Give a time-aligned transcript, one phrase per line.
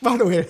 [0.00, 0.46] Manuel.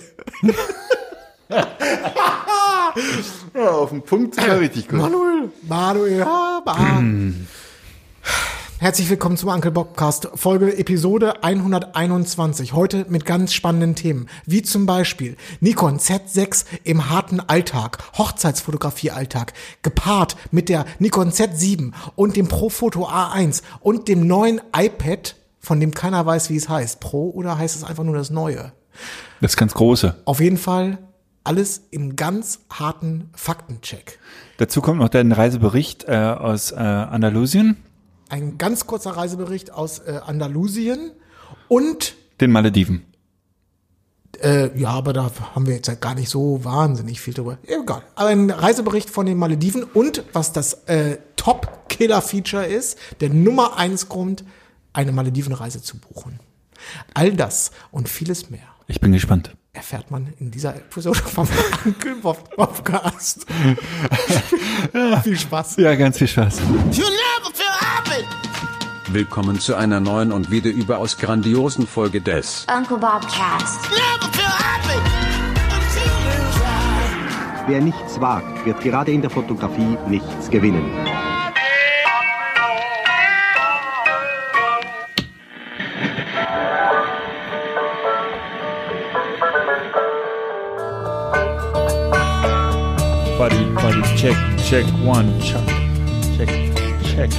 [3.55, 4.99] Ja, auf den Punkt wir richtig gut.
[4.99, 5.49] Manuel.
[5.67, 6.25] Manuel.
[8.77, 12.73] Herzlich willkommen zum Uncle Bobcast, Folge Episode 121.
[12.73, 20.37] Heute mit ganz spannenden Themen, wie zum Beispiel Nikon Z6 im harten Alltag, Hochzeitsfotografie-Alltag, gepaart
[20.51, 26.23] mit der Nikon Z7 und dem Profoto A1 und dem neuen iPad, von dem keiner
[26.25, 26.99] weiß, wie es heißt.
[26.99, 28.73] Pro oder heißt es einfach nur das Neue?
[29.41, 30.15] Das ganz Große.
[30.25, 30.97] Auf jeden Fall
[31.43, 34.19] alles im ganz harten Faktencheck.
[34.57, 37.77] Dazu kommt noch dein Reisebericht äh, aus äh, Andalusien,
[38.29, 41.11] Ein ganz kurzer Reisebericht aus äh, Andalusien
[41.67, 43.05] und den Malediven.
[44.41, 47.57] Äh, ja, aber da haben wir jetzt halt gar nicht so wahnsinnig viel drüber.
[47.65, 48.03] Egal.
[48.15, 54.07] Aber ein Reisebericht von den Malediven und was das äh, Top-Killer-Feature ist, der Nummer eins
[54.07, 54.43] Grund,
[54.93, 56.39] eine Maledivenreise zu buchen.
[57.13, 59.55] All das und vieles mehr Ich bin gespannt.
[59.71, 61.47] erfährt man in dieser Episode vom
[61.85, 63.45] Uncle Bob Podcast.
[65.23, 65.77] Viel Spaß.
[65.77, 66.59] Ja, ganz viel Spaß.
[66.59, 68.25] You never feel happy.
[69.13, 73.79] Willkommen zu einer neuen und wieder überaus grandiosen Folge des Uncle Bob Cast.
[73.91, 74.97] Never feel happy.
[75.71, 77.67] Until you try.
[77.67, 80.91] Wer nichts wagt, wird gerade in der Fotografie nichts gewinnen.
[93.49, 95.65] Body, body, check, check, one, check,
[96.37, 96.49] check,
[97.03, 97.31] check.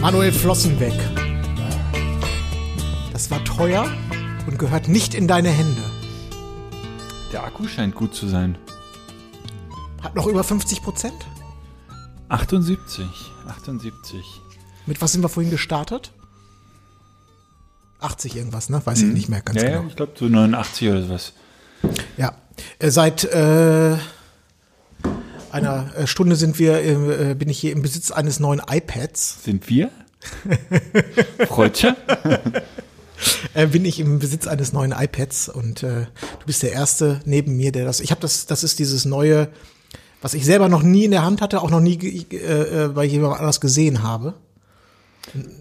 [0.00, 0.92] Manuel Flossen weg.
[3.12, 3.86] Das war teuer
[4.46, 5.82] und gehört nicht in deine Hände.
[7.32, 8.58] Der Akku scheint gut zu sein.
[10.02, 11.26] Hat noch über 50 Prozent.
[12.28, 13.06] 78,
[13.48, 14.40] 78.
[14.86, 16.12] Mit was sind wir vorhin gestartet?
[18.00, 18.82] 80 irgendwas, ne?
[18.84, 19.88] Weiß ich nicht mehr ganz Ja, ja, genau.
[19.88, 21.32] ich glaube so 89 oder sowas.
[22.16, 22.34] Ja.
[22.78, 23.96] Äh, seit äh,
[25.50, 29.44] einer äh, Stunde sind wir, äh, bin ich hier im Besitz eines neuen iPads.
[29.44, 29.90] Sind wir?
[31.48, 31.94] Freudchen?
[33.54, 36.06] Äh, bin ich im Besitz eines neuen iPads und äh,
[36.40, 38.00] du bist der erste neben mir, der das.
[38.00, 38.46] Ich habe das.
[38.46, 39.48] Das ist dieses neue,
[40.20, 43.04] was ich selber noch nie in der Hand hatte, auch noch nie äh, äh, bei
[43.04, 44.34] jemand anders gesehen habe.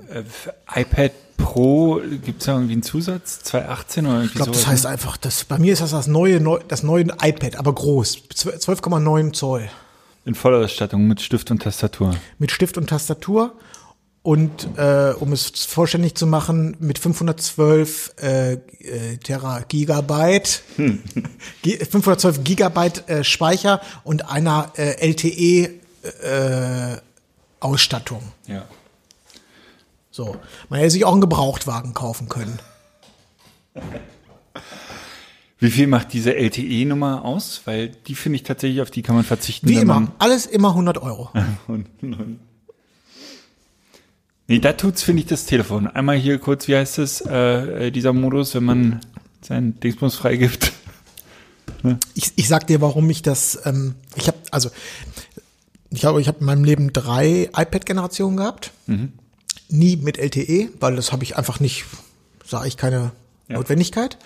[0.10, 0.24] Äh,
[0.82, 3.42] iPad Pro gibt es da irgendwie einen Zusatz?
[3.44, 4.90] 218 oder irgendwie Ich glaube, das sowas, heißt ne?
[4.90, 9.34] einfach, das, bei mir ist das das neue, neu, das neue iPad, aber groß, 12,9
[9.34, 9.70] Zoll.
[10.26, 12.16] In Vollausstattung mit Stift und Tastatur.
[12.40, 13.54] mit Stift und Tastatur
[14.24, 20.64] und äh, um es vollständig zu machen mit 512 äh, äh, Tera Gigabyte,
[21.62, 25.70] Gi- 512 Gigabyte äh, Speicher und einer äh, LTE
[26.24, 26.98] äh,
[27.60, 28.24] Ausstattung.
[28.48, 28.66] Ja.
[30.10, 30.38] So,
[30.70, 32.58] man hätte sich auch einen Gebrauchtwagen kaufen können.
[35.66, 37.62] Wie viel macht diese LTE-Nummer aus?
[37.66, 39.68] Weil die finde ich tatsächlich, auf die kann man verzichten.
[39.68, 41.32] Wie immer, alles immer 100 Euro.
[44.48, 45.88] Nee, da tut's, finde ich, das Telefon.
[45.88, 49.00] Einmal hier kurz, wie heißt es, äh, dieser Modus, wenn man
[49.42, 50.72] seinen Dingsbums freigibt.
[52.14, 53.60] Ich, ich sag dir, warum ich das.
[53.66, 54.70] Ähm, ich habe also,
[55.90, 58.72] ich glaube, ich habe in meinem Leben drei iPad-Generationen gehabt.
[59.70, 61.86] Nie mit LTE, weil das habe ich einfach nicht,
[62.46, 63.12] sah ich keine
[63.48, 64.18] Notwendigkeit.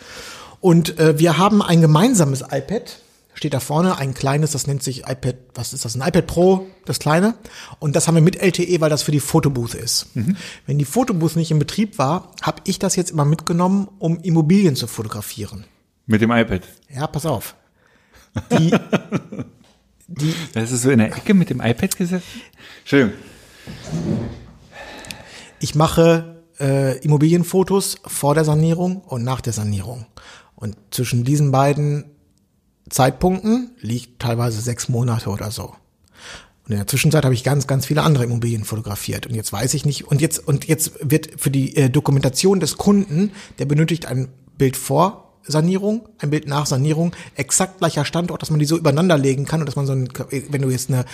[0.62, 3.00] Und äh, wir haben ein gemeinsames iPad.
[3.34, 5.96] Steht da vorne ein kleines, das nennt sich iPad, was ist das?
[5.96, 7.36] Ein iPad Pro, das kleine.
[7.80, 10.08] Und das haben wir mit LTE, weil das für die Fotobooth ist.
[10.66, 14.76] Wenn die Fotobooth nicht in Betrieb war, habe ich das jetzt immer mitgenommen, um Immobilien
[14.76, 15.64] zu fotografieren.
[16.06, 16.64] Mit dem iPad.
[16.94, 17.56] Ja, pass auf.
[18.52, 18.72] Die,
[20.08, 22.42] die, Das ist so in der Ecke mit dem iPad gesessen.
[22.80, 23.14] Entschuldigung.
[25.62, 30.08] ich mache äh, Immobilienfotos vor der Sanierung und nach der Sanierung.
[30.60, 32.04] Und zwischen diesen beiden
[32.90, 35.76] Zeitpunkten liegt teilweise sechs Monate oder so.
[36.66, 39.26] Und in der Zwischenzeit habe ich ganz, ganz viele andere Immobilien fotografiert.
[39.26, 42.76] Und jetzt weiß ich nicht, und jetzt, und jetzt wird für die äh, Dokumentation des
[42.76, 44.28] Kunden, der benötigt ein
[44.58, 49.18] Bild vor Sanierung, ein Bild nach Sanierung, exakt gleicher Standort, dass man die so übereinander
[49.18, 50.10] legen kann und dass man so ein,
[50.50, 51.06] wenn du jetzt eine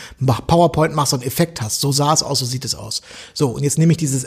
[0.47, 1.81] PowerPoint machst, so einen Effekt hast.
[1.81, 3.03] So sah es aus, so sieht es aus.
[3.35, 4.25] So, und jetzt nehme ich dieses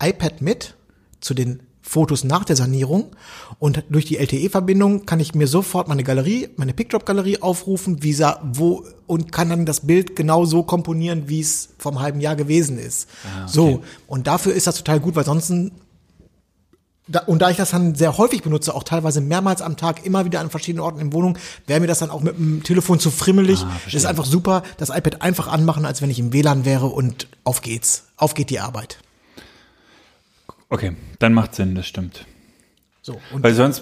[0.00, 0.76] iPad mit
[1.20, 3.16] zu den Fotos nach der Sanierung
[3.58, 8.40] und durch die LTE-Verbindung kann ich mir sofort meine Galerie, meine Pickdrop-Galerie aufrufen, wie sa,
[8.52, 12.78] wo und kann dann das Bild genau so komponieren, wie es vom halben Jahr gewesen
[12.78, 13.08] ist.
[13.46, 15.52] So und dafür ist das total gut, weil sonst
[17.08, 20.24] da, und da ich das dann sehr häufig benutze, auch teilweise mehrmals am Tag, immer
[20.24, 21.36] wieder an verschiedenen Orten in Wohnung,
[21.66, 23.64] wäre mir das dann auch mit dem Telefon zu frimmelig.
[23.84, 27.26] das ist einfach super, das iPad einfach anmachen, als wenn ich im WLAN wäre und
[27.44, 28.04] auf geht's.
[28.16, 28.98] Auf geht die Arbeit.
[30.72, 32.24] Okay, dann macht Sinn, das stimmt.
[33.02, 33.80] So, und Weil sonst,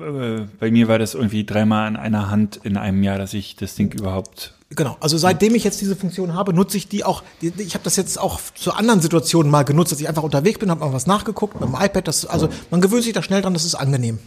[0.00, 3.54] äh, bei mir war das irgendwie dreimal an einer Hand in einem Jahr, dass ich
[3.54, 4.54] das Ding überhaupt.
[4.70, 7.22] Genau, also seitdem ich jetzt diese Funktion habe, nutze ich die auch.
[7.40, 10.68] Ich habe das jetzt auch zu anderen Situationen mal genutzt, dass ich einfach unterwegs bin,
[10.68, 12.08] habe mal was nachgeguckt mit dem iPad.
[12.08, 14.18] Das, also man gewöhnt sich da schnell dran, das ist angenehm.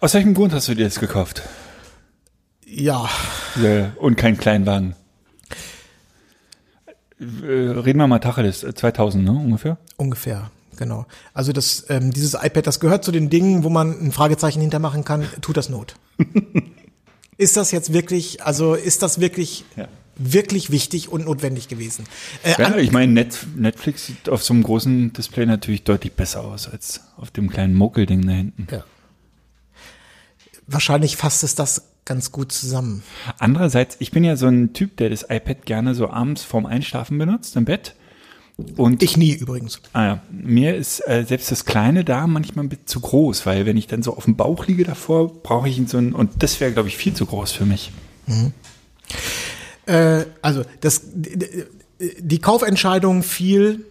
[0.00, 1.40] Aus welchem Grund hast du dir das gekauft?
[2.66, 3.08] Ja,
[3.62, 4.94] Äh, Und kein Kleinwagen.
[7.18, 9.78] Äh, Reden wir mal Tacheles, äh, 2000, ne, ungefähr?
[9.96, 11.06] ungefähr, genau.
[11.34, 15.04] Also das, ähm, dieses iPad, das gehört zu den Dingen, wo man ein Fragezeichen hintermachen
[15.04, 15.26] kann.
[15.40, 15.96] Tut das Not?
[17.38, 18.42] ist das jetzt wirklich?
[18.42, 19.64] Also ist das wirklich?
[19.76, 19.88] Ja.
[20.18, 22.06] Wirklich wichtig und notwendig gewesen.
[22.42, 26.42] Äh, Ja, ich meine, Net Netflix sieht auf so einem großen Display natürlich deutlich besser
[26.42, 28.66] aus als auf dem kleinen Mokelding da hinten.
[28.70, 28.82] ja.
[30.66, 33.02] Wahrscheinlich fasst es das ganz gut zusammen.
[33.38, 37.18] Andererseits, ich bin ja so ein Typ, der das iPad gerne so abends vorm Einschlafen
[37.18, 37.94] benutzt im Bett.
[38.76, 39.80] Und Ich nie übrigens.
[39.92, 43.66] Ah ja, mir ist äh, selbst das Kleine da manchmal ein bisschen zu groß, weil
[43.66, 46.58] wenn ich dann so auf dem Bauch liege davor, brauche ich so ein, und das
[46.58, 47.92] wäre, glaube ich, viel zu groß für mich.
[49.84, 51.64] Äh, also das, die,
[52.18, 53.84] die Kaufentscheidung fiel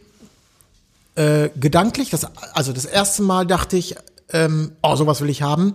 [1.13, 2.09] äh, gedanklich.
[2.09, 3.95] Das, also das erste Mal dachte ich,
[4.31, 5.73] ähm, oh, sowas will ich haben,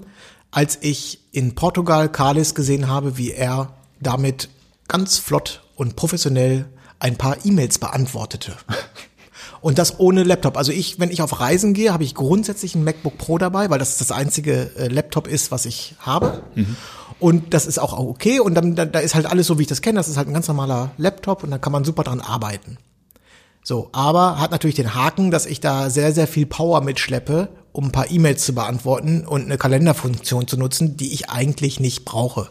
[0.50, 4.48] als ich in Portugal Carles gesehen habe, wie er damit
[4.88, 6.66] ganz flott und professionell
[7.00, 8.52] ein paar E-Mails beantwortete.
[9.60, 10.56] Und das ohne Laptop.
[10.56, 13.78] Also ich, wenn ich auf Reisen gehe, habe ich grundsätzlich ein MacBook Pro dabei, weil
[13.78, 16.42] das das einzige äh, Laptop ist, was ich habe.
[17.18, 18.40] Und das ist auch okay.
[18.40, 19.98] Und dann da, da ist halt alles so, wie ich das kenne.
[19.98, 22.78] Das ist halt ein ganz normaler Laptop und da kann man super dran arbeiten.
[23.62, 27.86] So, aber hat natürlich den Haken, dass ich da sehr, sehr viel Power mitschleppe, um
[27.86, 32.50] ein paar E-Mails zu beantworten und eine Kalenderfunktion zu nutzen, die ich eigentlich nicht brauche.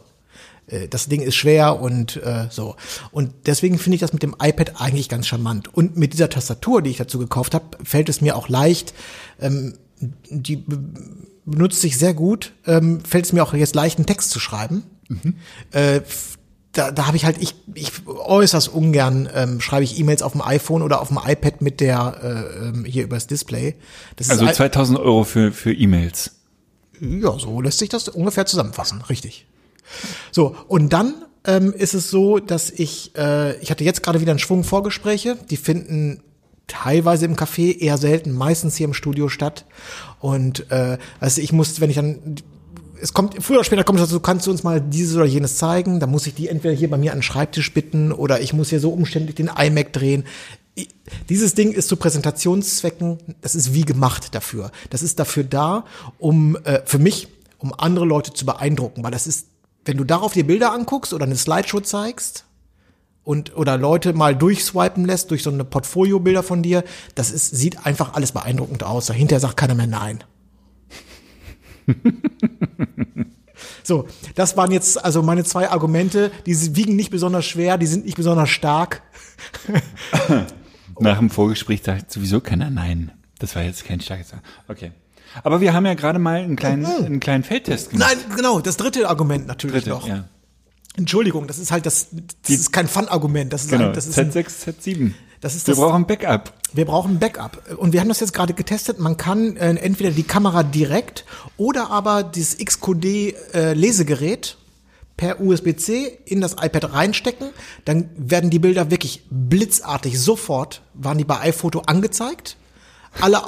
[0.70, 2.76] Äh, Das Ding ist schwer und äh, so.
[3.12, 5.74] Und deswegen finde ich das mit dem iPad eigentlich ganz charmant.
[5.74, 8.94] Und mit dieser Tastatur, die ich dazu gekauft habe, fällt es mir auch leicht.
[9.40, 9.74] Ähm,
[10.30, 10.80] die be-
[11.46, 12.54] benutzt sich sehr gut.
[12.66, 14.84] Ähm, fällt es mir auch jetzt leicht, einen Text zu schreiben.
[15.74, 16.38] Äh, f-
[16.72, 20.42] da, da habe ich halt, ich, ich äußerst ungern ähm, schreibe ich E-Mails auf dem
[20.44, 23.74] iPhone oder auf dem iPad mit der äh, ähm, hier übers Display.
[24.18, 26.36] Das Also ist 2000 Euro für, für E-Mails.
[27.02, 29.48] ja, so lässt sich das ungefähr zusammenfassen, richtig.
[30.32, 31.14] So, und dann
[31.46, 35.38] ähm, ist es so, dass ich, äh, ich hatte jetzt gerade wieder einen Schwung Vorgespräche,
[35.50, 36.22] die finden
[36.68, 39.66] teilweise im Café, eher selten, meistens hier im Studio statt.
[40.20, 42.36] Und äh, also ich muss, wenn ich dann
[43.02, 45.58] es kommt, früher oder später kommt es dazu, kannst du uns mal dieses oder jenes
[45.58, 48.54] zeigen, dann muss ich die entweder hier bei mir an den Schreibtisch bitten oder ich
[48.54, 50.26] muss hier so umständlich den iMac drehen.
[51.30, 54.72] Dieses Ding ist zu Präsentationszwecken, das ist wie gemacht dafür.
[54.90, 55.86] Das ist dafür da,
[56.18, 57.28] um äh, für mich,
[57.58, 59.48] um andere Leute zu beeindrucken, weil das ist,
[59.86, 62.46] wenn du darauf dir Bilder anguckst oder eine Slideshow zeigst
[63.24, 66.84] und oder Leute mal durchswipen lässt durch so eine Portfolio-Bilder von dir,
[67.16, 69.08] das ist sieht einfach alles beeindruckend aus.
[69.08, 70.24] Dahinter sagt keiner mehr nein.
[73.84, 76.32] So, das waren jetzt also meine zwei Argumente.
[76.46, 79.02] Die wiegen nicht besonders schwer, die sind nicht besonders stark.
[81.00, 83.12] Nach dem Vorgespräch sagt sowieso keiner Nein.
[83.40, 84.44] Das war jetzt kein starkes Sagen.
[84.68, 84.92] Okay.
[85.44, 88.18] Aber wir haben ja gerade mal einen kleinen, einen kleinen Feldtest gemacht.
[88.28, 90.08] Nein, genau, das dritte Argument natürlich Dritte, noch.
[90.08, 90.26] ja.
[90.98, 92.08] Entschuldigung, das ist halt das,
[92.42, 93.54] das ist kein Fun-Argument.
[93.54, 95.12] Das ist, Genau, ein, das ist ein, Z6, Z7.
[95.42, 96.52] Das ist wir das- brauchen Backup.
[96.74, 97.62] wir brauchen Backup.
[97.78, 99.00] Und wir haben das jetzt gerade getestet.
[99.00, 101.24] Man kann äh, entweder die Kamera direkt
[101.56, 104.58] oder aber dieses XQD-Lesegerät
[105.16, 107.50] per USB-C in das iPad reinstecken.
[107.86, 112.58] Dann werden die Bilder wirklich blitzartig sofort, waren die bei iPhoto angezeigt.
[113.22, 113.42] Alle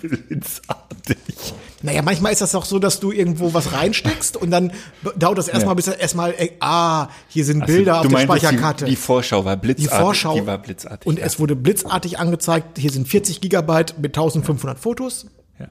[0.00, 1.54] Blitzartig.
[1.82, 4.72] Naja, manchmal ist das auch so, dass du irgendwo was reinsteckst und dann
[5.16, 5.74] dauert das erstmal, Ja.
[5.74, 8.84] bis er erstmal, äh, ah, hier sind Also, Bilder auf du der Speicherkarte.
[8.86, 9.98] Die, die Vorschau war Die blitzartig.
[10.00, 10.34] Vorschau.
[10.34, 11.06] Die war blitzartig.
[11.06, 11.26] Und ja.
[11.26, 15.26] es wurde blitzartig angezeigt, hier sind 40 Gigabyte mit 1500 Fotos.
[15.58, 15.68] Ja.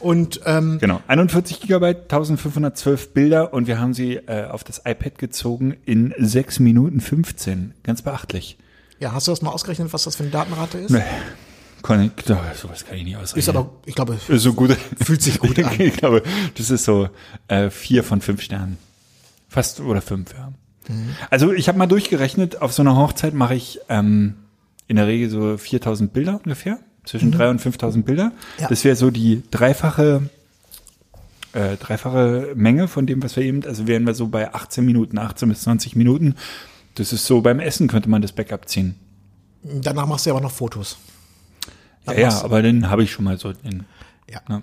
[0.00, 5.18] Und ähm, Genau, 41 Gigabyte, 1512 Bilder und wir haben sie äh, auf das iPad
[5.18, 7.74] gezogen in 6 Minuten 15.
[7.84, 8.58] Ganz beachtlich.
[8.98, 10.90] ja, hast du das mal ausgerechnet, was das für eine Datenrate ist?
[10.90, 11.02] Nee.
[11.82, 13.40] Kann ich, doch, sowas kann ich nicht ausrechnen.
[13.40, 14.76] Ist aber, ich glaube, so gut.
[15.02, 15.70] Fühlt sich gut an.
[15.78, 16.22] Ich glaube,
[16.56, 17.08] das ist so
[17.48, 18.76] äh, vier von fünf Sternen.
[19.48, 20.52] Fast oder fünf, ja.
[20.88, 21.14] Mhm.
[21.30, 24.34] Also ich habe mal durchgerechnet, auf so einer Hochzeit mache ich ähm,
[24.88, 28.26] in der Regel so 4000 Bilder ungefähr, zwischen drei und 5000 Bilder.
[28.26, 28.32] Mhm.
[28.60, 28.68] Ja.
[28.68, 30.22] Das wäre so die dreifache
[31.52, 35.18] äh, dreifache Menge von dem, was wir eben, also wären wir so bei 18 Minuten,
[35.18, 36.36] 18 bis 20 Minuten.
[36.94, 38.94] Das ist so, beim Essen könnte man das Backup ziehen.
[39.62, 40.98] danach machst du aber noch Fotos.
[42.06, 43.84] Ja, ja aber den habe ich schon mal so in,
[44.28, 44.40] Ja.
[44.48, 44.62] ne?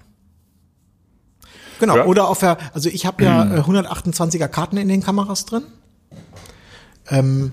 [1.80, 2.06] Genau, Ja.
[2.06, 5.64] oder auf der, also ich habe ja äh, 128er Karten in den Kameras drin.
[7.10, 7.52] Ähm,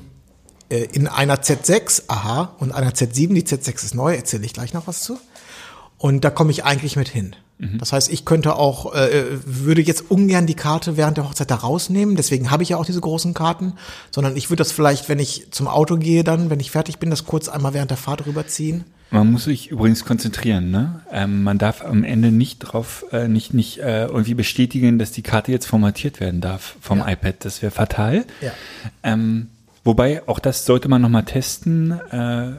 [0.71, 4.73] äh, in einer Z6, aha, und einer Z7, die Z6 ist neu, erzähle ich gleich
[4.73, 5.19] noch was zu.
[5.99, 7.37] Und da komme ich eigentlich mit hin.
[7.79, 11.55] Das heißt, ich könnte auch, äh, würde jetzt ungern die Karte während der Hochzeit da
[11.55, 13.75] rausnehmen, deswegen habe ich ja auch diese großen Karten,
[14.11, 17.11] sondern ich würde das vielleicht, wenn ich zum Auto gehe, dann, wenn ich fertig bin,
[17.11, 18.85] das kurz einmal während der Fahrt rüberziehen.
[19.15, 21.01] Man muss sich übrigens konzentrieren, ne?
[21.13, 25.23] Ähm, man darf am Ende nicht drauf, äh, nicht, nicht äh, irgendwie bestätigen, dass die
[25.23, 27.09] Karte jetzt formatiert werden darf vom Ja.
[27.11, 27.37] iPad.
[27.45, 28.25] Das wäre fatal.
[28.41, 28.51] Ja.
[29.05, 29.49] Ähm,
[29.85, 31.93] wobei, auch das sollte man nochmal testen.
[32.11, 32.55] Äh,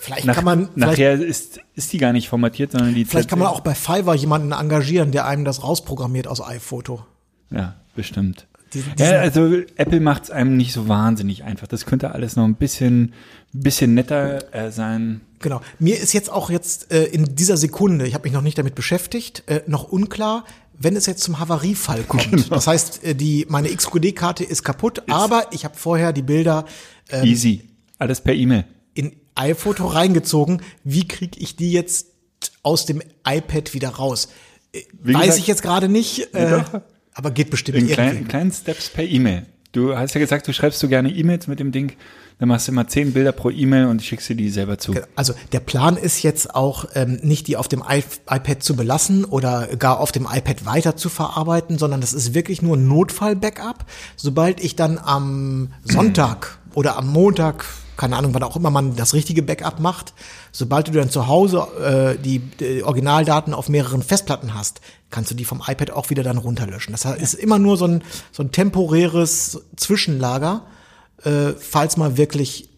[0.00, 3.38] Vielleicht nach, kann man, nachher ist, ist die gar nicht formatiert, sondern die vielleicht kann
[3.38, 7.04] man auch bei Fiverr jemanden engagieren, der einem das rausprogrammiert aus iPhoto.
[7.50, 8.46] Ja, bestimmt.
[8.74, 11.66] Diesen- ja, also Apple macht es einem nicht so wahnsinnig einfach.
[11.66, 13.12] Das könnte alles noch ein bisschen,
[13.52, 15.20] bisschen netter äh, sein.
[15.40, 15.60] Genau.
[15.78, 18.74] Mir ist jetzt auch jetzt äh, in dieser Sekunde, ich habe mich noch nicht damit
[18.74, 20.44] beschäftigt, äh, noch unklar,
[20.78, 22.30] wenn es jetzt zum Havariefall kommt.
[22.30, 22.42] Genau.
[22.48, 26.64] Das heißt, äh, die meine XQD-Karte ist kaputt, aber ich habe vorher die Bilder
[27.10, 27.68] ähm, Easy.
[27.98, 28.64] Alles per E-Mail.
[28.94, 30.60] in iPhoto reingezogen.
[30.84, 32.06] Wie kriege ich die jetzt
[32.62, 34.28] aus dem iPad wieder raus?
[34.72, 36.62] Äh, Wie Weiß gesagt- ich jetzt gerade nicht, äh.
[37.14, 37.94] Aber geht bestimmt In irgendwie.
[37.94, 39.46] kleinen, kleinen Steps per E-Mail.
[39.72, 41.94] Du hast ja gesagt, du schreibst so gerne E-Mails mit dem Ding.
[42.38, 44.94] Dann machst du immer zehn Bilder pro E-Mail und schickst dir die selber zu.
[45.16, 49.24] Also der Plan ist jetzt auch ähm, nicht die auf dem I iPad zu belassen
[49.24, 53.86] oder gar auf dem iPad weiter zu verarbeiten, sondern das ist wirklich nur ein Notfall-Backup.
[54.16, 57.64] Sobald ich dann am Sonntag oder am Montag,
[58.02, 60.12] keine Ahnung, wann auch immer man das richtige Backup macht,
[60.50, 64.80] sobald du dann zu Hause äh, die, die Originaldaten auf mehreren Festplatten hast,
[65.10, 66.90] kannst du die vom iPad auch wieder dann runterlöschen.
[66.90, 70.66] Das ist immer nur so ein, so ein temporäres Zwischenlager,
[71.22, 72.70] äh, falls mal wirklich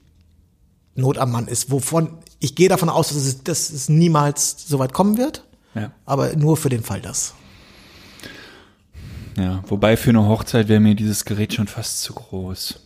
[0.94, 4.78] Not am Mann ist, wovon ich gehe davon aus, dass es, dass es niemals so
[4.78, 5.42] weit kommen wird,
[5.74, 5.90] Ja.
[6.04, 7.32] aber nur für den Fall das.
[9.38, 12.83] Ja, wobei für eine Hochzeit wäre mir dieses Gerät schon fast zu groß.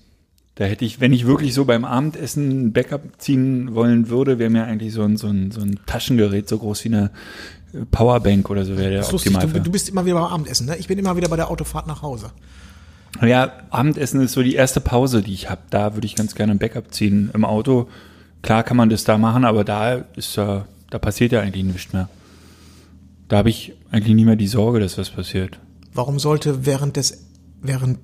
[0.58, 4.50] Da hätte ich, wenn ich wirklich so beim Abendessen ein Backup ziehen wollen würde, wäre
[4.50, 7.12] mir eigentlich so ein, so ein, so ein Taschengerät so groß wie eine
[7.72, 10.76] äh, Powerbank oder so wäre der lustig, du, du bist immer wieder beim Abendessen, ne?
[10.76, 12.32] Ich bin immer wieder bei der Autofahrt nach Hause.
[13.22, 15.60] Ja, Abendessen ist so die erste Pause, die ich habe.
[15.70, 17.30] Da würde ich ganz gerne ein Backup ziehen.
[17.34, 17.88] Im Auto,
[18.42, 21.92] klar kann man das da machen, aber da ist ja, da passiert ja eigentlich nichts
[21.92, 22.08] mehr.
[23.28, 25.60] Da habe ich eigentlich nie mehr die Sorge, dass was passiert.
[25.94, 27.28] Warum sollte während des
[27.62, 28.00] während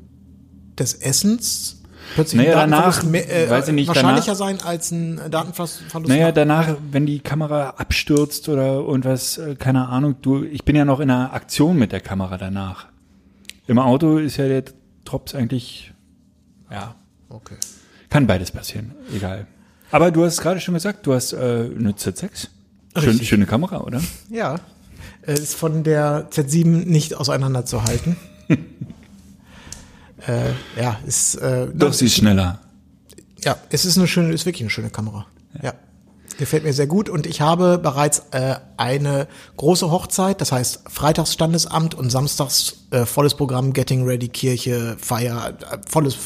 [0.78, 1.80] des Essens
[2.14, 5.82] plötzlich Naja, danach, mehr, äh, weiß ich nicht, wahrscheinlicher sein als ein Datenverlust?
[6.06, 10.76] Naja, nach- danach, wenn die Kamera abstürzt oder irgendwas, äh, keine Ahnung, du, ich bin
[10.76, 12.86] ja noch in einer Aktion mit der Kamera danach.
[13.66, 14.64] Im Auto ist ja der
[15.04, 15.92] Drops eigentlich,
[16.70, 16.94] ja,
[17.28, 17.56] okay.
[18.10, 19.46] kann beides passieren, egal.
[19.90, 22.48] Aber du hast gerade schon gesagt, du hast äh, eine Z6.
[22.98, 24.00] Schön, schöne Kamera, oder?
[24.30, 24.56] Ja,
[25.22, 28.16] ist von der Z7 nicht auseinanderzuhalten.
[30.26, 32.60] äh, ja, ist äh, Doch, sie ist schneller.
[33.42, 35.26] Ja, es ist eine schöne, ist wirklich eine schöne Kamera.
[35.62, 35.74] Ja.
[36.38, 41.32] Gefällt mir sehr gut und ich habe bereits äh, eine große Hochzeit, das heißt Freitags
[41.32, 46.16] Standesamt und Samstags äh, volles Programm, Getting Ready, Kirche, Feier, äh, volles,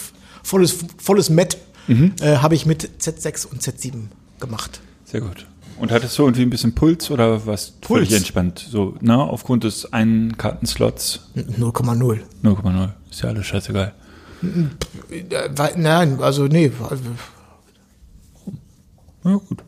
[0.43, 4.09] volles, volles Met äh, habe ich mit Z6 und Z7
[4.41, 4.81] gemacht.
[5.05, 5.47] Sehr gut.
[5.79, 8.13] Und hattest du irgendwie ein bisschen Puls oder was völlig Puls?
[8.21, 8.67] entspannt?
[8.71, 12.21] So, ne, aufgrund des einen Kartenslots 0,0.
[12.43, 12.89] 0,0.
[13.11, 13.95] Ist ja alles scheißegal.
[15.11, 16.71] Äh, Nein, also nee,
[19.25, 19.65] Ja, gut.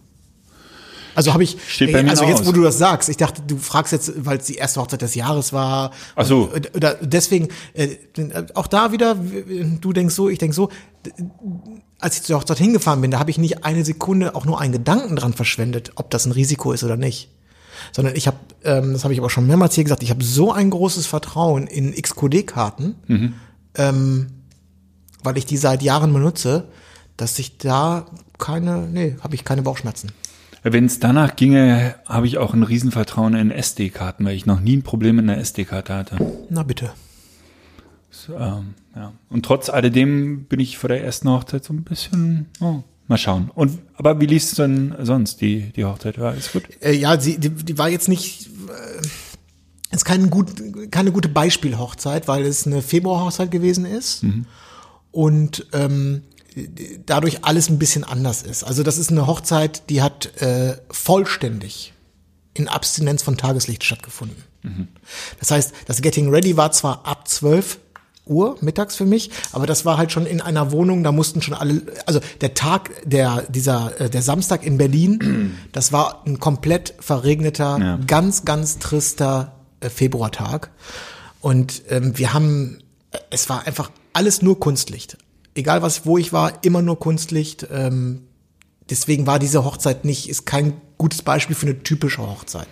[1.15, 2.47] Also habe ich, Steht bei mir also jetzt, aus.
[2.47, 5.15] wo du das sagst, ich dachte, du fragst jetzt, weil es die erste Hochzeit des
[5.17, 5.91] Jahres war.
[6.15, 6.51] Ach so.
[6.55, 7.97] Und, oder deswegen, äh,
[8.55, 10.71] auch da wieder, du denkst so, ich denk so,
[12.01, 14.73] als ich zur Hochzeit hingefahren bin, da habe ich nicht eine Sekunde auch nur einen
[14.73, 17.29] Gedanken dran verschwendet, ob das ein Risiko ist oder nicht.
[17.93, 20.53] Sondern ich habe, ähm, das habe ich aber schon mehrmals hier gesagt, ich habe so
[20.53, 23.35] ein großes Vertrauen in XQD-Karten, Mhm.
[23.75, 24.27] ähm,
[25.23, 26.65] weil ich die seit Jahren benutze,
[27.17, 28.07] dass ich da
[28.39, 30.13] keine, nee, habe ich keine Bauchschmerzen.
[30.63, 34.77] Wenn es danach ginge, habe ich auch ein Riesenvertrauen in SD-Karten, weil ich noch nie
[34.77, 36.19] ein Problem mit einer SD-Karte hatte.
[36.51, 36.93] Na bitte.
[38.11, 39.13] So, ähm, ja.
[39.29, 43.51] Und trotz alledem bin ich vor der ersten Hochzeit so ein bisschen, oh, mal schauen.
[43.55, 46.19] Und aber wie lief es denn sonst, die, die Hochzeit?
[46.19, 46.65] War alles gut?
[46.81, 50.53] Äh, ja, sie, die, die war jetzt nicht, äh, ist kein gut,
[50.91, 54.25] keine gute Beispielhochzeit, weil es eine Februarhochzeit gewesen ist
[55.13, 56.23] und ähm,
[57.07, 58.65] dadurch alles ein bisschen anders ist.
[58.65, 61.93] Also das ist eine Hochzeit, die hat äh, vollständig
[62.55, 64.43] in Abstinenz von Tageslicht stattgefunden.
[65.39, 67.79] Das heißt, das Getting Ready war zwar ab 12
[68.27, 71.55] Uhr mittags für mich, aber das war halt schon in einer Wohnung, da mussten schon
[71.55, 76.95] alle, also der Tag, der, dieser, äh, der Samstag in Berlin, das war ein komplett
[77.01, 77.99] verregneter, Ja.
[78.07, 80.71] ganz, ganz trister äh, Februartag.
[81.41, 82.79] Und ähm, wir haben,
[83.11, 85.17] äh, es war einfach alles nur Kunstlicht.
[85.55, 87.67] Egal was, wo ich war, immer nur Kunstlicht.
[87.73, 88.23] Ähm,
[88.89, 92.69] deswegen war diese Hochzeit nicht, ist kein gutes Beispiel für eine typische Hochzeit.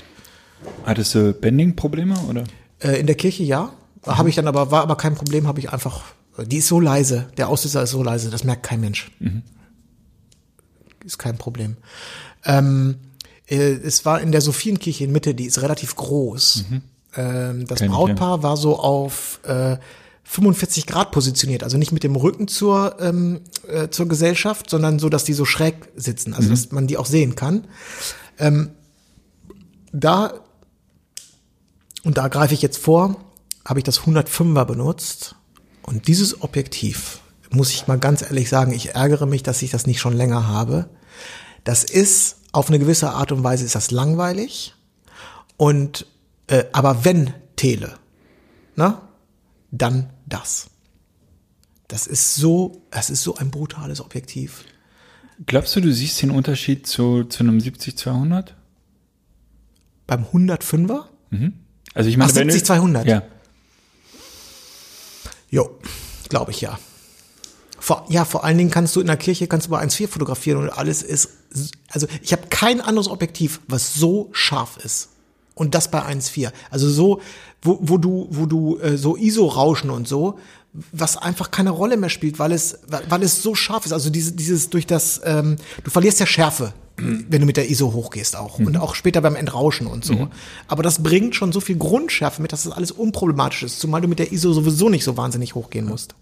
[0.85, 2.45] Hattest du Bending-Probleme oder?
[2.81, 3.73] Äh, in der Kirche ja,
[4.17, 6.03] habe ich dann aber, war aber kein Problem, habe ich einfach,
[6.39, 9.11] die ist so leise, der Auslöser ist so leise, das merkt kein Mensch.
[11.05, 11.77] Ist kein Problem.
[12.45, 12.97] Ähm,
[13.47, 16.65] äh, es war in der Sophienkirche in Mitte, die ist relativ groß.
[17.17, 19.77] Ähm, das Kenn ich, Brautpaar war so auf äh,
[20.25, 25.09] 45 Grad positioniert, also nicht mit dem Rücken zur, ähm, äh, zur Gesellschaft, sondern so,
[25.09, 27.67] dass die so schräg sitzen, also dass man die auch sehen kann.
[28.39, 28.71] Ähm,
[29.93, 30.35] da
[32.05, 33.17] und da greife ich jetzt vor,
[33.69, 35.37] habe ich das 105er benutzt.
[35.83, 37.21] Und dieses Objektiv,
[37.51, 40.49] muss ich mal ganz ehrlich sagen, ich ärgere mich, dass ich das nicht schon länger
[40.49, 40.89] habe.
[41.65, 44.75] Das ist, auf eine gewisse Art und Weise ist das langweilig.
[45.59, 46.07] Und,
[46.47, 47.95] äh, aber wenn Tele,
[48.75, 48.99] ne,
[49.71, 50.69] dann das.
[51.89, 54.65] Das ist so, das ist so ein brutales Objektiv.
[55.45, 58.53] Glaubst du, du siehst den Unterschied zu, zu einem 70-200?
[60.07, 61.05] Beim 105er?
[61.95, 63.07] Also ich meine, Ach, wenn du- 70-200.
[63.07, 63.23] Ja.
[65.51, 65.71] Jo,
[66.29, 66.79] glaube ich ja.
[67.79, 70.63] Vor, ja, vor allen Dingen kannst du in der Kirche kannst du bei 1.4 fotografieren
[70.63, 71.31] und alles ist,
[71.91, 75.11] also ich habe kein anderes Objektiv, was so scharf ist.
[75.55, 76.53] Und das bei 1.4.
[76.71, 77.21] Also so,
[77.63, 80.39] wo, wo du, wo du äh, so ISO-Rauschen und so,
[80.93, 83.93] was einfach keine Rolle mehr spielt, weil es, weil es so scharf ist.
[83.93, 87.93] Also diese, dieses durch das, ähm, du verlierst ja Schärfe, wenn du mit der ISO
[87.93, 88.59] hochgehst auch.
[88.59, 90.29] Und auch später beim Entrauschen und so.
[90.67, 94.09] Aber das bringt schon so viel Grundschärfe mit, dass das alles unproblematisch ist, zumal du
[94.09, 96.15] mit der ISO sowieso nicht so wahnsinnig hochgehen musst.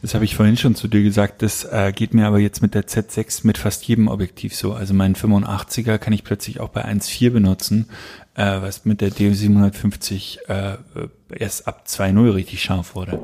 [0.00, 1.42] Das habe ich vorhin schon zu dir gesagt.
[1.42, 4.72] Das äh, geht mir aber jetzt mit der Z6 mit fast jedem Objektiv so.
[4.72, 7.88] Also meinen 85er kann ich plötzlich auch bei 1.4 benutzen,
[8.34, 10.78] äh, was mit der D750 äh,
[11.34, 13.20] erst ab 2.0 richtig scharf wurde.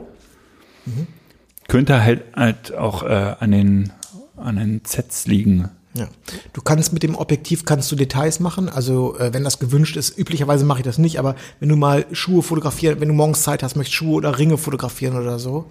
[1.68, 3.92] Könnte halt, halt auch äh, an den
[4.36, 5.68] an den Sets liegen.
[5.94, 6.08] Ja.
[6.52, 10.16] Du kannst mit dem Objektiv kannst du Details machen, also äh, wenn das gewünscht ist,
[10.16, 13.62] üblicherweise mache ich das nicht, aber wenn du mal Schuhe fotografieren, wenn du morgens Zeit
[13.62, 15.66] hast, möchtest Schuhe oder Ringe fotografieren oder so,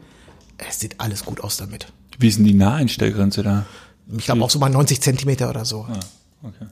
[0.58, 1.94] es sieht alles gut aus damit.
[2.20, 3.66] Wie ist denn die Naheinstellgrenze da?
[4.18, 5.88] Ich glaube auch so mal 90 Zentimeter oder so.
[6.44, 6.66] Okay.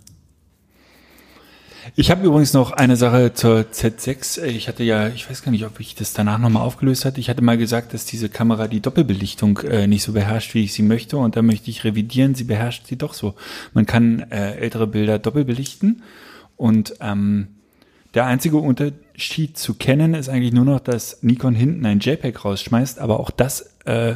[1.93, 4.43] Ich habe übrigens noch eine Sache zur Z6.
[4.43, 7.19] Ich hatte ja, ich weiß gar nicht, ob ich das danach nochmal aufgelöst hatte.
[7.19, 10.73] Ich hatte mal gesagt, dass diese Kamera die Doppelbelichtung äh, nicht so beherrscht, wie ich
[10.73, 11.17] sie möchte.
[11.17, 13.35] Und da möchte ich revidieren, sie beherrscht sie doch so.
[13.73, 16.01] Man kann äh, ältere Bilder doppelbelichten.
[16.57, 17.49] Und ähm,
[18.15, 22.97] der einzige Unterschied zu kennen ist eigentlich nur noch, dass Nikon hinten ein JPEG rausschmeißt.
[22.97, 24.15] Aber auch das, äh,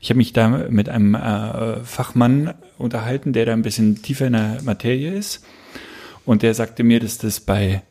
[0.00, 4.32] ich habe mich da mit einem äh, Fachmann unterhalten, der da ein bisschen tiefer in
[4.32, 5.44] der Materie ist.
[6.30, 7.82] Und der sagte mir, dass das bei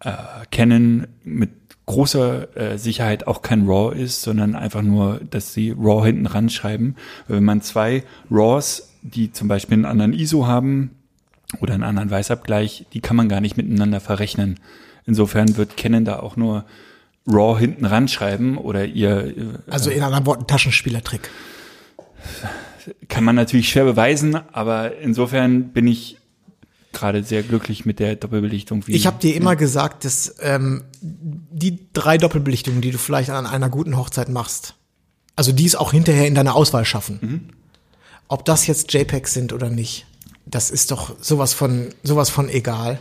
[0.00, 0.12] äh,
[0.50, 1.50] Canon mit
[1.84, 6.96] großer äh, Sicherheit auch kein RAW ist, sondern einfach nur, dass sie RAW hinten ranschreiben.
[7.28, 10.92] Weil Wenn man zwei RAWs, die zum Beispiel einen anderen ISO haben
[11.60, 14.58] oder einen anderen Weißabgleich, die kann man gar nicht miteinander verrechnen.
[15.04, 16.64] Insofern wird Canon da auch nur
[17.26, 21.28] RAW hinten ranschreiben oder ihr äh, Also in anderen Worten Taschenspielertrick.
[23.10, 26.21] kann man natürlich schwer beweisen, aber insofern bin ich
[26.92, 28.86] gerade sehr glücklich mit der Doppelbelichtung.
[28.86, 33.46] Wie Ich habe dir immer gesagt, dass ähm, die drei Doppelbelichtungen, die du vielleicht an
[33.46, 34.74] einer guten Hochzeit machst,
[35.36, 37.52] also die es auch hinterher in deiner Auswahl schaffen,
[38.28, 40.06] ob das jetzt JPEGs sind oder nicht,
[40.46, 43.00] das ist doch sowas von sowas von egal.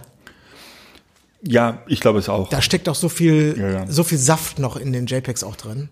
[1.42, 2.50] ja, ich glaube es auch.
[2.50, 3.88] Da steckt doch so viel Ja, ja.
[3.88, 5.90] so viel Saft noch in den JPEGs auch drin.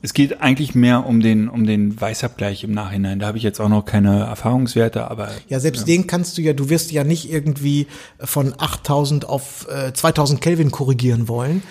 [0.00, 3.18] Es geht eigentlich mehr um den um den Weißabgleich im Nachhinein.
[3.18, 6.52] Da habe ich jetzt auch noch keine Erfahrungswerte, aber Ja, selbst den kannst du ja,
[6.52, 7.86] du wirst ja nicht irgendwie
[8.20, 11.62] von 8000 auf äh, 2000 Kelvin korrigieren wollen,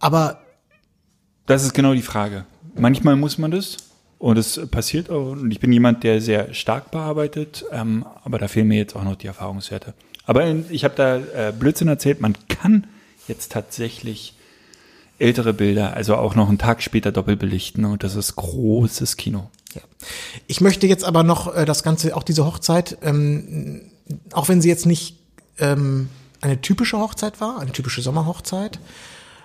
[0.00, 0.42] aber
[1.46, 2.44] das ist genau die Frage.
[2.74, 3.78] Manchmal muss man das
[4.18, 5.32] und es passiert auch.
[5.32, 9.02] Und ich bin jemand, der sehr stark bearbeitet, ähm, aber da fehlen mir jetzt auch
[9.02, 9.94] noch die Erfahrungswerte.
[10.24, 12.20] Aber ich habe da äh, Blödsinn erzählt.
[12.20, 12.86] Man kann
[13.26, 14.34] jetzt tatsächlich
[15.22, 19.50] ältere Bilder, also auch noch einen Tag später doppelt belichten und das ist großes Kino.
[19.74, 19.80] Ja.
[20.46, 23.82] Ich möchte jetzt aber noch äh, das Ganze, auch diese Hochzeit, ähm,
[24.32, 25.16] auch wenn sie jetzt nicht
[25.58, 26.08] ähm,
[26.40, 28.80] eine typische Hochzeit war, eine typische Sommerhochzeit,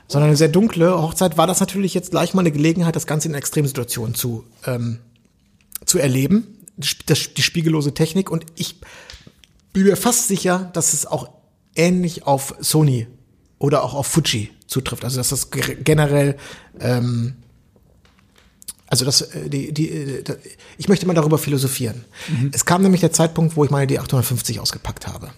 [0.07, 3.27] sondern eine sehr dunkle Hochzeit, war das natürlich jetzt gleich mal eine Gelegenheit, das Ganze
[3.27, 4.99] in Extremsituationen zu, ähm,
[5.85, 6.57] zu erleben.
[6.75, 8.79] Das, das, die spiegellose Technik und ich
[9.73, 11.29] bin mir fast sicher, dass es auch
[11.75, 13.07] ähnlich auf Sony
[13.59, 15.03] oder auch auf Fuji zutrifft.
[15.03, 16.37] Also dass das ge- generell
[16.79, 17.33] ähm,
[18.89, 20.35] also das, äh, die, die, äh, da-
[20.77, 22.05] ich möchte mal darüber philosophieren.
[22.53, 25.31] Es kam nämlich der Zeitpunkt, wo ich meine D850 ausgepackt habe.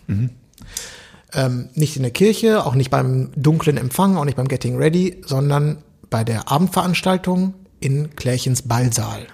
[1.34, 5.22] Ähm, nicht in der Kirche, auch nicht beim dunklen Empfang, auch nicht beim Getting Ready,
[5.26, 9.28] sondern bei der Abendveranstaltung in Klärchens Ballsaal.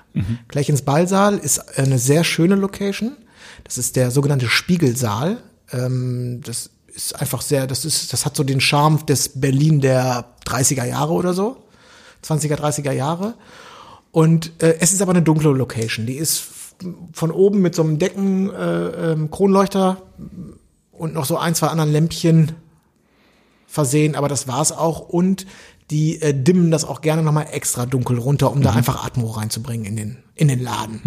[0.49, 3.17] Klärchens Ballsaal ist eine sehr schöne Location.
[3.63, 5.37] Das ist der sogenannte Spiegelsaal
[5.71, 10.33] Ähm, das ist einfach sehr, das ist, das hat so den Charme des Berlin der
[10.45, 11.57] 30er Jahre oder so.
[12.23, 13.35] 20er, 30er Jahre.
[14.11, 16.05] Und äh, es ist aber eine dunkle Location.
[16.05, 16.43] Die ist
[17.11, 20.01] von oben mit so einem Decken äh, ähm, Kronleuchter
[20.91, 22.53] und noch so ein, zwei anderen Lämpchen
[23.67, 25.01] versehen, aber das war's auch.
[25.01, 25.45] Und
[25.91, 29.85] die äh, dimmen das auch gerne nochmal extra dunkel runter, um da einfach Atmo reinzubringen
[29.85, 31.01] in den, in den Laden.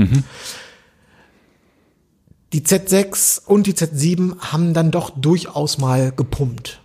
[2.53, 6.81] Die Z6 und die Z7 haben dann doch durchaus mal gepumpt.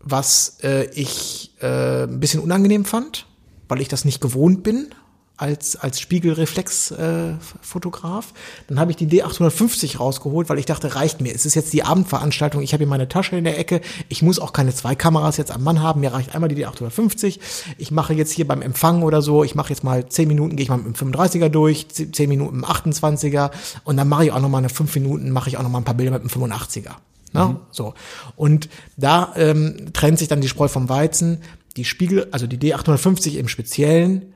[0.00, 3.26] Was äh, ich äh, ein bisschen unangenehm fand,
[3.68, 4.88] weil ich das nicht gewohnt bin
[5.36, 8.32] als, als Spiegelreflex-Fotograf.
[8.68, 11.34] Dann habe ich die D850 rausgeholt, weil ich dachte, reicht mir.
[11.34, 13.80] Es ist jetzt die Abendveranstaltung, ich habe hier meine Tasche in der Ecke.
[14.08, 16.00] Ich muss auch keine zwei Kameras jetzt am Mann haben.
[16.00, 17.38] Mir reicht einmal die D850.
[17.76, 20.64] Ich mache jetzt hier beim Empfang oder so, ich mache jetzt mal 10 Minuten, gehe
[20.64, 23.50] ich mal mit dem 35er durch, 10 Minuten mit dem 28er
[23.84, 25.78] und dann mache ich auch noch mal eine 5 Minuten, mache ich auch noch mal
[25.78, 26.94] ein paar Bilder mit dem 85er.
[27.32, 27.56] Ne?
[27.70, 27.94] So.
[28.36, 31.42] Und da ähm, trennt sich dann die Spreu vom Weizen.
[31.76, 34.32] Die Spiegel, also die D850 im Speziellen,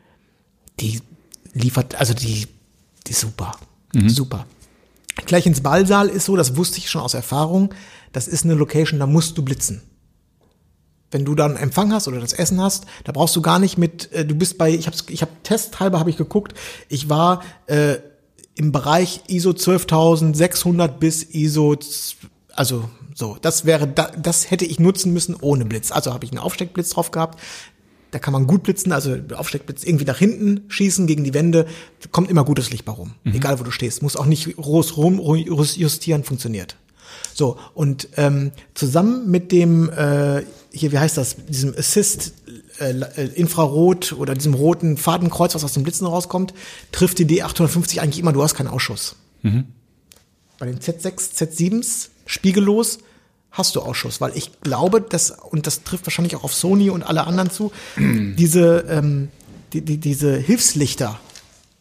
[0.80, 1.00] die
[1.52, 2.46] liefert, also die,
[3.06, 3.52] die ist super.
[4.08, 4.46] Super.
[5.26, 7.74] Gleich ins Ballsaal ist so, das wusste ich schon aus Erfahrung,
[8.12, 9.82] das ist eine Location, da musst du blitzen.
[11.10, 14.12] Wenn du dann Empfang hast oder das Essen hast, da brauchst du gar nicht mit,
[14.12, 16.54] äh, du bist bei, ich hab's, ich hab testhalber habe ich geguckt,
[16.88, 17.96] ich war äh,
[18.54, 21.76] im Bereich ISO 12600 bis ISO,
[22.54, 25.90] also so, das wäre, da, das hätte ich nutzen müssen ohne Blitz.
[25.90, 27.38] Also habe ich einen Aufsteckblitz drauf gehabt.
[28.10, 31.66] Da kann man gut blitzen, also Aufsteckblitz irgendwie nach hinten schießen gegen die Wände,
[32.10, 33.12] kommt immer gutes Licht bei rum.
[33.34, 36.76] Egal wo du stehst, muss auch nicht groß rum justieren, funktioniert.
[37.34, 40.42] So, und ähm, zusammen mit dem, äh,
[40.72, 42.34] hier, wie heißt das, diesem Assist
[42.78, 46.54] äh, äh, Infrarot oder diesem roten Fadenkreuz, was aus den Blitzen rauskommt,
[46.92, 49.16] trifft die D850 eigentlich immer, du hast keinen Ausschuss.
[50.58, 52.98] Bei den Z6, Z7s, spiegellos,
[53.50, 57.02] hast du Ausschuss, weil ich glaube, dass, und das trifft wahrscheinlich auch auf Sony und
[57.02, 59.28] alle anderen zu, diese, ähm,
[59.72, 61.18] die, die, diese Hilfslichter,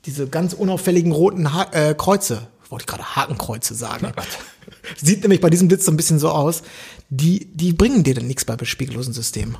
[0.05, 4.12] diese ganz unauffälligen roten ha äh, Kreuze, wollte ich gerade Hakenkreuze sagen.
[4.97, 6.63] Sieht nämlich bei diesem Blitz so ein bisschen so aus.
[7.10, 9.58] Die, die bringen dir dann nichts bei spiegellosen Systemen.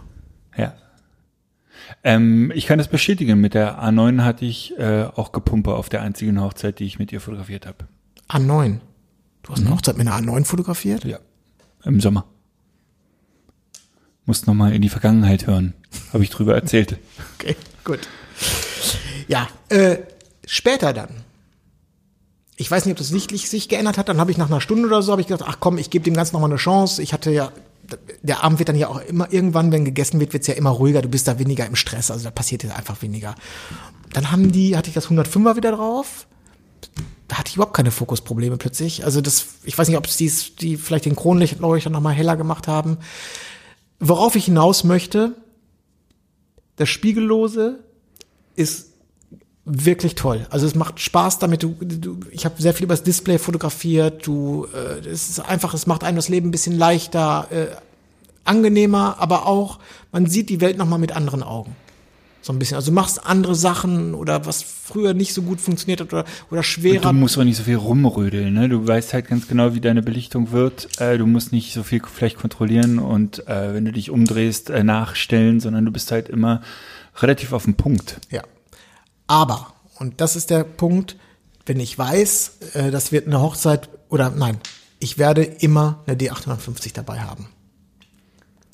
[0.56, 0.74] Ja.
[2.04, 3.40] Ähm, ich kann das bestätigen.
[3.42, 7.12] Mit der A9 hatte ich äh, auch Gepumpe auf der einzigen Hochzeit, die ich mit
[7.12, 7.88] ihr fotografiert habe.
[8.30, 8.80] A9.
[9.44, 11.06] Du hast eine Hochzeit mit einer A9 fotografiert?
[11.06, 11.20] Ja.
[11.90, 12.26] Im Sommer.
[14.26, 15.74] Muss noch mal in die Vergangenheit hören.
[16.14, 17.00] Habe ich drüber erzählt.
[17.36, 18.08] Okay, gut.
[19.28, 19.98] Ja, äh,
[20.46, 21.10] später dann.
[22.58, 24.08] Ich weiß nicht, ob das sichtlich sich geändert hat.
[24.08, 26.06] Dann habe ich nach einer Stunde oder so habe ich gedacht, ach komm, ich gebe
[26.06, 27.02] dem Ganzen noch mal eine Chance.
[27.02, 27.52] Ich hatte ja,
[28.22, 31.02] der Abend wird dann ja auch immer irgendwann, wenn gegessen wird, wird's ja immer ruhiger.
[31.02, 33.34] Du bist da weniger im Stress, also da passiert ja einfach weniger.
[34.14, 36.28] Dann haben die, hatte ich das 105er wieder drauf.
[37.30, 39.06] Da hatte ich überhaupt keine Fokusprobleme plötzlich.
[39.06, 42.36] Also das, ich weiß nicht, ob es die, die vielleicht den Kronleuchter noch mal heller
[42.36, 42.98] gemacht haben.
[44.00, 45.36] Worauf ich hinaus möchte,
[46.76, 47.80] das Spiegellose
[48.56, 48.88] ist
[49.64, 50.48] wirklich toll.
[50.50, 51.62] Also es macht Spaß damit.
[51.62, 54.26] Du, du, ich habe sehr viel übers Display fotografiert.
[54.26, 57.68] Du, äh, es ist einfach, es macht einem das Leben ein bisschen leichter, äh,
[58.44, 59.78] angenehmer, aber auch
[60.12, 61.76] man sieht die Welt noch mal mit anderen Augen.
[62.42, 62.76] So ein bisschen.
[62.76, 66.64] Also du machst andere Sachen oder was früher nicht so gut funktioniert hat oder, oder
[66.64, 67.02] schwerer.
[67.02, 68.70] Du musst auch nicht so viel rumrödeln, ne?
[68.70, 71.02] Du weißt halt ganz genau, wie deine Belichtung wird.
[71.02, 74.84] Äh, du musst nicht so viel vielleicht kontrollieren und äh, wenn du dich umdrehst, äh,
[74.84, 76.62] nachstellen, sondern du bist halt immer
[77.18, 78.20] relativ auf den Punkt.
[78.30, 78.42] Ja.
[79.28, 81.18] Aber, und das ist der Punkt,
[81.66, 84.60] wenn ich weiß, äh, das wird eine Hochzeit, oder nein,
[85.00, 87.48] ich werde immer eine D850 dabei haben.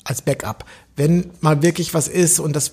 [0.04, 0.64] Als Backup.
[0.94, 2.72] Wenn mal wirklich was ist und das,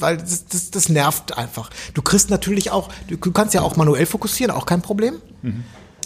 [0.00, 1.70] weil das, das, das nervt einfach.
[1.94, 5.16] Du kriegst natürlich auch, du, du kannst ja auch manuell fokussieren, auch kein Problem.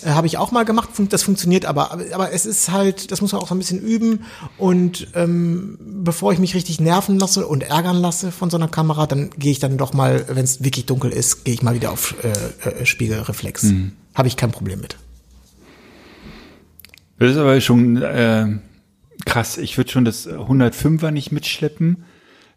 [0.05, 3.21] Äh, Habe ich auch mal gemacht, das funktioniert aber, aber, aber es ist halt, das
[3.21, 4.25] muss man auch so ein bisschen üben
[4.59, 9.07] und ähm, bevor ich mich richtig nerven lasse und ärgern lasse von so einer Kamera,
[9.07, 11.93] dann gehe ich dann doch mal, wenn es wirklich dunkel ist, gehe ich mal wieder
[11.93, 12.33] auf äh,
[12.69, 13.73] äh, Spiegelreflex.
[14.15, 14.97] Habe ich kein Problem mit.
[17.19, 18.59] Das ist aber schon äh,
[19.25, 19.57] krass.
[19.59, 22.05] Ich würde schon das 105er nicht mitschleppen.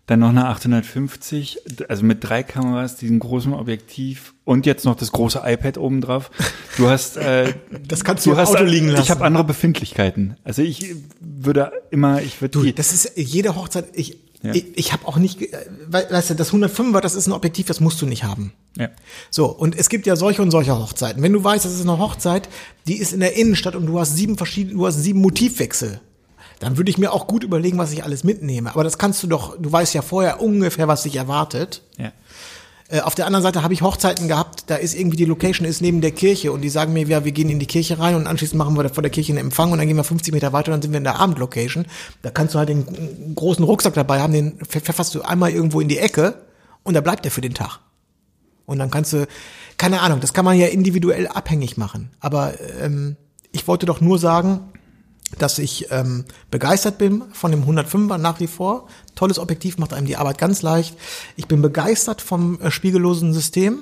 [0.07, 1.57] Dann noch eine 850,
[1.89, 6.29] also mit drei Kameras, diesem großen Objektiv und jetzt noch das große iPad oben drauf.
[6.77, 7.53] Du hast, äh,
[7.87, 9.01] Das kannst du du hast, Auto liegen lassen.
[9.03, 10.37] Ich habe andere Befindlichkeiten.
[10.43, 14.53] Also ich würde immer, ich würde Du, das ist jede Hochzeit, ich, Ja.
[14.53, 17.65] ich, ich habe auch nicht, äh, we- weißt du, das 105er, das ist ein Objektiv,
[17.65, 18.53] das musst du nicht haben.
[18.77, 18.89] ja.
[19.31, 21.23] So, und es gibt ja solche und solche Hochzeiten.
[21.23, 22.47] Wenn du weißt, das ist eine Hochzeit,
[22.87, 25.99] die ist in der Innenstadt und du hast sieben verschiedene, du hast sieben Motivwechsel,
[26.59, 28.71] dann würde ich mir auch gut überlegen, was ich alles mitnehme.
[28.71, 31.81] Aber das kannst du doch, du weißt ja vorher ungefähr, was dich erwartet.
[31.97, 32.11] ja.
[32.87, 35.81] Äh, auf der anderen Seite habe ich Hochzeiten gehabt, da ist irgendwie die Location ist
[35.81, 38.27] neben der Kirche und die sagen mir, ja, wir gehen in die Kirche rein und
[38.27, 40.53] anschließend machen wir da vor der Kirche einen Empfang und dann gehen wir 50 Meter
[40.53, 41.87] weiter und dann sind wir in der Abendlocation.
[42.21, 45.87] Da kannst du halt den großen Rucksack dabei haben, den pfefferst du einmal irgendwo in
[45.87, 46.35] die Ecke
[46.83, 47.79] und da bleibt der für den Tag.
[48.67, 49.27] Und dann kannst du,
[49.77, 52.11] keine Ahnung, das kann man ja individuell abhängig machen.
[52.19, 53.15] Aber ähm,
[53.51, 54.59] ich wollte doch nur sagen,
[55.37, 58.87] dass ich ähm, begeistert bin von dem 105er nach wie vor.
[59.15, 60.95] Tolles Objektiv macht einem die Arbeit ganz leicht.
[61.35, 63.79] Ich bin begeistert vom äh, spiegellosen System,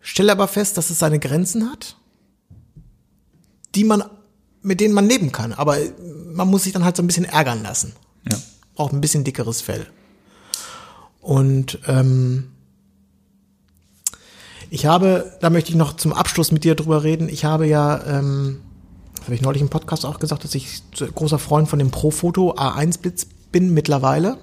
[0.00, 1.96] stelle aber fest, dass es seine Grenzen hat,
[3.74, 4.04] die man,
[4.62, 5.52] mit denen man leben kann.
[5.52, 5.92] Aber äh,
[6.32, 7.94] man muss sich dann halt so ein bisschen ärgern lassen.
[8.30, 8.38] Ja.
[8.74, 9.86] Braucht ein bisschen dickeres Fell.
[11.20, 12.52] Und ähm,
[14.70, 17.28] ich habe, da möchte ich noch zum Abschluss mit dir drüber reden.
[17.28, 18.60] Ich habe ja, ähm,
[19.20, 20.82] das habe ich neulich im Podcast auch gesagt, dass ich
[21.14, 24.38] großer Freund von dem Profoto A1 Blitz bin mittlerweile.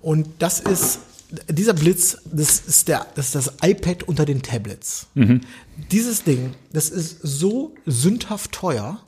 [0.00, 1.00] Und das ist
[1.48, 5.06] dieser Blitz, das ist der, das ist das iPad unter den Tablets.
[5.90, 9.00] Dieses Ding, das ist so sündhaft teuer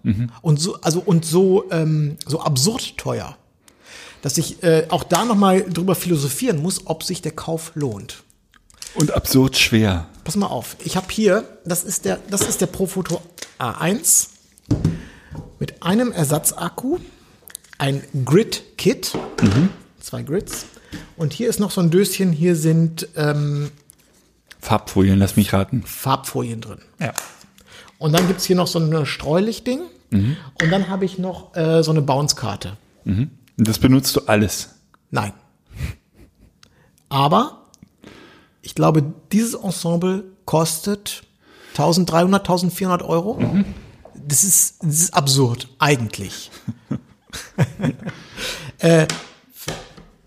[0.43, 3.37] und so, also und so ähm, so absurd teuer,
[4.23, 8.23] dass ich äh, auch da noch mal drüber philosophieren muss, ob sich der Kauf lohnt.
[8.95, 10.09] Und absurd schwer.
[10.25, 13.21] Pass mal auf, ich habe hier, das ist der, das ist der Profoto
[13.59, 14.29] A1
[15.59, 16.99] mit einem Ersatzakku,
[17.79, 19.13] ein Grid-Kit,
[20.01, 20.67] zwei Grids.
[21.17, 23.71] Und hier ist noch so ein Döschen, hier sind ähm,
[24.61, 25.83] Farbfolien, lass mich raten.
[25.85, 26.79] Farbfolien drin.
[27.01, 27.13] Ja.
[27.99, 29.81] Und dann gibt's hier noch so ein Streulichtding.
[30.63, 32.77] Und dann habe ich noch äh, so eine Bounce-Karte.
[33.59, 34.71] Und das benutzt du alles.
[35.11, 35.33] Nein.
[37.09, 37.65] Aber
[38.63, 41.23] ich glaube, dieses Ensemble kostet
[41.73, 43.39] 1300, 1400 Euro.
[44.27, 46.51] Das, ist, das ist absurd, eigentlich.
[48.79, 49.07] äh,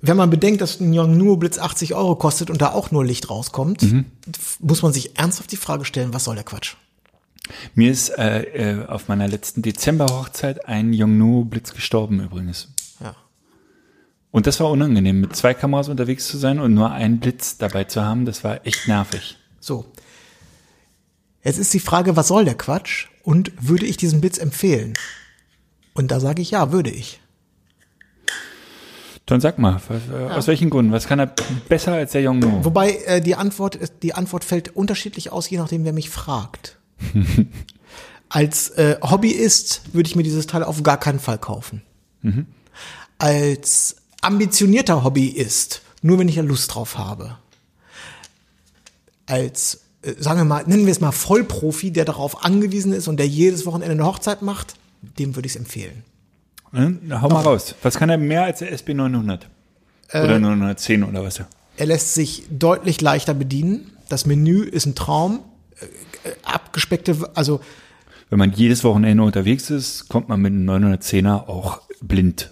[0.02, 3.30] wenn man bedenkt, dass ein Yongnuo Blitz 80 Euro kostet und da auch nur Licht
[3.30, 3.86] rauskommt,
[4.60, 6.76] muss man sich ernsthaft die Frage stellen, was soll der Quatsch?
[7.76, 12.70] Mir ist äh, äh, auf meiner letzten Dezember-Hochzeit ein Yongnuo-Blitz gestorben übrigens.
[13.00, 13.16] Ja.
[14.32, 17.86] Und das war unangenehm, mit zwei Kameras unterwegs zu sein und nur einen Blitz dabei
[17.86, 18.26] zu haben.
[18.26, 19.38] Das war echt nervig.
[19.60, 19.86] So.
[21.48, 23.08] Jetzt ist die Frage, was soll der Quatsch?
[23.24, 24.94] Und würde ich diesen Blitz empfehlen?
[25.94, 27.22] Und da sage ich ja, würde ich.
[29.26, 30.92] Dann sag mal, was, äh, aus welchen Gründen?
[30.92, 31.28] Was kann er
[31.70, 32.64] besser als der Yongnuo?
[32.66, 36.78] Wobei äh, die Antwort ist- die Antwort fällt unterschiedlich aus, je nachdem, wer mich fragt.
[38.30, 41.82] Als äh, Hobbyist würde ich mir dieses Teil auf gar keinen Fall kaufen.
[43.20, 47.38] Als ambitionierter Hobbyist, nur wenn ich ja Lust drauf habe.
[49.28, 49.82] Als,
[50.20, 53.66] sagen wir mal, nennen wir es mal Vollprofi, der darauf angewiesen ist und der jedes
[53.66, 54.76] Wochenende eine Hochzeit macht,
[55.20, 56.04] dem würde ich es empfehlen.
[56.72, 57.00] Hm?
[57.22, 57.76] Hau mal raus.
[57.82, 59.42] Was kann er mehr als der SB900?
[60.14, 61.42] Oder 910 oder was?
[61.78, 63.92] Er lässt sich deutlich leichter bedienen.
[64.10, 65.40] Das Menü ist ein Traum.
[65.80, 67.60] Äh, äh, abgespeckte, also
[68.30, 72.52] Wenn man jedes Wochenende unterwegs ist, kommt man mit einem 910er auch blind.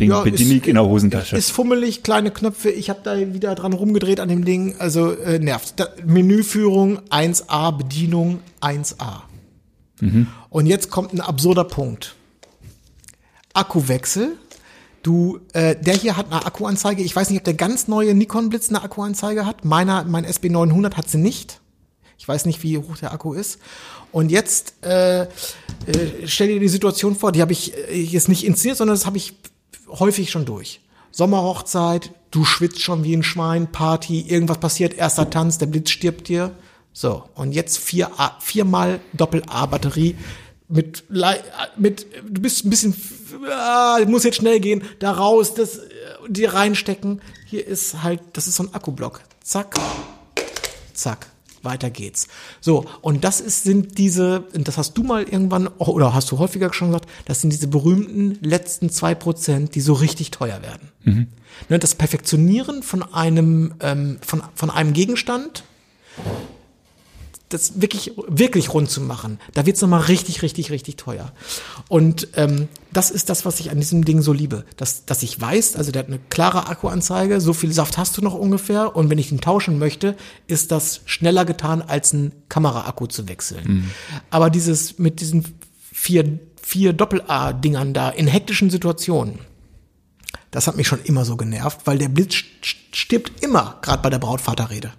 [0.00, 1.36] Ding Ja, bediene ich in der Hosentasche.
[1.36, 2.70] ist fummelig, kleine Knöpfe.
[2.70, 4.76] Ich habe da wieder dran rumgedreht an dem Ding.
[4.78, 5.74] Also äh, nervt.
[5.80, 9.22] Da, Menüführung 1A, Bedienung 1A.
[10.50, 12.14] Und jetzt kommt ein absurder Punkt.
[13.52, 14.36] Akkuwechsel.
[15.02, 17.02] Du, äh, der hier hat eine Akkuanzeige.
[17.02, 19.64] Ich weiß nicht, ob der ganz neue Nikon Blitz eine Akkuanzeige hat.
[19.64, 21.60] Meiner, mein SB900 hat sie nicht.
[22.18, 23.58] Ich weiß nicht, wie hoch der Akku ist.
[24.12, 25.26] Und jetzt äh, äh,
[26.26, 29.16] stell dir die Situation vor, die habe ich äh, jetzt nicht inszeniert, sondern das habe
[29.16, 29.34] ich
[29.88, 30.80] häufig schon durch.
[31.10, 36.28] Sommerhochzeit, du schwitzt schon wie ein Schwein, Party, irgendwas passiert, erster Tanz, der Blitz stirbt
[36.28, 36.54] dir.
[36.92, 40.16] So, und jetzt vier A, viermal Doppel-A-Batterie
[40.68, 41.04] mit,
[41.76, 42.94] mit, du bist ein bisschen,
[43.50, 45.82] ah, muss jetzt schnell gehen, da raus, das, äh,
[46.28, 47.22] dir reinstecken.
[47.46, 49.22] Hier ist halt, das ist so ein Akkublock.
[49.42, 49.76] Zack,
[50.92, 51.26] zack,
[51.68, 52.26] weiter geht's.
[52.60, 56.72] So, und das ist, sind diese, das hast du mal irgendwann, oder hast du häufiger
[56.72, 60.88] schon gesagt, das sind diese berühmten letzten zwei Prozent, die so richtig teuer werden.
[61.68, 65.64] Ne, das Perfektionieren von einem, ähm, von, von einem Gegenstand,
[67.48, 71.32] das wirklich, wirklich rund zu machen, da wird's noch nochmal richtig, richtig, richtig teuer.
[71.88, 74.66] Und ähm, das ist das, was ich an diesem Ding so liebe.
[74.76, 78.22] Dass, dass ich weiß, also der hat eine klare Akkuanzeige, so viel Saft hast du
[78.22, 78.94] noch ungefähr.
[78.94, 80.14] Und wenn ich ihn tauschen möchte,
[80.46, 83.90] ist das schneller getan, als einen Kameraakku zu wechseln.
[84.28, 85.44] Aber dieses mit diesen
[85.90, 89.38] vier, vier Doppel-A-Dingern da in hektischen Situationen,
[90.50, 94.10] das hat mich schon immer so genervt, weil der Blitz st- stirbt immer, gerade bei
[94.10, 94.92] der Brautvaterrede.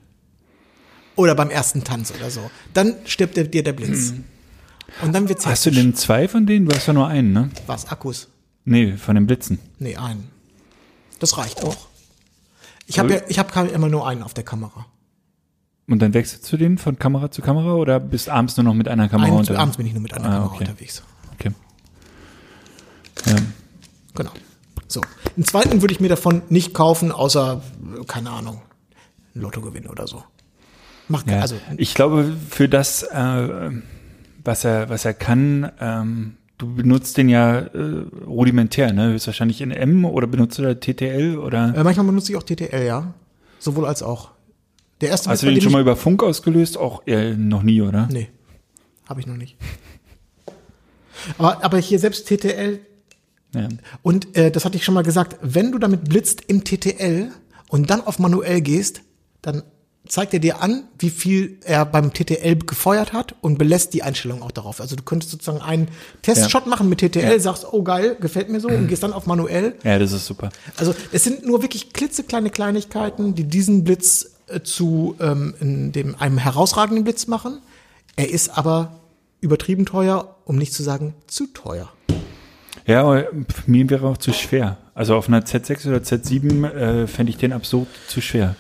[1.20, 2.50] Oder beim ersten Tanz oder so.
[2.74, 4.14] Dann stirbt dir der Blitz.
[5.02, 6.66] Und dann wird's Hast du denn zwei von denen?
[6.66, 7.50] Du hast ja nur einen, ne?
[7.68, 8.30] Was, Akkus?
[8.64, 9.60] Nee, von den Blitzen.
[9.80, 10.30] Nee, einen.
[11.20, 11.76] Das reicht auch.
[12.88, 14.86] Ich habe ja, ich habe immer nur einen auf der Kamera.
[15.90, 18.88] Und dann wechselst du den von Kamera zu Kamera oder bist abends nur noch mit
[18.88, 19.60] einer Kamera Ein, unterwegs?
[19.60, 20.60] abends bin ich nur mit einer Ah, Kamera okay.
[20.70, 21.04] unterwegs.
[21.34, 21.52] Okay.
[23.26, 23.36] Ja.
[24.16, 24.32] Genau.
[24.88, 25.02] So.
[25.36, 27.62] Einen zweiten würde ich mir davon nicht kaufen, außer,
[28.08, 28.62] keine Ahnung,
[29.36, 30.24] ein Lottogewinn oder so.
[31.10, 33.72] Macht Ja, also ich glaube, für das, äh,
[34.44, 39.12] was er, was er kann, ähm, du benutzt den ja äh, rudimentär, ne?
[39.14, 42.86] Höchstwahrscheinlich in M oder benutzt du da TTL oder äh, manchmal benutze ich auch TTL,
[42.86, 43.14] ja.
[43.60, 44.30] Sowohl als auch.
[45.02, 46.78] Der erste hast du den schon mal über Funk ausgelöst?
[46.78, 48.08] Auch äh, noch nie, oder?
[48.12, 48.30] Nee,
[49.08, 49.58] habe ich noch nicht.
[51.38, 52.80] Aber, aber hier selbst TTL,
[53.56, 53.68] Ja.
[54.04, 57.32] und äh, das hatte ich schon mal gesagt, wenn du damit blitzt im TTL
[57.70, 59.02] und dann auf manuell gehst,
[59.42, 59.64] dann
[60.10, 64.42] zeigt er dir an, wie viel er beim TTL gefeuert hat und belässt die Einstellung
[64.42, 64.82] auch darauf.
[64.82, 65.88] Also du könntest sozusagen einen
[66.24, 69.76] Testshot machen mit TTL, sagst, oh geil, gefällt mir so und gehst dann auf manuell.
[69.84, 70.50] ja, das ist super.
[70.78, 75.54] Also es sind nur wirklich klitzekleine Kleinigkeiten, die diesen Blitz äh, zu ähm,
[75.94, 77.60] dem, einem herausragenden Blitz machen.
[78.16, 79.00] Er ist aber
[79.42, 81.90] übertrieben teuer, um nicht zu sagen zu teuer.
[82.88, 83.24] Ja,
[83.68, 84.78] mir wäre auch zu schwer.
[84.96, 88.56] Also auf einer Z6 oder Z7 äh, fände ich den absurd zu schwer.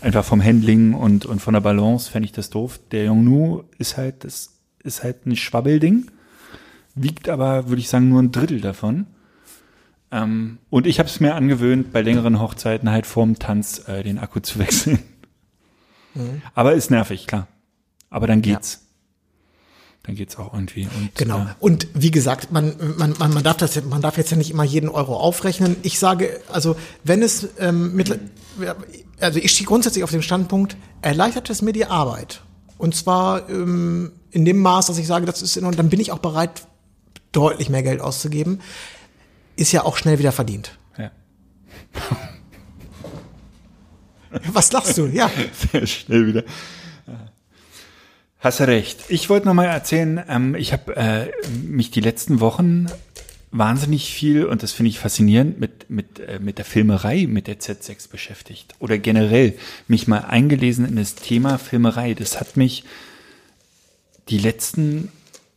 [0.00, 2.80] Einfach vom Handling und, und von der Balance fände ich das doof.
[2.90, 6.10] Der Yongnu ist halt, das ist halt ein Schwabbelding,
[6.94, 9.06] wiegt aber, würde ich sagen, nur ein Drittel davon.
[10.10, 14.18] Ähm, und ich habe es mir angewöhnt, bei längeren Hochzeiten halt vorm Tanz äh, den
[14.18, 14.98] Akku zu wechseln.
[16.54, 17.46] Aber ist nervig, klar.
[18.08, 18.89] Aber dann geht's.
[20.04, 20.84] Dann geht's auch irgendwie.
[20.84, 21.40] Und, Genau.
[21.40, 24.50] Äh, Und wie gesagt, man, man, man, man, darf das, man darf jetzt ja nicht
[24.50, 25.76] immer jeden Euro aufrechnen.
[25.82, 28.18] Ich sage, also wenn es ähm, mit,
[29.20, 32.42] also ich stehe grundsätzlich auf dem Standpunkt, erleichtert es mir die Arbeit.
[32.78, 36.00] Und zwar ähm, in dem Maß, dass ich sage, das ist in Ordnung, dann bin
[36.00, 36.62] ich auch bereit,
[37.32, 38.60] deutlich mehr Geld auszugeben.
[39.56, 40.78] Ist ja auch schnell wieder verdient.
[40.96, 41.10] ja.
[44.52, 45.06] Was lachst du?
[45.06, 45.30] Ja.
[45.72, 46.44] Sehr schnell wieder.
[48.40, 49.04] Hast du recht.
[49.08, 51.26] Ich wollte noch mal erzählen, ähm, ich habe äh,
[51.66, 52.86] mich die letzten Wochen
[53.50, 57.58] wahnsinnig viel, und das finde ich faszinierend, mit, mit, äh, mit der Filmerei, mit der
[57.58, 58.74] Z6 beschäftigt.
[58.78, 62.14] Oder generell mich mal eingelesen in das Thema Filmerei.
[62.14, 62.84] Das hat mich
[64.30, 65.12] die letzten,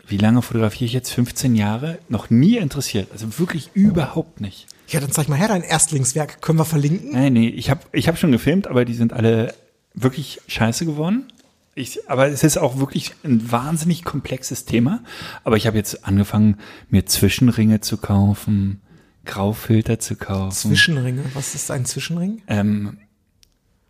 [0.06, 1.12] wie lange fotografiere ich jetzt?
[1.12, 2.00] 15 Jahre?
[2.10, 3.14] Noch nie interessiert.
[3.14, 4.68] Also wirklich überhaupt nicht.
[4.90, 6.42] Ja, dann zeig mal her dein Erstlingswerk.
[6.42, 7.12] Können wir verlinken?
[7.14, 9.54] Nein, nee, ich habe ich hab schon gefilmt, aber die sind alle
[9.94, 11.28] wirklich scheiße geworden.
[11.76, 15.04] Ich, aber es ist auch wirklich ein wahnsinnig komplexes Thema.
[15.44, 16.58] Aber ich habe jetzt angefangen,
[16.90, 18.82] mir Zwischenringe zu kaufen,
[19.26, 20.70] Graufilter zu kaufen.
[20.70, 21.24] Zwischenringe.
[21.34, 22.44] Was ist ein Zwischenring?
[22.48, 22.98] Ähm,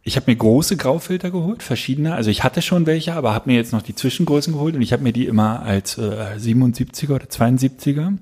[0.03, 2.13] ich habe mir große Graufilter geholt, verschiedene.
[2.13, 4.93] Also ich hatte schon welche, aber habe mir jetzt noch die Zwischengrößen geholt und ich
[4.93, 8.17] habe mir die immer als äh, 77er oder 72er.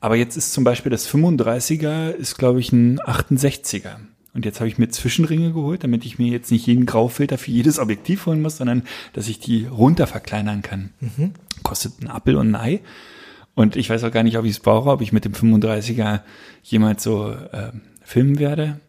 [0.00, 3.96] Aber jetzt ist zum Beispiel das 35er, ist glaube ich ein 68er.
[4.32, 7.50] Und jetzt habe ich mir Zwischenringe geholt, damit ich mir jetzt nicht jeden Graufilter für
[7.50, 10.90] jedes Objektiv holen muss, sondern dass ich die runter verkleinern kann.
[11.62, 12.80] Kostet ein Appel und ein Ei.
[13.54, 16.20] Und ich weiß auch gar nicht, ob ich es brauche, ob ich mit dem 35er
[16.62, 18.80] jemals so äh, filmen werde.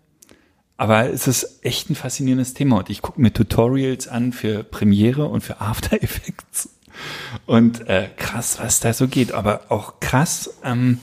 [0.78, 5.26] Aber es ist echt ein faszinierendes Thema und ich gucke mir Tutorials an für Premiere
[5.26, 6.70] und für After Effects.
[7.46, 9.32] Und äh, krass, was da so geht.
[9.32, 11.00] Aber auch krass, ähm,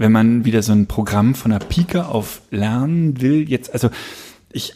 [0.00, 3.46] wenn man wieder so ein Programm von der Pike auf lernen will.
[3.50, 3.90] Jetzt, also
[4.50, 4.72] ich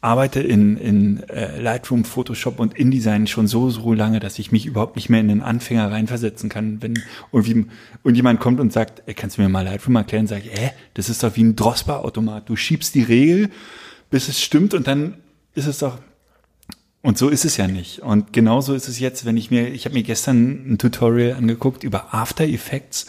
[0.00, 4.66] arbeite in, in äh, Lightroom, Photoshop und InDesign schon so, so lange, dass ich mich
[4.66, 6.80] überhaupt nicht mehr in den Anfänger reinversetzen kann.
[6.80, 6.94] Wenn
[7.32, 7.66] irgendwie
[8.04, 10.70] und jemand kommt und sagt, ey, kannst du mir mal Lightroom erklären, sage ich, äh,
[10.94, 12.48] das ist doch wie ein Drosper-Automat.
[12.48, 13.50] Du schiebst die Regel,
[14.10, 15.14] bis es stimmt und dann
[15.56, 15.98] ist es doch
[17.02, 17.98] und so ist es ja nicht.
[17.98, 21.82] Und genauso ist es jetzt, wenn ich mir, ich habe mir gestern ein Tutorial angeguckt
[21.82, 23.06] über After Effects.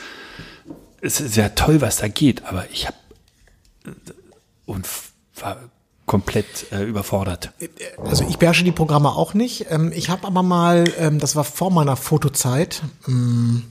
[1.02, 2.98] Es ist ja toll, was da geht, aber ich habe
[4.66, 4.88] und
[5.40, 5.58] war
[6.06, 7.52] komplett äh, überfordert.
[8.04, 9.68] Also ich beherrsche die Programme auch nicht.
[9.70, 13.64] Ähm, ich habe aber mal, ähm, das war vor meiner Fotozeit, ähm,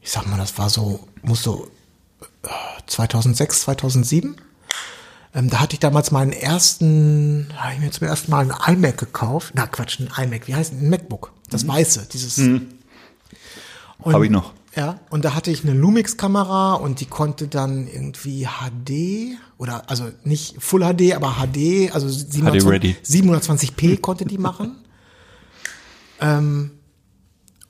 [0.00, 1.68] ich sag mal, das war so, muss so
[2.44, 2.48] äh,
[2.86, 4.36] 2006, 2007.
[5.34, 8.96] Ähm, da hatte ich damals meinen ersten, habe ich mir zum ersten Mal einen iMac
[8.96, 9.52] gekauft.
[9.54, 11.32] Na Quatsch, ein iMac, wie heißt ein MacBook?
[11.50, 12.38] Das weiße, dieses.
[12.38, 12.68] Und-
[14.04, 14.54] Habe ich noch.
[14.76, 20.08] Ja, und da hatte ich eine Lumix-Kamera und die konnte dann irgendwie HD oder also
[20.24, 22.96] nicht Full HD, aber HD, also 720, ready.
[23.04, 24.76] 720p konnte die machen.
[26.20, 26.70] ähm,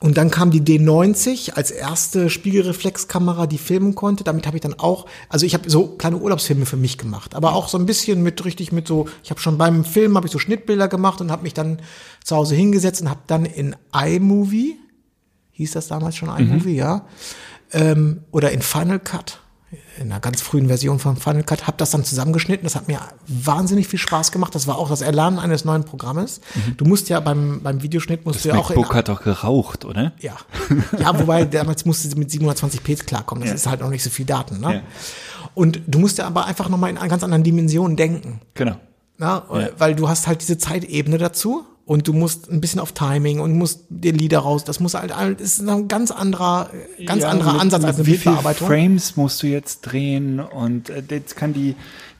[0.01, 4.23] und dann kam die D90 als erste Spiegelreflexkamera, die filmen konnte.
[4.23, 7.53] Damit habe ich dann auch, also ich habe so kleine Urlaubsfilme für mich gemacht, aber
[7.53, 10.31] auch so ein bisschen mit richtig mit so, ich habe schon beim Film habe ich
[10.31, 11.81] so Schnittbilder gemacht und habe mich dann
[12.23, 14.77] zu Hause hingesetzt und habe dann in iMovie
[15.59, 17.05] hieß das damals schon iMovie, ja,
[17.71, 19.39] ähm, oder in Final Cut,
[19.99, 22.63] in einer ganz frühen Version von Final Cut, habe das dann zusammengeschnitten.
[22.63, 24.55] Das hat mir wahnsinnig viel Spaß gemacht.
[24.55, 26.41] Das war auch das Erlernen eines neuen Programmes.
[26.77, 29.85] Du musst ja beim, beim Videoschnitt musst du ja auch in, MacBook hat doch geraucht,
[29.85, 30.13] oder?
[30.19, 30.33] ja.
[30.97, 33.41] Ja, wobei damals musste sie mit 720p klarkommen.
[33.43, 33.55] Das Ja.
[33.55, 34.59] ist halt noch nicht so viel Daten.
[34.59, 34.75] Ne?
[34.75, 34.81] Ja.
[35.53, 38.41] Und du musst ja aber einfach nochmal in einer ganz anderen Dimension denken.
[38.55, 38.77] Genau.
[39.17, 39.43] Na,
[39.77, 43.57] Weil du hast halt diese Zeitebene dazu und du musst ein bisschen auf Timing und
[43.57, 44.63] musst den Lieder raus.
[44.63, 46.69] Das muss halt, ist ein ganz anderer,
[47.07, 48.67] ganz Ja, anderer mit- Ansatz als eine Wie viele Bildbearbeitung.
[48.67, 51.75] Frames musst du jetzt drehen und äh, jetzt kann die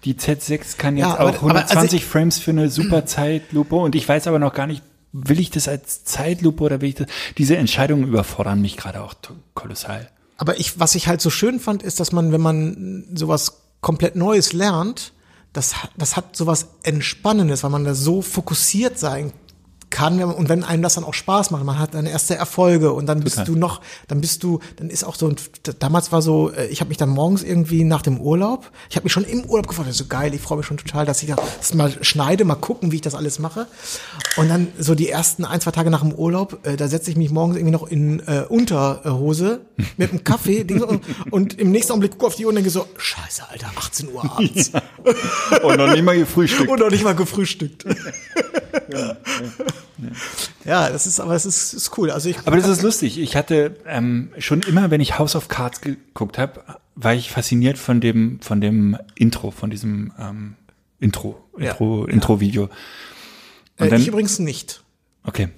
[0.05, 3.05] die Z6 kann jetzt Ja, aber- auch aber also 120 ich- Frames für eine super
[3.05, 6.89] Zeitlupe und ich weiß aber noch gar nicht, will ich das als Zeitlupe oder will
[6.89, 7.07] ich das?
[7.38, 9.13] Diese Entscheidungen überfordern mich gerade auch
[9.53, 10.09] kolossal.
[10.38, 14.15] Aber ich, was ich halt so schön fand, ist, dass man, wenn man sowas komplett
[14.15, 15.13] Neues lernt,
[15.53, 19.32] das, hat- das hat sowas Entspannendes, weil man da so fokussiert sein
[19.89, 23.05] kann und wenn einem das dann auch Spaß macht, man hat dann erste Erfolge und
[23.07, 23.53] dann bist Total.
[23.53, 25.35] du noch, dann bist du, dann ist auch so, ein-
[25.79, 29.03] damals war so, äh, ich habe mich dann morgens irgendwie nach dem Urlaub, ich habe
[29.05, 31.73] mich schon im Urlaub gefragt, so geil, ich freue mich schon total, dass ich das
[31.73, 33.67] mal schneide, mal gucken, wie ich das alles mache
[34.37, 37.17] und dann so die ersten ein, zwei Tage nach dem Urlaub, äh, da setze ich
[37.17, 39.61] mich morgens irgendwie noch in äh, Unterhose
[39.97, 42.85] mit einem Kaffee und, und im nächsten Augenblick gucke auf die Uhr und denke so,
[42.97, 44.71] scheiße, Alter, 18 Uhr abends
[45.63, 46.69] Und noch nicht mal gefrühstückt.
[46.69, 47.85] und noch nicht mal gefrühstückt.
[48.91, 49.15] Ja,
[50.65, 52.11] das ist, aber das ist, ist cool.
[52.11, 53.19] Also ich, Aber das ist lustig.
[53.19, 56.63] Ich hatte ähm, schon immer, wenn ich House of Cards geguckt habe,
[56.95, 60.55] war ich fasziniert von dem von dem Intro, von diesem ähm,
[60.99, 61.71] Intro, Ja.
[61.71, 62.63] Intro, Intro-Video.
[62.63, 64.84] Und äh, dann- ich übrigens nicht.
[65.23, 65.49] Okay.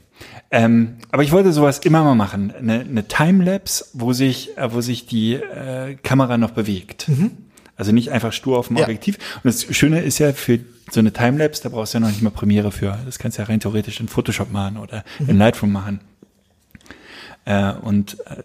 [0.51, 2.51] Ähm, aber ich wollte sowas immer mal machen.
[2.55, 7.07] Eine, eine Timelapse, wo sich, äh, wo sich die äh, Kamera noch bewegt.
[7.76, 8.84] Also nicht einfach stur auf dem Ja.
[8.84, 9.17] Objektiv.
[9.43, 10.59] Und das Schöne ist ja für
[10.91, 12.99] so eine Timelapse, da brauchst du ja noch nicht mal Premiere für.
[13.05, 16.01] Das kannst du ja rein theoretisch in Photoshop machen oder in Lightroom machen.
[17.45, 18.43] Äh, und äh,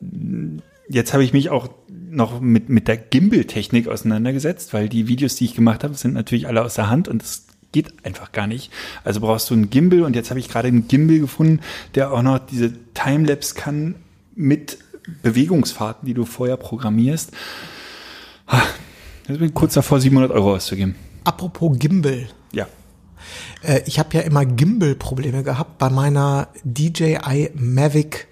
[0.89, 1.68] jetzt habe ich mich auch
[2.09, 6.47] noch mit, mit der Gimbal-Technik auseinandergesetzt, weil die Videos, die ich gemacht habe, sind natürlich
[6.47, 8.72] alle aus der Hand und das geht einfach gar nicht.
[9.05, 11.61] Also brauchst du einen Gimbal und jetzt habe ich gerade einen Gimbal gefunden,
[11.95, 13.97] der auch noch diese Timelapse kann
[14.35, 14.79] mit
[15.22, 17.33] Bewegungsfahrten, die du vorher programmierst.
[19.29, 20.95] Ich bin kurz davor, 700 Euro auszugeben.
[21.24, 22.29] Apropos Gimbal.
[22.53, 22.66] Ja.
[23.62, 28.29] Äh, ich habe ja immer Gimbal-Probleme gehabt bei meiner DJI Mavic.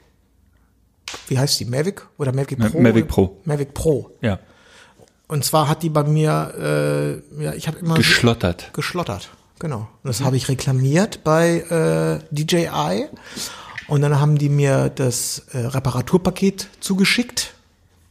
[1.28, 1.64] Wie heißt die?
[1.64, 2.80] Mavic oder Mavic Ma- Pro?
[2.80, 3.40] Mavic Pro.
[3.44, 4.10] Mavic Pro.
[4.20, 4.38] Ja.
[5.26, 6.52] Und zwar hat die bei mir,
[7.38, 8.70] äh, ja, ich habe immer Geschlottert.
[8.72, 9.30] geschlottert.
[9.58, 9.88] Genau.
[10.02, 13.06] Und das habe ich reklamiert bei äh, DJI.
[13.88, 17.53] Und dann haben die mir das äh, Reparaturpaket zugeschickt.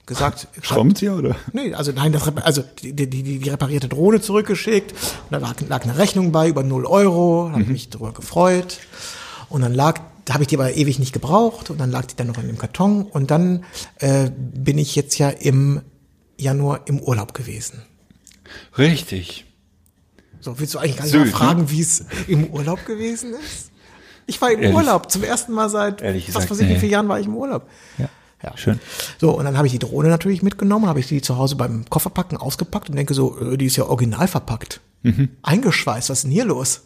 [0.06, 1.36] Gesagt, Schraubenzieher oder?
[1.54, 4.92] Nee, also nein, das, also die, die, die, die reparierte Drohne zurückgeschickt.
[4.92, 7.46] Und da lag, lag eine Rechnung bei über 0 Euro.
[7.48, 8.80] Da habe ich mich darüber gefreut.
[9.48, 11.70] Und dann lag, da habe ich die aber ewig nicht gebraucht.
[11.70, 13.04] Und dann lag die dann noch in dem Karton.
[13.04, 13.64] Und dann
[14.00, 15.82] äh, bin ich jetzt ja im
[16.38, 17.82] Januar im Urlaub gewesen.
[18.78, 19.46] Richtig.
[20.42, 23.72] So, willst du eigentlich gar nicht Sylt, mal fragen, wie es im Urlaub gewesen ist?
[24.26, 24.76] Ich war im Ehrlich?
[24.76, 25.10] Urlaub.
[25.10, 27.38] Zum ersten Mal seit Ehrlich was gesagt, weiß ich, wie vielen Jahren war ich im
[27.38, 27.70] Urlaub.
[27.98, 28.10] Ja.
[28.44, 28.58] Ja.
[28.58, 28.80] Schön.
[29.20, 31.86] So, und dann habe ich die Drohne natürlich mitgenommen, habe ich die zu Hause beim
[31.90, 34.82] Kofferpacken ausgepackt und denke so, äh, die ist ja original verpackt.
[35.42, 36.82] Eingeschweißt, was ist denn hier los?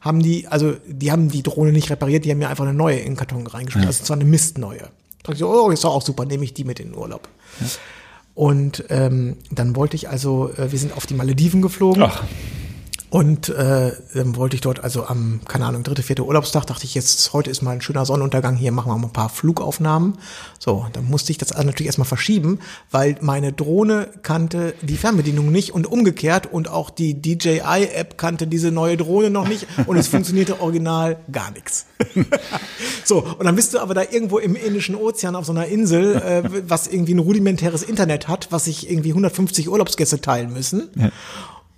[0.00, 2.98] Haben die, also die haben die Drohne nicht repariert, die haben mir einfach eine neue
[2.98, 3.88] in den Karton reingeschmissen.
[3.88, 4.78] Also zwar eine Mistneue.
[4.78, 4.88] Da
[5.22, 7.28] dachte ich so, oh, ist doch auch super, nehme ich die mit in den Urlaub.
[8.34, 12.02] Und ähm, dann wollte ich also, äh, wir sind auf die Malediven geflogen.
[12.02, 12.24] Ach,
[13.10, 16.94] Und äh, dann wollte ich dort also am, keine Ahnung, dritte, vierte Urlaubstag, dachte ich,
[16.94, 20.18] jetzt heute ist mal ein schöner Sonnenuntergang, hier machen wir mal ein paar Flugaufnahmen.
[20.58, 22.58] So, dann musste ich das natürlich erstmal verschieben,
[22.90, 28.70] weil meine Drohne kannte die Fernbedienung nicht und umgekehrt und auch die DJI-App kannte diese
[28.70, 31.86] neue Drohne noch nicht und es funktionierte original gar nichts.
[33.04, 36.16] so, und dann bist du aber da irgendwo im Indischen Ozean auf so einer Insel,
[36.16, 40.90] äh, was irgendwie ein rudimentäres Internet hat, was sich irgendwie 150 Urlaubsgäste teilen müssen.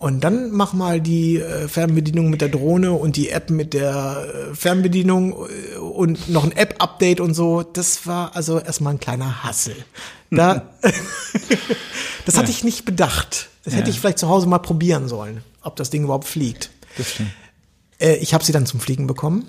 [0.01, 4.49] Und dann mach mal die äh, Fernbedienung mit der Drohne und die App mit der
[4.51, 7.63] äh, Fernbedienung äh, und noch ein App-Update und so.
[7.63, 9.77] Das war also erstmal ein kleiner Hassel.
[10.31, 10.71] Da,
[12.25, 13.51] das hatte ich nicht bedacht.
[13.63, 16.71] Das hätte ich vielleicht zu Hause mal probieren sollen, ob das Ding überhaupt fliegt.
[17.99, 19.45] Äh, ich habe sie dann zum Fliegen bekommen.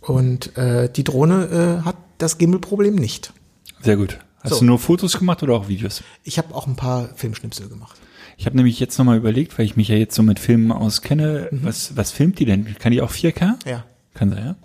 [0.00, 3.32] Und äh, die Drohne äh, hat das Gimbal-Problem nicht.
[3.82, 4.20] Sehr gut.
[4.42, 4.58] Hast So.
[4.60, 6.04] du nur Fotos gemacht oder auch Videos?
[6.22, 7.96] Ich habe auch ein paar Filmschnipsel gemacht.
[8.40, 11.48] Ich habe nämlich jetzt nochmal überlegt, weil ich mich ja jetzt so mit Filmen auskenne,
[11.52, 12.74] was, was filmt die denn?
[12.78, 13.56] Kann die auch 4K?
[13.68, 13.84] Ja.
[14.14, 14.56] Kann sie, ja?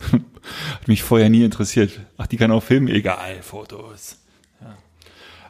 [0.10, 2.00] Hat mich vorher nie interessiert.
[2.18, 2.88] Ach, die kann auch filmen?
[2.88, 4.18] Egal, Fotos.
[4.60, 4.74] Ja.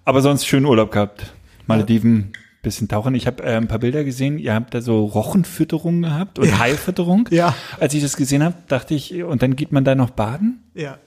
[0.04, 1.32] Aber sonst schön Urlaub gehabt.
[1.66, 3.14] Malediven, bisschen tauchen.
[3.14, 4.38] Ich habe äh, ein paar Bilder gesehen.
[4.38, 6.58] Ihr habt da so Rochenfütterung gehabt und Ja.
[6.58, 7.26] Haifütterung.
[7.32, 7.54] Ja.
[7.80, 10.98] Als ich das gesehen habe, dachte ich, und dann geht man da noch baden Ja.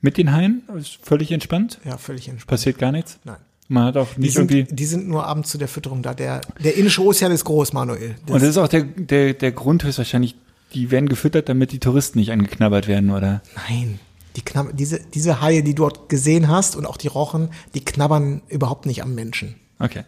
[0.00, 0.62] mit den Haien?
[0.78, 1.80] Ist völlig entspannt?
[1.84, 2.50] Ja, völlig entspannt.
[2.50, 3.18] Passiert gar nichts?
[3.24, 3.38] Nein.
[3.68, 4.74] Man hat auch Die nicht sind, irgendwie.
[4.74, 6.14] die sind nur abends zu der Fütterung da.
[6.14, 8.14] Der, der Indische Ozean ist groß, Manuel.
[8.26, 10.36] Das, Und das ist auch der, der, der Grund höchstwahrscheinlich,
[10.74, 13.42] die werden gefüttert, damit die Touristen nicht angeknabbert werden, oder?
[13.68, 13.98] nein,
[14.36, 17.84] die knabbern, diese, diese Haie, die du dort gesehen hast und auch die Rochen, die
[17.84, 19.54] knabbern überhaupt nicht am Menschen.
[19.78, 20.04] Okay.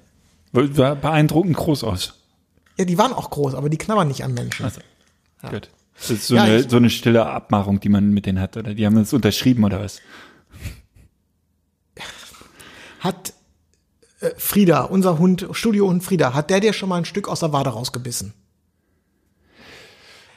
[0.52, 2.14] War beeindruckend groß aus.
[2.78, 4.64] Ja, die waren auch groß, aber die knabbern nicht am Menschen.
[4.66, 4.80] Also,
[5.50, 5.68] gut.
[5.98, 8.72] Das ist so, Ja, eine, so eine stille Abmachung, die man mit denen hat, oder?
[8.74, 10.00] Die haben das unterschrieben, oder was?
[13.00, 13.32] Hat
[14.20, 17.52] äh, Frieda, unser Hund, Studiohund Frieda, hat der dir schon mal ein Stück aus der
[17.52, 18.32] Wade rausgebissen?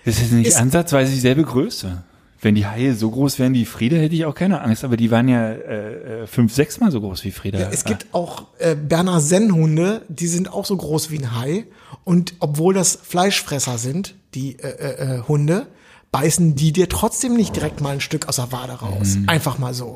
[0.06, 2.04] Das ist nicht Ist- ansatzweise dieselbe Größe.
[2.44, 5.12] Wenn die Haie so groß wären wie Frieda, hätte ich auch keine Angst, aber die
[5.12, 7.60] waren ja äh, äh, fünf, sechs Mal so groß wie Frieda.
[7.60, 11.66] Ja, es gibt auch äh, Berner Sennhunde, die sind auch so groß wie ein Hai.
[12.04, 15.68] Und obwohl das Fleischfresser sind, die äh, äh, äh, Hunde,
[16.12, 19.18] beißen die dir trotzdem nicht direkt mal ein Stück aus der Wade raus.
[19.28, 19.96] Einfach mal so.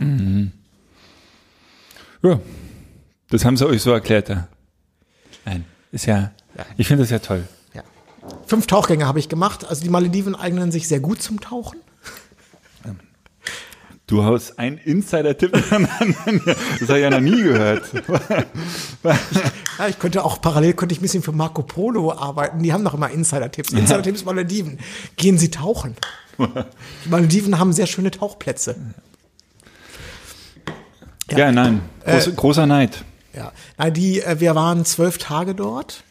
[2.21, 2.39] Ja,
[3.35, 4.47] das haben sie euch so erklärt, ja.
[5.45, 6.31] Nein, ist ja,
[6.77, 7.47] ich finde das ja toll.
[7.73, 7.83] Ja.
[8.47, 9.65] Fünf Tauchgänge habe ich gemacht.
[9.67, 11.79] Also die Malediven eignen sich sehr gut zum Tauchen.
[14.07, 15.87] Du haust einen Insider-Tipp das habe
[16.79, 17.83] ich ja noch nie gehört.
[19.77, 22.63] Ja, ich könnte auch parallel könnte ich ein bisschen für Marco Polo arbeiten.
[22.63, 23.73] Die haben noch immer Insider-Tipps.
[23.73, 24.79] Insider-Tipps Malediven.
[25.17, 25.97] Gehen Sie tauchen.
[26.39, 28.77] Die Malediven haben sehr schöne Tauchplätze.
[31.29, 33.03] Ja, nein, Groß, großer Neid.
[33.35, 36.03] Ja, Nein, die, äh, wir waren zwölf Tage dort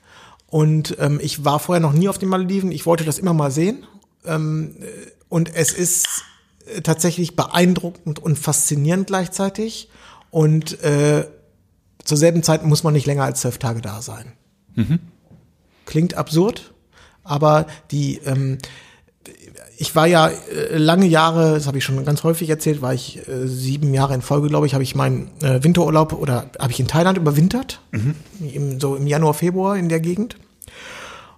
[0.47, 2.70] und ähm, ich war vorher noch nie auf den Malediven.
[2.70, 3.87] Ich wollte das immer mal sehen.
[4.25, 4.87] Ähm, äh,
[5.29, 6.25] und es ist
[6.66, 9.89] äh, tatsächlich beeindruckend und faszinierend gleichzeitig.
[10.31, 11.27] Und äh,
[12.05, 14.33] zur selben Zeit muss man nicht länger als zwölf Tage da sein.
[15.87, 16.72] Klingt absurd,
[17.22, 18.59] aber die, ähm,
[19.77, 23.27] ich war ja äh, lange Jahre, das habe ich schon ganz häufig erzählt, war ich
[23.29, 26.81] äh, sieben Jahre in Folge, glaube ich, habe ich meinen äh, Winterurlaub oder habe ich
[26.81, 27.81] in Thailand überwintert,
[28.53, 30.37] Im, so im Januar, Februar in der Gegend.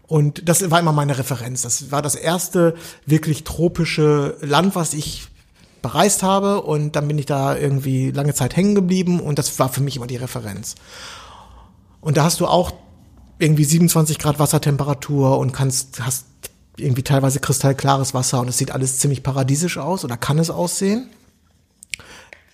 [0.06, 1.62] Und das war immer meine Referenz.
[1.62, 2.74] Das war das erste
[3.06, 5.26] wirklich tropische Land, was ich
[5.82, 6.62] bereist habe.
[6.62, 9.96] Und dann bin ich da irgendwie lange Zeit hängen geblieben und das war für mich
[9.96, 10.76] immer die Referenz.
[12.00, 12.72] Und da hast du auch
[13.38, 16.26] irgendwie 27 Grad Wassertemperatur und kannst, hast
[16.78, 21.08] irgendwie teilweise kristallklares Wasser und es sieht alles ziemlich paradiesisch aus oder kann es aussehen.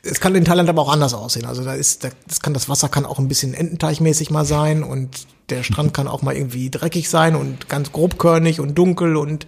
[0.04, 1.44] Es kann in Thailand aber auch anders aussehen.
[1.46, 4.82] Also da ist, da, das kann, das Wasser kann auch ein bisschen ententeichmäßig mal sein
[4.82, 9.46] und der Strand kann auch mal irgendwie dreckig sein und ganz grobkörnig und dunkel und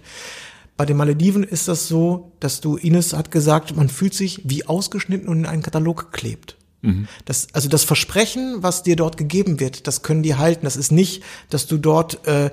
[0.77, 4.65] bei den Malediven ist das so, dass du, Ines hat gesagt, man fühlt sich wie
[4.65, 6.57] ausgeschnitten und in einen Katalog geklebt.
[7.25, 10.65] Das, also das Versprechen, was dir dort gegeben wird, das können die halten.
[10.65, 12.51] Das ist nicht, dass du dort, äh,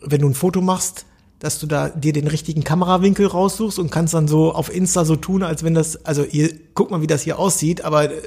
[0.00, 1.04] wenn du ein Foto machst,
[1.38, 5.16] dass du da dir den richtigen Kamerawinkel raussuchst und kannst dann so auf Insta so
[5.16, 8.22] tun, als wenn das, also ihr guck mal, wie das hier aussieht, aber äh,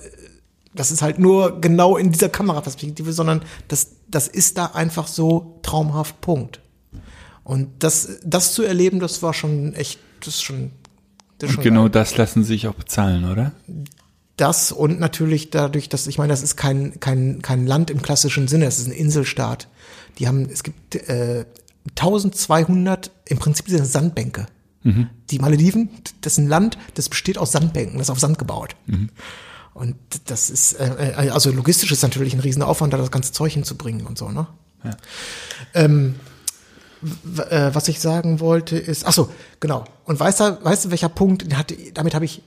[0.74, 5.59] das ist halt nur genau in dieser Kameraperspektive, sondern das, das ist da einfach so
[5.64, 6.62] traumhaft, Punkt.
[7.43, 10.72] Und das, das zu erleben, das war schon echt, das ist schon,
[11.39, 11.89] das ist schon Genau geil.
[11.89, 13.51] das lassen sie sich auch bezahlen, oder?
[14.41, 18.47] das und natürlich dadurch, dass ich meine, das ist kein kein kein Land im klassischen
[18.47, 19.68] Sinne, es ist ein Inselstaat.
[20.18, 21.45] Die haben es gibt äh,
[21.90, 24.48] 1200 im Prinzip sind das Sandbänke.
[25.30, 25.90] Die Malediven,
[26.22, 28.76] das ist ein Land, das besteht aus Sandbänken, das ist auf Sand gebaut.
[29.74, 33.54] Und das ist äh, äh, also logistisch ist natürlich ein Riesenaufwand, da das ganze Zeug
[33.54, 34.48] hinzubringen und so, ne?
[35.76, 36.16] Ähm,
[37.02, 39.30] w- äh, was ich sagen wollte ist, ach so,
[39.60, 39.86] genau.
[40.06, 42.42] Und weißt du, weißt du, welcher Punkt, hatte, damit habe ich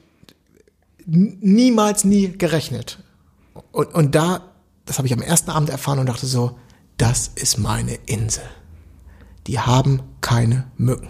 [1.07, 2.99] niemals nie gerechnet.
[3.73, 4.41] Und, und da,
[4.87, 6.59] das habe ich am ersten Abend erfahren und dachte so,
[6.97, 8.43] das ist meine Insel.
[9.47, 11.09] Die haben keine Mücken.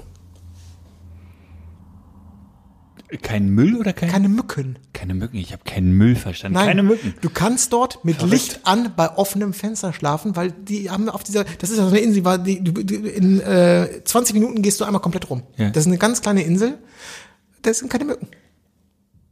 [3.23, 4.09] Kein Müll oder kein?
[4.11, 4.77] Keine Mücken.
[4.93, 5.37] keine Mücken.
[5.37, 6.55] Ich habe keinen Müll verstanden.
[6.59, 7.15] Nein, Keine Mücken.
[7.21, 8.33] Du kannst dort mit Verrückt.
[8.33, 11.91] Licht an bei offenem Fenster schlafen, weil die haben auf dieser, das ist ja so
[11.91, 15.45] eine Insel, die war, die, du, in äh, 20 Minuten gehst du einmal komplett rum.
[15.57, 15.71] Ja.
[15.71, 16.79] Das ist eine ganz kleine Insel.
[17.63, 18.27] Das sind keine Mücken.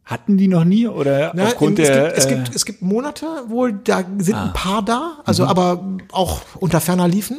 [0.05, 2.16] Hatten die noch nie oder Na, aufgrund in, der?
[2.16, 4.44] es, gibt, es, äh, gibt, es gibt Monate, wohl, da sind Ah.
[4.46, 5.22] ein paar da, Mhm.
[5.24, 7.38] also aber auch unter ferner liefen.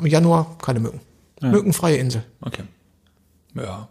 [0.00, 1.00] Im Januar keine Mücken.
[1.40, 2.22] Mückenfreie Insel.
[2.40, 2.64] okay.
[3.54, 3.88] Ja.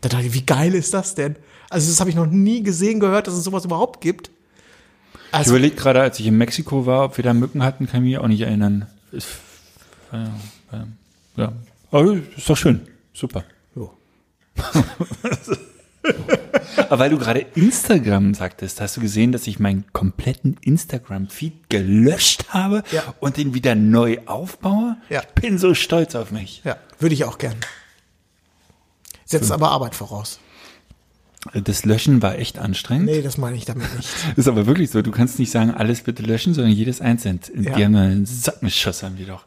[0.00, 1.36] Da dachte ich, wie geil ist das denn?
[1.70, 4.28] Also das habe ich noch nie gesehen, gehört, dass es sowas überhaupt gibt.
[5.14, 8.02] Ich Also, überlege gerade, als ich in Mexiko war, ob wir da Mücken hatten, kann
[8.04, 8.86] ich mich auch nicht erinnern.
[9.10, 9.28] Ist,
[10.12, 10.24] äh,
[10.76, 10.84] äh,
[11.36, 11.52] ja.
[11.90, 12.80] Aber ist doch schön.
[13.14, 13.44] Super.
[13.74, 13.92] jo.
[16.76, 22.46] Aber weil du gerade Instagram sagtest, hast du gesehen, dass ich meinen kompletten Instagram-Feed gelöscht
[22.50, 23.14] habe Ja.
[23.20, 24.96] und den wieder neu aufbaue?
[25.08, 25.20] Ja.
[25.22, 26.62] Ich bin so stolz auf mich.
[26.64, 27.56] Ja, würde ich auch gern.
[29.24, 30.40] Setzt aber Arbeit voraus.
[31.54, 33.06] Das Löschen war echt anstrengend.
[33.06, 34.08] Nee, das meine ich damit nicht.
[34.36, 35.02] Ist aber wirklich so.
[35.02, 37.40] Du kannst nicht sagen, alles bitte löschen, sondern jedes einzeln.
[37.54, 37.74] Ja.
[37.74, 39.44] Die haben einen Sackenschuss, haben die doch.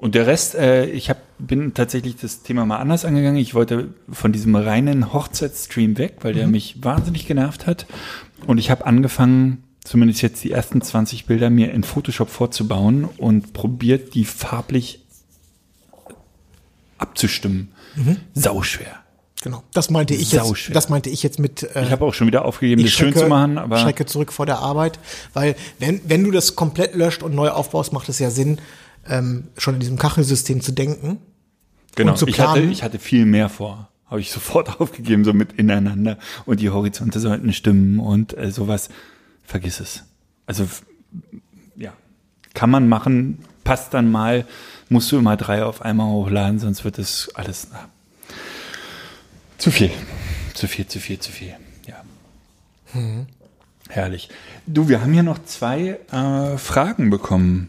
[0.00, 3.36] Und der Rest, äh, ich hab, bin tatsächlich das Thema mal anders angegangen.
[3.36, 7.86] Ich wollte von diesem reinen Hochzeitsstream weg, weil der mich wahnsinnig genervt hat.
[8.46, 13.52] Und ich habe angefangen, zumindest jetzt die ersten 20 Bilder mir in Photoshop vorzubauen und
[13.52, 15.04] probiert, die farblich
[16.96, 17.72] abzustimmen.
[18.34, 18.86] Sauschwer.
[19.42, 19.62] Genau.
[19.72, 20.44] Das meinte ich jetzt.
[20.46, 20.74] Sauschwer.
[20.74, 21.62] Das meinte ich jetzt mit.
[21.74, 24.46] Äh, Ich habe auch schon wieder aufgegeben, das schön zu machen, aber schrecke zurück vor
[24.46, 24.98] der Arbeit,
[25.32, 28.58] weil wenn wenn du das komplett löscht und neu aufbaust, macht es ja Sinn,
[29.08, 31.18] ähm, schon in diesem Kachelsystem zu denken.
[31.96, 33.88] Genau, Und zu ich hatte, ich hatte viel mehr vor.
[34.06, 36.18] Habe ich sofort aufgegeben, so mit ineinander.
[36.46, 38.88] Und die Horizonte sollten stimmen und äh, sowas.
[39.44, 40.04] Vergiss es.
[40.46, 40.66] Also,
[41.76, 41.92] ja.
[42.54, 44.46] Kann man machen, passt dann mal.
[44.88, 47.88] Musst du immer drei auf einmal hochladen, sonst wird es alles na,
[49.60, 49.90] zu viel.
[50.54, 51.54] Zu viel, zu viel, zu viel.
[51.86, 52.02] Ja.
[53.88, 54.30] Herrlich.
[54.66, 57.68] Du, wir haben hier noch zwei äh, Fragen bekommen.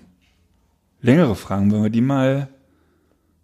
[1.01, 1.71] Längere Fragen.
[1.71, 2.47] Wollen wir die mal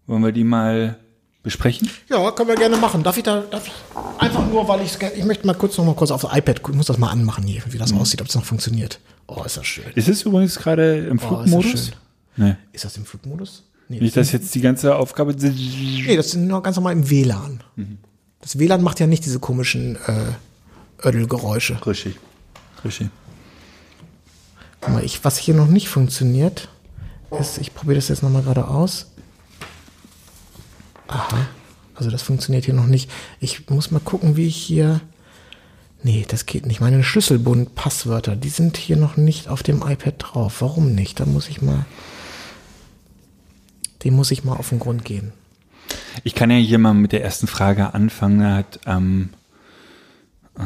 [0.06, 0.98] wollen wir die mal
[1.44, 1.90] besprechen?
[2.10, 3.04] Ja, können wir gerne machen.
[3.04, 3.74] Darf ich da, darf ich
[4.20, 6.74] einfach nur, weil ich ich möchte mal kurz noch mal kurz aufs iPad, gucken.
[6.74, 9.00] ich muss das mal anmachen hier, wie das aussieht, ob es noch funktioniert.
[9.28, 9.84] Oh, ist das schön.
[9.96, 11.92] Ist es übrigens gerade im Oh, ist das Flugmodus?
[12.38, 12.56] nee.
[12.72, 13.64] Ist das im Flugmodus?
[13.90, 15.34] Nee, Nicht, dass jetzt die ganze Aufgabe.
[15.34, 17.62] nee, das ist nur ganz normal im WLAN.
[18.42, 21.78] Das WLAN macht ja nicht diese komischen äh, Ödelgeräusche.
[21.86, 22.16] Richtig.
[22.86, 23.08] Richtig.
[24.82, 26.70] Guck mal, ich, was hier noch nicht funktioniert,
[27.60, 29.12] ich probiere das jetzt nochmal gerade aus.
[31.08, 31.48] Aha.
[31.96, 33.10] Also das funktioniert hier noch nicht.
[33.40, 35.02] Ich muss mal gucken, wie ich hier.
[36.04, 36.80] Nee, das geht nicht.
[36.80, 40.62] Meine Schlüsselbund-Passwörter, die sind hier noch nicht auf dem iPad drauf.
[40.62, 41.20] Warum nicht?
[41.20, 41.86] Da muss ich mal.
[44.04, 45.34] Dem muss ich mal auf den Grund gehen.
[46.24, 48.40] Ich kann ja hier mal mit der ersten Frage anfangen.
[48.40, 49.30] Da hat ähm,
[50.58, 50.62] äh,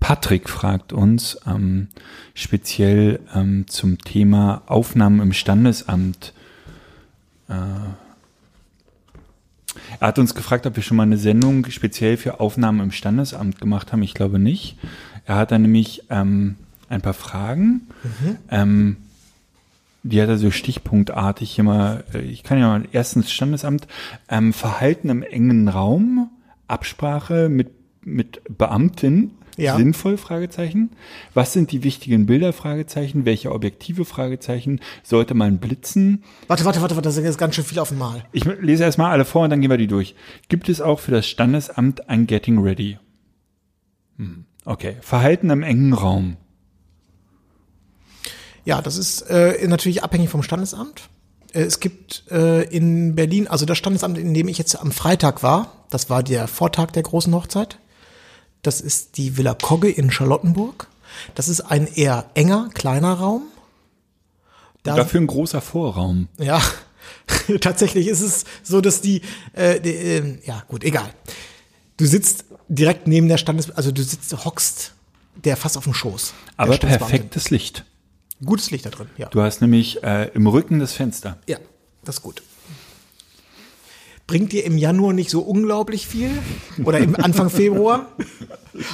[0.00, 1.88] Patrick fragt uns ähm,
[2.34, 6.32] speziell ähm, zum Thema Aufnahmen im Standesamt.
[7.48, 7.52] Äh,
[10.00, 13.60] er hat uns gefragt, ob wir schon mal eine Sendung speziell für Aufnahmen im Standesamt
[13.60, 14.02] gemacht haben.
[14.02, 14.78] Ich glaube nicht.
[15.24, 16.56] Er hat dann nämlich ähm,
[16.88, 17.82] ein paar Fragen.
[18.50, 18.96] Ähm,
[20.02, 23.88] die hat er so stichpunktartig hier mal, äh, ich kann ja mal erstens Standesamt,
[24.28, 26.30] ähm, Verhalten im engen Raum,
[26.68, 27.70] Absprache mit,
[28.02, 29.76] mit Beamten, Ja.
[29.76, 30.90] sinnvoll, Fragezeichen.
[31.34, 33.24] Was sind die wichtigen Bilder, Fragezeichen?
[33.24, 34.80] Welche Objektive, Fragezeichen?
[35.02, 36.24] Sollte man blitzen?
[36.46, 38.24] Warte, warte, warte, warte, da sind jetzt ganz schön viel auf einmal.
[38.32, 40.14] Ich lese erstmal alle vor und dann gehen wir die durch.
[40.48, 42.98] Gibt es auch für das Standesamt ein Getting Ready?
[44.18, 44.96] Hm, Okay.
[45.00, 46.36] Verhalten im engen Raum.
[48.64, 51.08] Ja, das ist äh, natürlich abhängig vom Standesamt.
[51.52, 55.42] Äh, Es gibt äh, in Berlin, also das Standesamt, in dem ich jetzt am Freitag
[55.42, 57.78] war, das war der Vortag der großen Hochzeit.
[58.66, 60.88] Das ist die Villa Kogge in Charlottenburg.
[61.36, 63.42] Das ist ein eher enger, kleiner Raum.
[64.82, 66.28] Da, Dafür ein großer Vorraum.
[66.38, 66.60] ja,
[67.60, 71.08] tatsächlich ist es so, dass die, äh, die äh, ja gut, egal.
[71.96, 74.94] Du sitzt direkt neben der Standes, also du sitzt, hockst
[75.44, 76.34] der fast auf dem Schoß.
[76.56, 77.84] Aber perfektes Licht.
[78.44, 79.28] Gutes Licht da drin, ja.
[79.28, 81.38] Du hast nämlich äh, im Rücken das Fenster.
[81.46, 81.58] Ja,
[82.04, 82.42] das ist gut.
[84.26, 86.30] Bringt dir im Januar nicht so unglaublich viel
[86.84, 88.08] oder im Anfang Februar,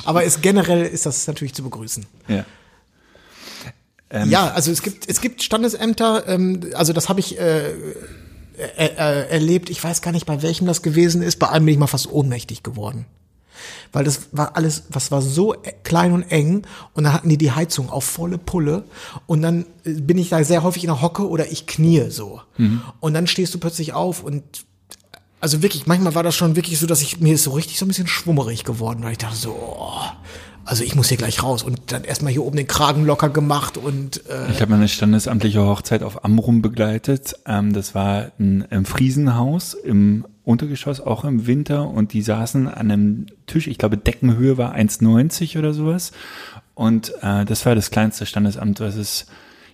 [0.05, 2.05] aber ist generell ist das natürlich zu begrüßen.
[2.29, 2.45] Ja.
[4.25, 7.73] ja, also es gibt es gibt Standesämter, ähm, also das habe ich äh,
[8.77, 9.71] er, er, erlebt.
[9.71, 11.39] Ich weiß gar nicht, bei welchem das gewesen ist.
[11.39, 13.07] Bei einem bin ich mal fast ohnmächtig geworden.
[13.93, 17.39] Weil das war alles, was war so e- klein und eng und dann hatten die
[17.39, 18.85] die Heizung auf volle Pulle
[19.27, 22.41] und dann äh, bin ich da sehr häufig in der Hocke oder ich knie so.
[23.01, 24.43] Und dann stehst du plötzlich auf und
[25.43, 27.85] also wirklich, manchmal war das schon wirklich so, dass ich mir ist so richtig so
[27.85, 30.01] ein bisschen schwummerig geworden, weil ich dachte so, oh,
[30.65, 33.77] also ich muss hier gleich raus und dann erstmal hier oben den Kragen locker gemacht
[33.77, 37.35] und äh, Ich habe meine standesamtliche Hochzeit auf Amrum begleitet.
[37.45, 41.89] Ähm, das war ein, ein Friesenhaus im Untergeschoss, auch im Winter.
[41.89, 46.13] Und die saßen an einem Tisch, ich glaube Deckenhöhe war 1,90 oder sowas.
[46.77, 49.27] Und äh, das war das kleinste Standesamt, was es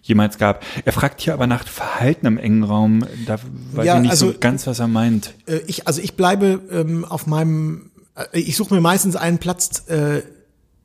[0.08, 0.64] jemals gab.
[0.84, 3.04] Er fragt hier aber nach Verhalten im engen Raum.
[3.26, 3.36] Da
[3.72, 5.34] weiß Ja, ich nicht also- so ganz, was er meint.
[5.46, 9.84] äh, ich, also ich bleibe ähm, auf meinem, äh, ich suche mir meistens einen Platz
[9.88, 10.22] äh,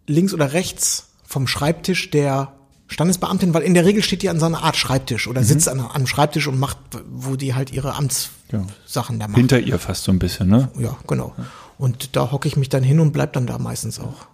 [0.06, 2.52] links oder rechts vom Schreibtisch der
[2.88, 5.80] Standesbeamtin, weil in der Regel steht die an so einer Art Schreibtisch oder sitzt an
[5.80, 6.78] einem Schreibtisch und macht,
[7.10, 9.38] wo die halt ihre Amtssachen da macht.
[9.38, 10.70] Hinter ihr fast so ein bisschen, ne?
[10.78, 11.34] Ja, genau.
[11.80, 14.28] Und da hocke ich mich dann hin und bleib dann da meistens auch.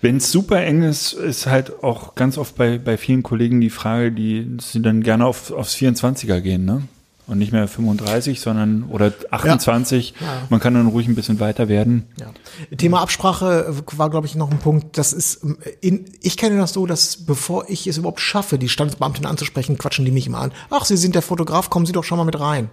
[0.00, 3.70] Wenn es super eng ist, ist halt auch ganz oft bei, bei vielen Kollegen die
[3.70, 6.82] Frage, die sie dann gerne auf, aufs 24er gehen, ne?
[7.28, 10.14] Und nicht mehr 35, sondern oder 28.
[10.20, 10.26] Ja.
[10.50, 12.04] Man kann dann ruhig ein bisschen weiter werden.
[12.18, 12.76] Ja.
[12.76, 14.98] Thema Absprache war, glaube ich, noch ein Punkt.
[14.98, 18.68] Das ist, ähm, in, ich kenne das so, dass bevor ich es überhaupt schaffe, die
[18.68, 20.52] Standesbeamtin anzusprechen, quatschen die mich immer an.
[20.68, 22.70] Ach, Sie sind der Fotograf, kommen Sie doch schon mal mit rein.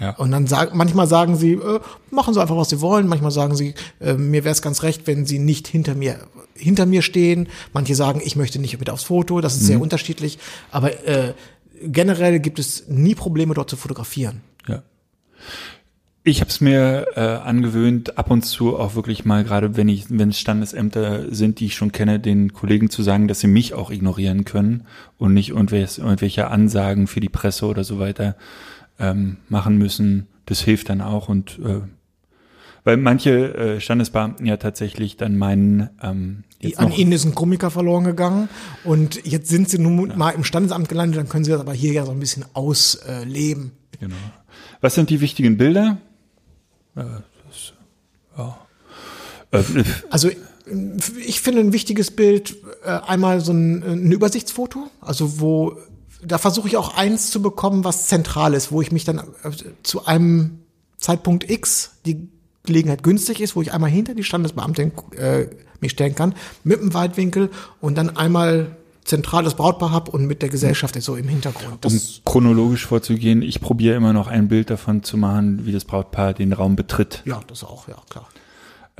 [0.00, 0.10] Ja.
[0.16, 3.08] Und dann sagen, manchmal sagen sie, äh, machen Sie einfach, was Sie wollen.
[3.08, 6.18] Manchmal sagen sie, äh, mir wäre es ganz recht, wenn Sie nicht hinter mir
[6.58, 7.48] hinter mir stehen.
[7.72, 9.40] Manche sagen, ich möchte nicht mit aufs Foto.
[9.40, 10.38] Das ist sehr unterschiedlich.
[10.70, 11.34] Aber äh,
[11.82, 14.40] generell gibt es nie Probleme, dort zu fotografieren.
[14.66, 14.82] Ja.
[16.24, 20.06] Ich habe es mir äh, angewöhnt, ab und zu auch wirklich mal, gerade wenn ich,
[20.10, 23.72] wenn es Standesämter sind, die ich schon kenne, den Kollegen zu sagen, dass sie mich
[23.72, 24.84] auch ignorieren können
[25.16, 28.36] und nicht irgendwelche, irgendwelche Ansagen für die Presse oder so weiter
[28.98, 30.26] ähm, machen müssen.
[30.44, 31.80] Das hilft dann auch und äh,
[32.84, 37.34] weil manche äh, Standesbeamten ja tatsächlich dann meinen, ähm, jetzt An noch, ihnen ist ein
[37.34, 38.48] Komiker verloren gegangen
[38.84, 41.92] und jetzt sind sie nun mal im Standesamt gelandet, dann können sie das aber hier
[41.92, 43.72] ja so ein bisschen ausleben.
[44.00, 44.16] genau.
[44.80, 45.98] Was sind die wichtigen Bilder?
[46.94, 47.04] Äh,
[47.48, 47.72] das,
[48.36, 48.58] ja.
[49.50, 49.62] Äh,
[50.10, 50.30] Also
[51.26, 55.78] ich finde ein wichtiges Bild äh, einmal so ein, ein Übersichtsfoto, also wo
[56.22, 59.50] da versuche ich auch eins zu bekommen, was zentral ist, wo ich mich dann äh,
[59.82, 60.60] zu einem
[60.96, 62.28] Zeitpunkt X die
[62.68, 65.46] Gelegenheit günstig ist, wo ich einmal hinter die Standesbeamtin äh,
[65.80, 67.50] mich stellen kann mit einem Weitwinkel
[67.80, 68.76] und dann einmal
[69.08, 71.84] zentral das Brautpaar hab und mit der Gesellschaft so im Hintergrund.
[71.84, 75.84] um Das, chronologisch vorzugehen, ich probiere immer noch ein Bild davon zu machen, wie das
[75.84, 77.22] Brautpaar den Raum betritt.
[77.24, 78.28] ja, das auch, ja klar.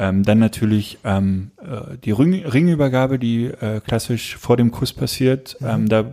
[0.01, 5.57] Ähm, dann natürlich ähm, äh, die Ring Ringübergabe, die äh, klassisch vor dem Kuss passiert.
[5.61, 6.05] Ähm, da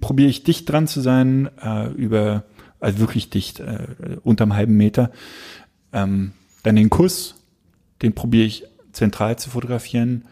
[0.00, 2.44] probiere ich dicht dran zu sein, äh, über,
[2.80, 3.86] also wirklich dicht, äh,
[4.22, 5.10] unterm halben Meter.
[5.90, 6.32] Ähm,
[6.62, 7.34] dann den Kuss,
[8.02, 10.24] den probiere ich zentral zu fotografieren.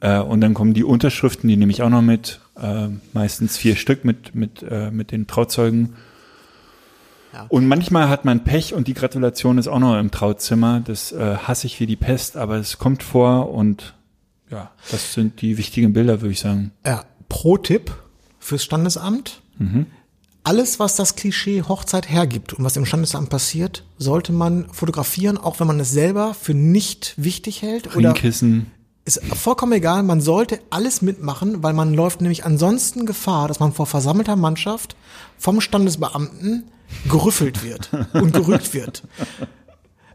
[0.00, 3.76] Äh, und dann kommen die Unterschriften, die nehme ich auch noch mit, äh, meistens vier
[3.76, 5.94] Stück mit, mit, äh, mit den Trauzeugen.
[7.32, 7.46] Ja.
[7.48, 10.80] Und manchmal hat man Pech und die Gratulation ist auch noch im Trauzimmer.
[10.80, 13.94] Das äh, hasse ich wie die Pest, aber es kommt vor und
[14.50, 16.72] ja, das sind die wichtigen Bilder, würde ich sagen.
[16.84, 17.92] Ja, Pro-Tipp
[18.40, 19.42] fürs Standesamt.
[20.42, 25.60] Alles, was das Klischee Hochzeit hergibt und was im Standesamt passiert, sollte man fotografieren, auch
[25.60, 27.94] wenn man es selber für nicht wichtig hält.
[27.94, 28.70] Oder Ringkissen,
[29.04, 33.72] ist vollkommen egal, man sollte alles mitmachen, weil man läuft nämlich ansonsten Gefahr, dass man
[33.72, 34.96] vor versammelter Mannschaft
[35.38, 36.64] vom Standesbeamten
[37.08, 39.02] gerüffelt wird und gerügt wird.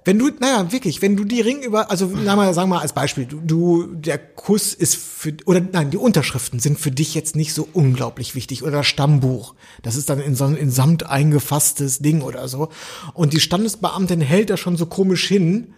[0.06, 2.82] Wenn du, naja, wirklich, wenn du die Ring über, also na mal, sagen wir mal
[2.82, 7.16] als Beispiel, du, du, der Kuss ist für, oder nein, die Unterschriften sind für dich
[7.16, 9.56] jetzt nicht so unglaublich wichtig oder das Stammbuch.
[9.82, 12.70] Das ist dann in so ein in Samt eingefasstes Ding oder so.
[13.16, 15.74] Und die Standesbeamtin hält da schon so komisch hin,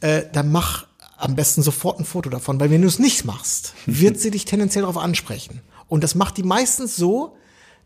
[0.00, 3.74] äh, dann mach am besten sofort ein Foto davon, weil wenn du es nicht machst,
[3.86, 5.62] wird sie dich tendenziell darauf ansprechen.
[5.88, 7.36] Und das macht die meistens so,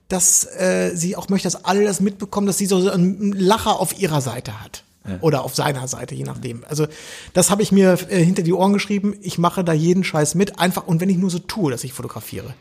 [0.09, 3.99] dass äh, sie auch möchte, dass alle das mitbekommen, dass sie so einen Lacher auf
[3.99, 4.85] ihrer Seite hat.
[5.21, 6.65] Oder auf seiner Seite, je nachdem.
[6.69, 6.87] Also
[7.33, 9.15] das habe ich mir äh, hinter die Ohren geschrieben.
[9.21, 11.93] Ich mache da jeden Scheiß mit, einfach und wenn ich nur so tue, dass ich
[11.93, 12.55] fotografiere.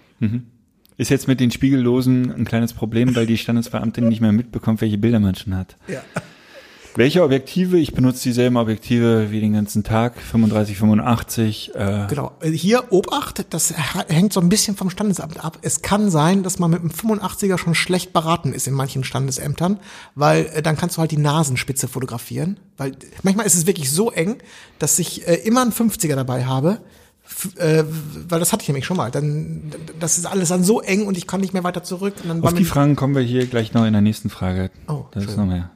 [0.98, 4.98] ist jetzt mit den Spiegellosen ein kleines Problem, weil die Standesbeamtin nicht mehr mitbekommt, welche
[4.98, 5.78] Bilder man schon hat.
[5.88, 6.02] Ja.
[6.98, 7.78] Welche Objektive?
[7.78, 11.76] Ich benutze dieselben Objektive wie den ganzen Tag, 35, 85.
[11.76, 12.32] Äh, Genau.
[12.42, 13.72] Äh, Hier Obacht, das
[14.08, 15.60] hängt so ein bisschen vom Standesamt ab.
[15.62, 19.80] Es kann sein, dass man mit einem 85er schon schlecht beraten ist in manchen Standesämtern,
[20.16, 22.60] weil äh, dann kannst du halt die Nasenspitze fotografieren.
[22.78, 24.38] Weil manchmal ist es wirklich so eng,
[24.80, 26.80] dass ich äh, immer einen 50er dabei habe.
[27.58, 27.84] Äh,
[28.28, 29.12] weil das hatte ich nämlich schon mal.
[29.12, 32.16] Dann, das ist alles dann so eng und ich kann nicht mehr weiter zurück.
[32.24, 34.72] Und dann Auf die Fragen kommen wir hier gleich noch in der nächsten Frage.
[34.88, 35.70] Oh, das ist noch mehr.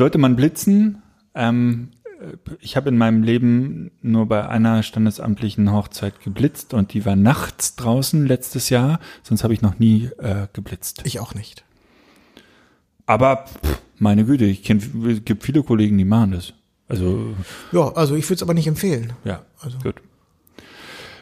[0.00, 1.02] Sollte man blitzen?
[1.34, 1.90] Ähm,
[2.58, 7.76] ich habe in meinem Leben nur bei einer standesamtlichen Hochzeit geblitzt und die war nachts
[7.76, 8.98] draußen letztes Jahr.
[9.22, 11.02] Sonst habe ich noch nie äh, geblitzt.
[11.04, 11.64] ich auch nicht.
[13.04, 16.54] Aber pff, meine Güte, ich kenne, es gibt viele Kollegen, die machen das.
[16.88, 17.34] Also
[17.70, 19.12] Ja, also ich würde es aber nicht empfehlen.
[19.24, 19.96] ja, Also- gut.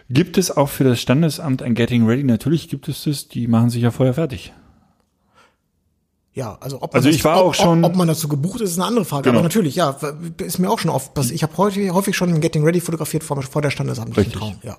[0.09, 2.23] Gibt es auch für das Standesamt ein Getting Ready?
[2.23, 3.27] Natürlich gibt es das.
[3.27, 4.53] Die machen sich ja vorher fertig.
[6.39, 8.29] Ja, also ob man Also das, ich war ob, auch schon- ob, ob man dazu
[8.29, 9.25] gebucht ist, ist eine andere Frage.
[9.25, 9.39] Genau.
[9.39, 9.97] Aber natürlich, ja,
[10.37, 11.35] ist mir auch schon oft passiert.
[11.35, 14.33] Ich habe häufig, häufig schon ein Getting Ready fotografiert vor, vor der standesamtlichen.
[14.33, 14.57] Trauung.
[14.63, 14.77] Ja.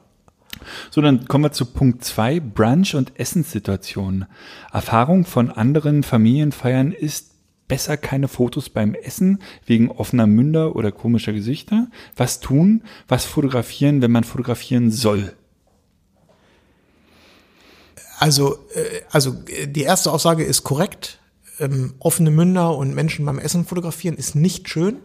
[0.90, 4.26] So, dann kommen wir zu Punkt zwei: Brunch- und Essenssituationen.
[4.72, 7.32] Erfahrung von anderen Familienfeiern ist
[7.68, 11.88] besser keine Fotos beim Essen wegen offener Münder oder komischer Gesichter.
[12.16, 12.84] Was tun?
[13.10, 15.34] Was fotografieren, wenn man fotografieren soll?
[18.18, 21.18] Also, äh, also äh, die erste Aussage ist korrekt.
[21.60, 24.98] Ähm, offene Münder und Menschen beim Essen fotografieren ist nicht schön.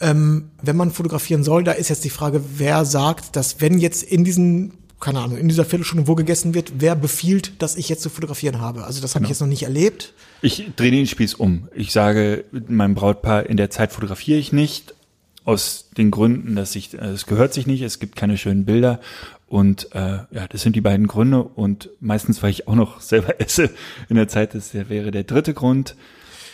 [0.00, 4.02] Ähm, wenn man fotografieren soll, da ist jetzt die Frage, wer sagt, dass wenn jetzt
[4.02, 8.02] in diesen keine Ahnung, in dieser Viertelstunde, wo gegessen wird, wer befiehlt, dass ich jetzt
[8.02, 8.84] zu fotografieren habe.
[8.84, 10.12] Also das habe ich jetzt noch nicht erlebt.
[10.42, 11.68] Ich drehe den Spieß um.
[11.74, 14.94] Ich sage meinem Brautpaar, in der Zeit fotografiere ich nicht.
[15.44, 19.00] Aus den Gründen, dass ich, äh, es gehört sich nicht, es gibt keine schönen Bilder.
[19.48, 21.42] Und äh, ja, das sind die beiden Gründe.
[21.42, 23.70] Und meistens, weil ich auch noch selber esse
[24.08, 25.96] in der Zeit, das wäre der dritte Grund.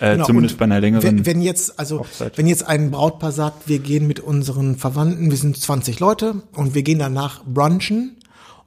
[0.01, 1.05] Äh, Genau, zumindest bei einer längeren.
[1.05, 2.37] Wenn, wenn jetzt, also Hochzeit.
[2.37, 6.75] wenn jetzt ein Brautpaar sagt, wir gehen mit unseren Verwandten, wir sind 20 Leute und
[6.75, 8.17] wir gehen danach brunchen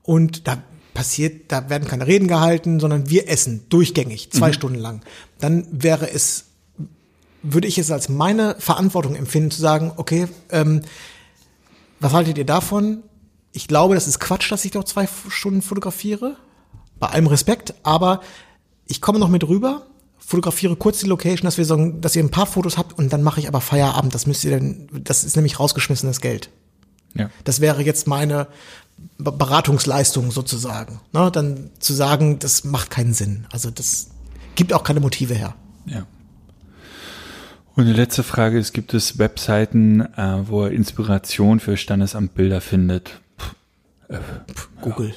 [0.04, 0.58] und da
[0.94, 4.38] passiert, da werden keine Reden gehalten, sondern wir essen durchgängig, Mhm.
[4.38, 5.02] zwei Stunden lang.
[5.40, 6.46] Dann wäre es,
[7.44, 10.82] würde ich es als meine Verantwortung empfinden, zu sagen, okay, ähm,
[12.00, 13.04] was haltet ihr davon?
[13.58, 16.38] Ich glaube, das ist Quatsch, dass ich noch zwei Stunden fotografiere.
[17.00, 18.22] Bei allem Respekt, aber
[18.86, 19.88] ich komme noch mit rüber,
[20.20, 23.24] fotografiere kurz die Location, dass wir sagen, dass ihr ein paar Fotos habt und dann
[23.24, 24.14] mache ich aber Feierabend.
[24.14, 26.52] Das müsst ihr dann, das ist nämlich rausgeschmissenes Geld.
[27.16, 27.32] ja.
[27.46, 28.46] Das wäre jetzt meine
[29.18, 31.00] Be- Beratungsleistung sozusagen.
[31.12, 33.48] Ne, dann zu sagen, das macht keinen Sinn.
[33.52, 34.10] Also das
[34.54, 35.56] gibt auch keine Motive her.
[35.88, 36.06] Ja.
[37.76, 43.20] Und die letzte Frage ist, gibt es Webseiten, äh, wo er Inspiration für Standesamtbilder findet?
[44.82, 45.14] Google.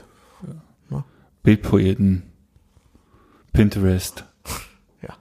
[1.43, 2.22] Bildpoeten,
[3.53, 4.24] Pinterest,
[5.03, 5.16] Ja.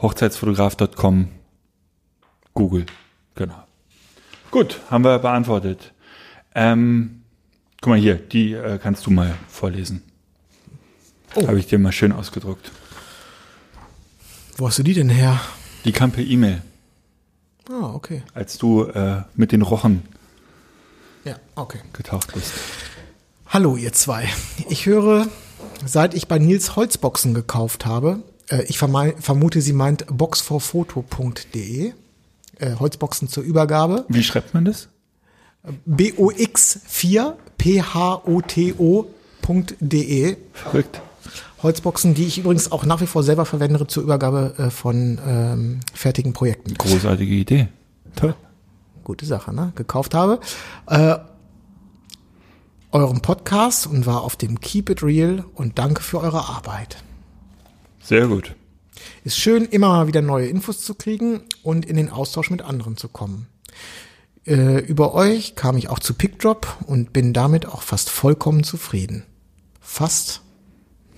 [0.00, 1.28] Hochzeitsfotograf.com,
[2.52, 2.84] Google.
[3.34, 3.64] Genau.
[4.50, 5.94] Gut, haben wir beantwortet.
[6.54, 7.22] Ähm,
[7.80, 10.02] guck mal hier, die äh, kannst du mal vorlesen.
[11.34, 11.46] Oh.
[11.48, 12.70] Habe ich dir mal schön ausgedruckt.
[14.58, 15.40] Wo hast du die denn her?
[15.86, 16.60] Die kam per E-Mail,
[17.70, 18.22] Ah, okay.
[18.34, 20.02] als du äh, mit den Rochen
[21.24, 21.78] Ja, okay.
[21.92, 22.52] getaucht bist.
[23.46, 24.28] Hallo, ihr zwei.
[24.68, 25.26] Ich höre,
[25.84, 31.92] seit ich bei Nils Holzboxen gekauft habe, äh, ich vermute, sie meint boxforfoto.de,
[32.58, 34.88] äh, Holzboxen zur Übergabe, Wie schreibt man das?
[35.88, 37.34] box4
[39.42, 41.00] photo.de, Verrückt.
[41.62, 45.80] Holzboxen, die ich übrigens auch nach wie vor selber verwende zur Übergabe äh, von ähm,
[45.94, 46.74] fertigen Projekten.
[46.74, 47.68] Großartige Idee.
[48.16, 48.34] Toll.
[49.04, 49.72] Gute Sache, ne?
[49.74, 50.40] Gekauft habe.
[50.86, 51.16] Äh,
[52.92, 57.02] euren Podcast und war auf dem Keep It Real und danke für eure Arbeit.
[58.02, 58.54] Sehr gut.
[59.24, 62.96] Ist schön, immer mal wieder neue Infos zu kriegen und in den Austausch mit anderen
[62.96, 63.46] zu kommen.
[64.44, 69.24] Äh, über euch kam ich auch zu PickDrop und bin damit auch fast vollkommen zufrieden.
[69.80, 70.42] Fast.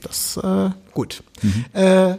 [0.03, 1.23] Das, äh, gut.
[1.73, 2.17] Äh,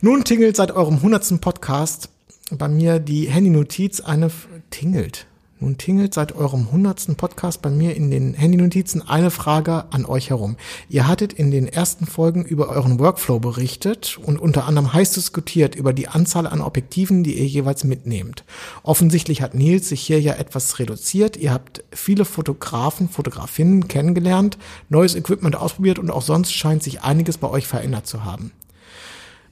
[0.00, 2.08] nun tingelt seit eurem hundertsten Podcast
[2.50, 4.30] bei mir die Handynotiz eine,
[4.70, 5.26] tingelt.
[5.58, 10.28] Nun tingelt seit eurem hundertsten Podcast bei mir in den Handynotizen eine Frage an euch
[10.28, 10.56] herum.
[10.90, 15.74] Ihr hattet in den ersten Folgen über euren Workflow berichtet und unter anderem heiß diskutiert
[15.74, 18.44] über die Anzahl an Objektiven, die ihr jeweils mitnehmt.
[18.82, 21.38] Offensichtlich hat Nils sich hier ja etwas reduziert.
[21.38, 24.58] Ihr habt viele Fotografen, Fotografinnen kennengelernt,
[24.90, 28.52] neues Equipment ausprobiert und auch sonst scheint sich einiges bei euch verändert zu haben.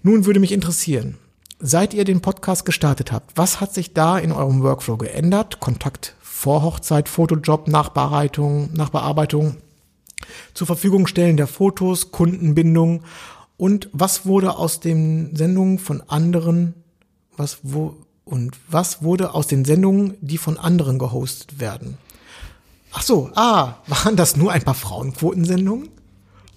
[0.02, 1.16] Nun würde mich interessieren,
[1.66, 5.60] seit ihr den Podcast gestartet habt, was hat sich da in eurem Workflow geändert?
[5.60, 9.56] Kontakt vor Hochzeit, Fotojob, Nachbearbeitung, Nachbearbeitung,
[10.52, 13.02] zur Verfügung stellen der Fotos, Kundenbindung
[13.56, 16.74] und was wurde aus den Sendungen von anderen,
[17.34, 17.96] was wo
[18.26, 21.96] und was wurde aus den Sendungen, die von anderen gehostet werden?
[22.92, 25.88] Ach so, ah, waren das nur ein paar Frauenquotensendungen?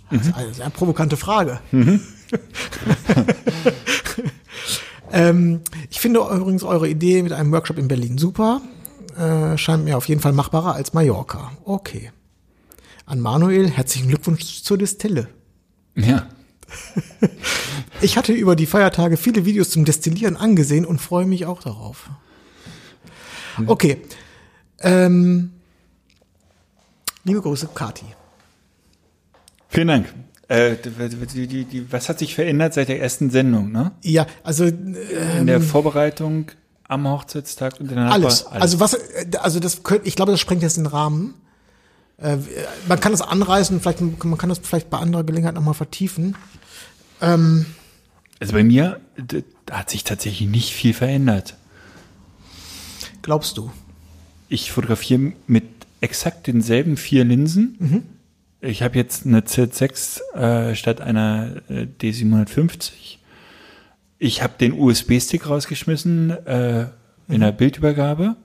[0.10, 1.62] Das ist eine sehr provokante Frage.
[5.12, 8.62] ähm, ich finde übrigens eure Idee mit einem Workshop in Berlin super.
[9.18, 11.52] Äh, scheint mir auf jeden Fall machbarer als Mallorca.
[11.64, 12.12] Okay.
[13.06, 15.28] An Manuel herzlichen Glückwunsch zur Destille.
[15.96, 16.28] Ja.
[18.02, 22.10] Ich hatte über die Feiertage viele Videos zum Destillieren angesehen und freue mich auch darauf.
[23.66, 24.02] Okay.
[24.82, 25.54] Ähm,
[27.24, 28.06] liebe Grüße, Kati.
[29.70, 30.14] Vielen Dank.
[30.50, 30.76] Äh,
[31.34, 33.92] die, die, die, was hat sich verändert seit der ersten Sendung, ne?
[34.02, 36.52] Ja, also äh, In der Vorbereitung
[36.88, 38.46] am Hochzeitstag und der alles.
[38.46, 41.34] Nachbar- Also was, äh, also das könnte, ich glaube, das sprengt jetzt den Rahmen.
[42.18, 42.38] Äh,
[42.88, 46.36] man kann das anreißen, vielleicht, man kann das vielleicht bei anderer Gelegenheit nochmal vertiefen.
[47.20, 49.00] Also bei mir
[49.72, 51.56] hat sich tatsächlich nicht viel verändert.
[53.22, 53.72] Glaubst du?
[54.50, 55.66] Ich fotografiere mit
[56.00, 58.04] exakt denselben vier Linsen.
[58.62, 63.18] Ich habe jetzt eine Z6 äh, statt einer äh, D750.
[64.20, 66.88] Ich habe den USB-Stick rausgeschmissen äh,
[67.28, 68.36] in der Bildübergabe.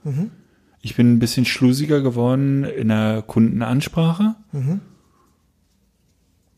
[0.82, 4.34] Ich bin ein bisschen schlusiger geworden in der Kundenansprache.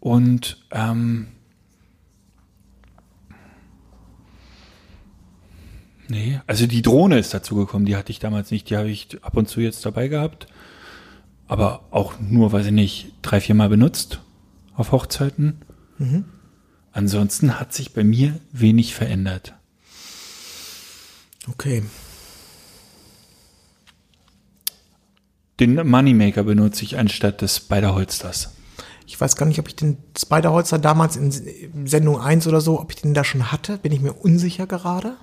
[0.00, 1.28] Und ähm,
[6.06, 9.08] Nee, also die Drohne ist dazu gekommen, die hatte ich damals nicht, die habe ich
[9.22, 10.46] ab und zu jetzt dabei gehabt.
[11.54, 14.18] Aber auch nur, weiß ich nicht, drei, vier Mal benutzt
[14.74, 15.60] auf Hochzeiten.
[16.90, 19.54] Ansonsten hat sich bei mir wenig verändert.
[21.48, 21.84] Okay.
[25.60, 28.52] Den Moneymaker benutze ich anstatt des Spider-Holsters.
[29.06, 32.90] Ich weiß gar nicht, ob ich den Spider-Holster damals in Sendung 1 oder so, ob
[32.90, 33.78] ich den da schon hatte.
[33.78, 35.14] Bin ich mir unsicher gerade.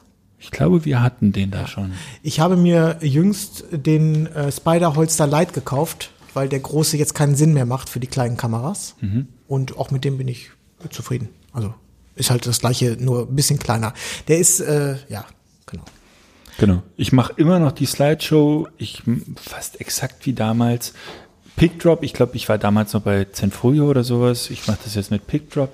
[0.41, 1.91] Ich glaube, wir hatten den da schon.
[2.23, 7.53] Ich habe mir jüngst den äh, Spider-Holster Lite gekauft, weil der große jetzt keinen Sinn
[7.53, 8.95] mehr macht für die kleinen Kameras.
[9.47, 10.51] Und auch mit dem bin ich
[10.89, 11.29] zufrieden.
[11.53, 11.73] Also
[12.15, 13.93] ist halt das gleiche, nur ein bisschen kleiner.
[14.27, 15.25] Der ist, äh, ja,
[15.65, 15.83] genau.
[16.57, 16.83] Genau.
[16.97, 19.03] Ich mache immer noch die Slideshow, ich
[19.35, 20.93] fast exakt wie damals.
[21.55, 24.49] Pickdrop, ich glaube, ich war damals noch bei Zenfolio oder sowas.
[24.49, 25.71] Ich mache das jetzt mit Pickdrop.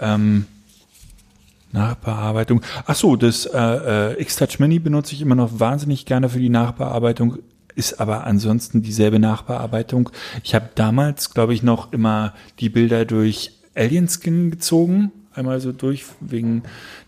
[0.00, 0.46] Ähm,
[1.72, 2.60] Nachbearbeitung.
[2.86, 6.50] Ach so, das äh, äh, X-Touch Mini benutze ich immer noch wahnsinnig gerne für die
[6.50, 7.38] Nachbearbeitung,
[7.74, 10.10] ist aber ansonsten dieselbe Nachbearbeitung.
[10.42, 15.72] Ich habe damals, glaube ich, noch immer die Bilder durch Alien Skin gezogen, einmal so
[15.72, 16.62] durch wegen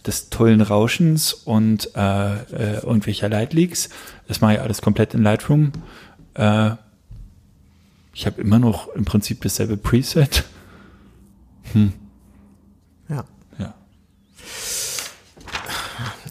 [0.06, 3.90] des tollen Rauschens und äh, äh, irgendwelcher Lightleaks.
[4.26, 5.72] Das mache ich alles komplett in Lightroom.
[6.34, 6.72] Äh,
[8.14, 10.44] ich habe immer noch im Prinzip dasselbe Preset.
[11.74, 11.88] Ja.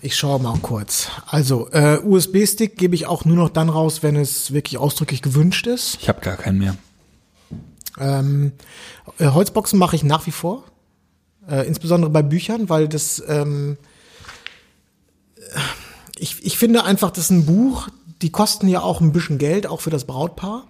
[0.03, 1.07] Ich schaue mal kurz.
[1.27, 5.65] Also, äh, USB-Stick gebe ich auch nur noch dann raus, wenn es wirklich ausdrücklich gewünscht
[5.65, 5.97] ist.
[6.01, 6.75] Ich habe gar keinen mehr.
[7.97, 8.51] Ähm,
[9.17, 10.65] äh, Holzboxen mache ich nach wie vor.
[11.49, 13.77] Äh, insbesondere bei Büchern, weil das, ähm,
[16.17, 17.87] ich, ich finde einfach, das ist ein Buch,
[18.21, 20.67] die kosten ja auch ein bisschen Geld, auch für das Brautpaar.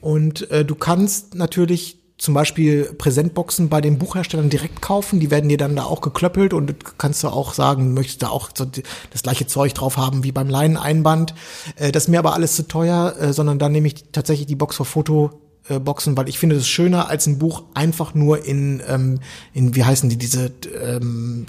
[0.00, 5.18] Und äh, du kannst natürlich zum Beispiel Präsentboxen bei den Buchherstellern direkt kaufen.
[5.18, 8.50] Die werden dir dann da auch geklöppelt und kannst du auch sagen, möchtest du auch
[8.54, 8.64] so
[9.10, 11.34] das gleiche Zeug drauf haben wie beim Leineneinband.
[11.76, 14.56] Äh, das ist mir aber alles zu teuer, äh, sondern dann nehme ich tatsächlich die
[14.56, 15.40] Box für Foto.
[15.68, 19.20] äh, Boxen, weil ich finde es schöner als ein Buch einfach nur in, ähm,
[19.52, 20.52] in wie heißen die, diese
[20.82, 21.46] ähm,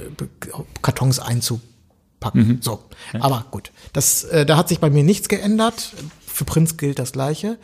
[0.81, 2.59] Kartons einzupacken.
[2.61, 2.79] So,
[3.19, 5.93] aber gut, das, äh, da hat sich bei mir nichts geändert.
[6.25, 7.57] Für Prinz gilt das Gleiche.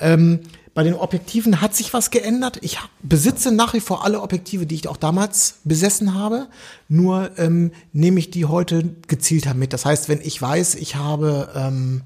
[0.00, 0.40] Ähm,
[0.74, 2.58] bei den Objektiven hat sich was geändert.
[2.60, 6.48] Ich besitze nach wie vor alle Objektive, die ich auch damals besessen habe.
[6.88, 9.72] Nur ähm, nehme ich die heute gezielter mit.
[9.72, 12.02] Das heißt, wenn ich weiß, ich habe ähm,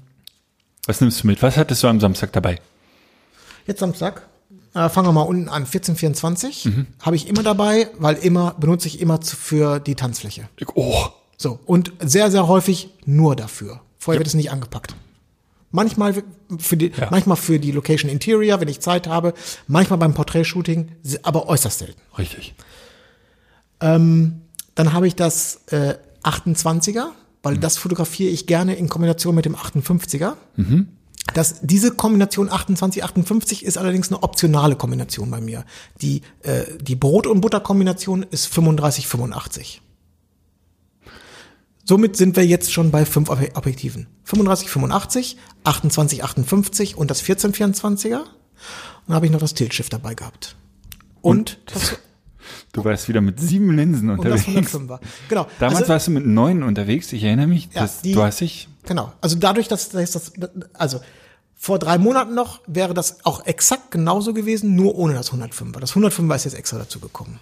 [0.85, 1.41] Was nimmst du mit?
[1.41, 2.59] Was hattest du am Samstag dabei?
[3.65, 4.27] jetzt Samstag,
[4.73, 6.69] äh, fangen wir mal unten an, 1424,
[7.01, 10.49] habe ich immer dabei, weil immer benutze ich immer zu, für die Tanzfläche.
[10.73, 11.05] Oh,
[11.37, 13.81] So, und sehr, sehr häufig nur dafür.
[13.99, 14.95] Vorher wird es nicht angepackt.
[15.71, 16.23] Manchmal
[16.57, 17.07] für die, Ja.
[17.11, 19.33] manchmal für die Location Interior, wenn ich Zeit habe,
[19.67, 20.91] manchmal beim Porträtshooting,
[21.23, 22.01] aber äußerst selten.
[22.17, 22.55] richtig.
[23.79, 24.41] Dann
[24.93, 27.07] habe ich das äh, 28er,
[27.43, 30.33] weil das fotografiere ich gerne in Kombination mit dem 58er.
[31.33, 35.63] Das, diese Kombination 28-58 ist allerdings eine optionale Kombination bei mir.
[36.01, 39.79] Die, äh, die Brot- und Butter-Kombination ist 35-85.
[41.89, 44.05] Somit sind wir jetzt schon bei fünf Ob- Objektiven.
[44.27, 48.19] 35-85, 28-58 und das 14-24er.
[48.19, 48.27] Und
[49.07, 50.55] dann habe ich noch das Tilt-Shift dabei gehabt.
[51.21, 51.95] Und, das,
[52.73, 54.75] Du warst wieder mit sieben Linsen und das unterwegs.
[54.75, 54.99] 105er.
[55.29, 55.47] Genau.
[55.57, 57.69] Damals Also- warst du mit neun unterwegs, ich erinnere mich.
[57.73, 58.67] Ja, die- du hast dich.
[58.83, 59.11] Genau.
[59.19, 60.33] Also dadurch, dass, dass das,
[60.73, 60.99] also
[61.55, 65.79] vor drei Monaten noch wäre das auch exakt genauso gewesen, nur ohne das 105er.
[65.79, 67.39] Das 105er ist jetzt extra dazu gekommen.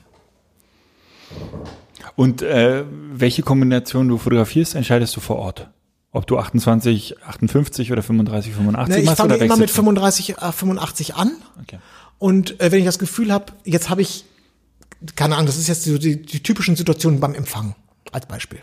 [2.16, 5.70] Und äh, welche Kombination du fotografierst, entscheidest du vor Ort.
[6.12, 9.78] Ob du 28, 58 oder 35, 85 Ne, ich machst fange oder immer mit wechselst
[9.78, 9.84] du?
[9.84, 11.32] 35, äh, 85 an.
[11.62, 11.80] Okay.
[12.18, 14.26] Und äh, wenn ich das Gefühl habe, jetzt habe ich,
[15.16, 17.76] keine Ahnung, das ist jetzt so die, die typischen Situationen beim Empfang
[18.12, 18.60] als Beispiel.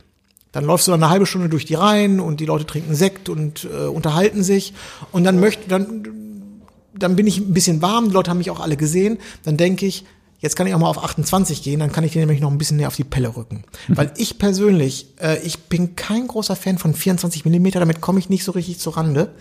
[0.52, 3.28] Dann läufst du dann eine halbe Stunde durch die Reihen und die Leute trinken Sekt
[3.28, 4.72] und äh, unterhalten sich.
[5.12, 6.62] Und dann möchte, dann,
[6.96, 9.18] dann bin ich ein bisschen warm, die Leute haben mich auch alle gesehen.
[9.44, 10.04] Dann denke ich,
[10.44, 12.58] jetzt kann ich auch mal auf 28 gehen, dann kann ich dir nämlich noch ein
[12.58, 13.64] bisschen näher auf die Pelle rücken.
[13.88, 18.28] Weil ich persönlich, äh, ich bin kein großer Fan von 24 Millimeter, damit komme ich
[18.28, 19.34] nicht so richtig zur Rande.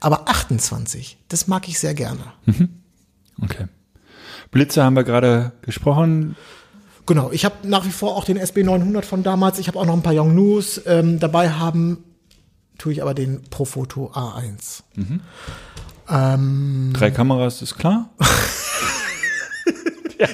[0.00, 2.20] Aber 28, das mag ich sehr gerne.
[3.42, 3.66] okay.
[4.50, 6.36] Blitze haben wir gerade gesprochen.
[7.06, 9.58] Genau, ich habe nach wie vor auch den SB900 von damals.
[9.58, 12.04] Ich habe auch noch ein paar Yongnus ähm, dabei haben.
[12.76, 14.82] Tue ich aber den Profoto A1.
[16.92, 18.10] Drei Kameras ist klar.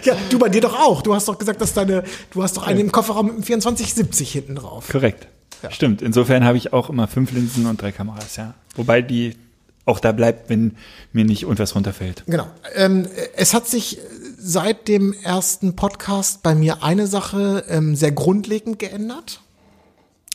[0.05, 1.03] Ja, du bei dir doch auch.
[1.03, 4.33] Du hast doch gesagt, dass deine, du hast doch eine im Kofferraum mit einem 2470
[4.33, 4.89] hinten drauf.
[4.89, 5.29] Korrekt.
[5.71, 6.03] Stimmt.
[6.03, 8.55] Insofern habe ich auch immer fünf Linsen und drei Kameras, ja.
[8.77, 9.37] Wobei die
[9.85, 10.77] auch da bleibt, wenn
[11.13, 12.25] mir nicht irgendwas runterfällt.
[12.27, 12.47] Genau.
[12.75, 13.07] Ähm,
[13.37, 13.99] es hat sich
[14.39, 19.41] seit dem ersten Podcast bei mir eine Sache ähm, sehr grundlegend geändert.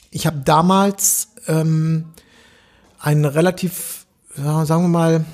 [0.10, 2.06] Ich habe damals ähm,
[3.00, 4.06] einen relativ,
[4.38, 5.26] ja, sagen wir mal,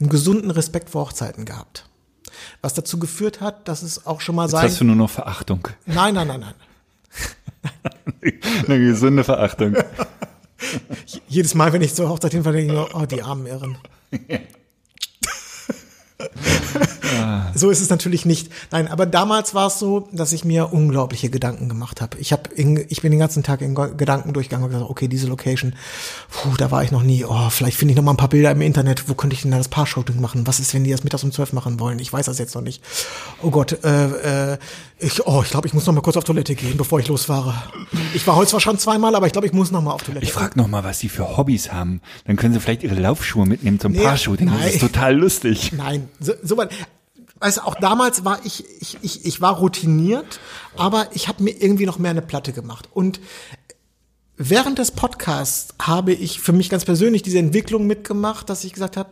[0.00, 1.86] einen gesunden Respekt vor Hochzeiten gehabt.
[2.62, 4.64] Was dazu geführt hat, dass es auch schon mal Jetzt sein.
[4.64, 5.68] hast du nur noch Verachtung.
[5.86, 6.54] Nein, nein, nein, nein.
[8.66, 9.76] Eine gesunde Verachtung.
[11.28, 13.76] Jedes Mal, wenn ich zur Hochzeit hinfahre, denke ich mir, oh, die armen Irren.
[17.54, 18.50] So ist es natürlich nicht.
[18.70, 22.18] Nein, aber damals war es so, dass ich mir unglaubliche Gedanken gemacht habe.
[22.18, 25.74] Ich habe, ich bin den ganzen Tag in Gedanken durchgegangen und gesagt, okay, diese Location,
[26.30, 27.24] puh, da war ich noch nie.
[27.24, 29.08] Oh, vielleicht finde ich noch mal ein paar Bilder im Internet.
[29.08, 30.46] Wo könnte ich denn da das Paar-Shooting machen?
[30.46, 31.98] Was ist, wenn die das mittags um zwölf machen wollen?
[31.98, 32.82] Ich weiß das jetzt noch nicht.
[33.42, 34.58] Oh Gott, äh, äh,
[34.98, 37.54] ich, oh, ich glaube, ich muss noch mal kurz auf Toilette gehen, bevor ich losfahre.
[38.14, 40.24] Ich war heute zwar schon zweimal, aber ich glaube, ich muss noch mal auf Toilette.
[40.24, 42.00] Ich frage noch mal, was sie für Hobbys haben.
[42.26, 44.50] Dann können sie vielleicht ihre Laufschuhe mitnehmen zum Nee, Paar-Shooting.
[44.50, 45.72] Das ist total lustig.
[45.72, 46.70] Nein, so, so weit.
[47.38, 50.40] Weißt auch damals war ich, ich, ich, ich war routiniert,
[50.76, 52.88] aber ich habe mir irgendwie noch mehr eine Platte gemacht.
[52.94, 53.20] Und
[54.36, 58.96] während des Podcasts habe ich für mich ganz persönlich diese Entwicklung mitgemacht, dass ich gesagt
[58.96, 59.10] habe,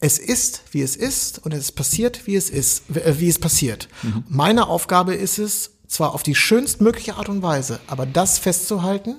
[0.00, 3.88] es ist, wie es ist, und es passiert, wie es ist, wie es passiert.
[4.28, 9.16] Meine Aufgabe ist es, zwar auf die schönstmögliche Art und Weise, aber das festzuhalten,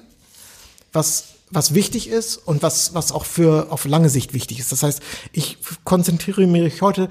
[0.93, 4.72] was, was wichtig ist und was, was auch für auf lange Sicht wichtig ist.
[4.72, 7.10] Das heißt, ich konzentriere mich heute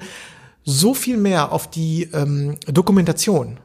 [0.63, 3.59] so viel mehr auf die ähm, Dokumentation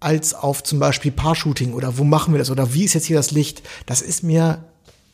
[0.00, 3.16] als auf zum Beispiel Paar-Shooting oder wo machen wir das oder wie ist jetzt hier
[3.16, 3.62] das Licht.
[3.86, 4.64] Das ist mir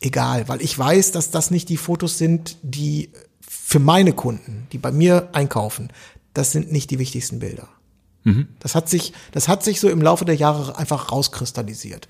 [0.01, 3.11] egal, weil ich weiß, dass das nicht die Fotos sind, die
[3.41, 5.89] für meine Kunden, die bei mir einkaufen,
[6.35, 7.68] das sind nicht die wichtigsten Bilder.
[8.61, 12.09] Das hat sich, das hat sich so im Laufe der Jahre einfach rauskristallisiert.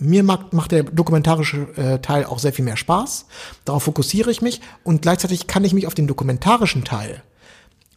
[0.00, 3.26] Mir macht, macht der dokumentarische äh, Teil auch sehr viel mehr Spaß.
[3.64, 7.22] Darauf fokussiere ich mich und gleichzeitig kann ich mich auf den dokumentarischen Teil,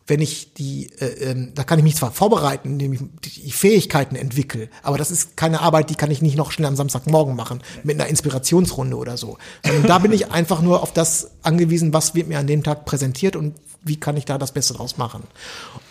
[0.06, 4.16] wenn ich die, äh, ähm, da kann ich mich zwar vorbereiten, indem ich die Fähigkeiten
[4.16, 7.62] entwickle, aber das ist keine Arbeit, die kann ich nicht noch schnell am Samstagmorgen machen
[7.84, 9.38] mit einer Inspirationsrunde oder so.
[9.66, 12.86] Sondern da bin ich einfach nur auf das angewiesen, was wird mir an dem Tag
[12.86, 15.24] präsentiert und wie kann ich da das Beste draus machen.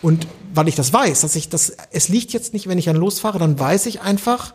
[0.01, 2.95] Und weil ich das weiß, dass ich das, es liegt jetzt nicht, wenn ich dann
[2.95, 4.53] losfahre, dann weiß ich einfach,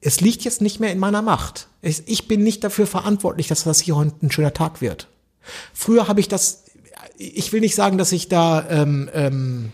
[0.00, 1.68] es liegt jetzt nicht mehr in meiner Macht.
[1.82, 5.08] Ich, bin nicht dafür verantwortlich, dass das hier heute ein schöner Tag wird.
[5.74, 6.64] Früher habe ich das,
[7.16, 9.72] ich will nicht sagen, dass ich da, ähm, ähm,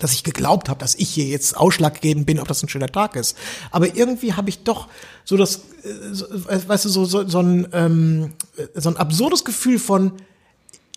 [0.00, 3.14] dass ich geglaubt habe, dass ich hier jetzt ausschlaggebend bin, ob das ein schöner Tag
[3.14, 3.36] ist.
[3.70, 4.88] Aber irgendwie habe ich doch
[5.24, 8.32] so das, äh, so, weißt du, so, so, so, ein, ähm,
[8.74, 10.12] so ein absurdes Gefühl von,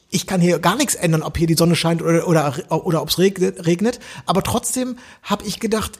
[0.09, 3.09] ich kann hier gar nichts ändern, ob hier die Sonne scheint oder, oder, oder ob
[3.09, 3.99] es regnet, regnet.
[4.25, 5.99] Aber trotzdem habe ich gedacht,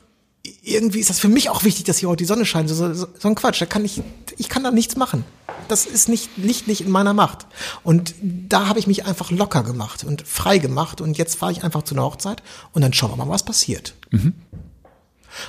[0.64, 2.70] irgendwie ist das für mich auch wichtig, dass hier heute die Sonne scheint.
[2.70, 3.62] So, so, so ein Quatsch.
[3.62, 4.02] Da kann ich,
[4.38, 5.26] ich kann da nichts machen.
[5.68, 7.48] Das ist nicht, liegt nicht in meiner Macht.
[7.84, 11.02] Und da habe ich mich einfach locker gemacht und frei gemacht.
[11.02, 12.44] Und jetzt fahre ich einfach zu einer Hochzeit
[12.74, 13.96] und dann schauen wir mal, was passiert.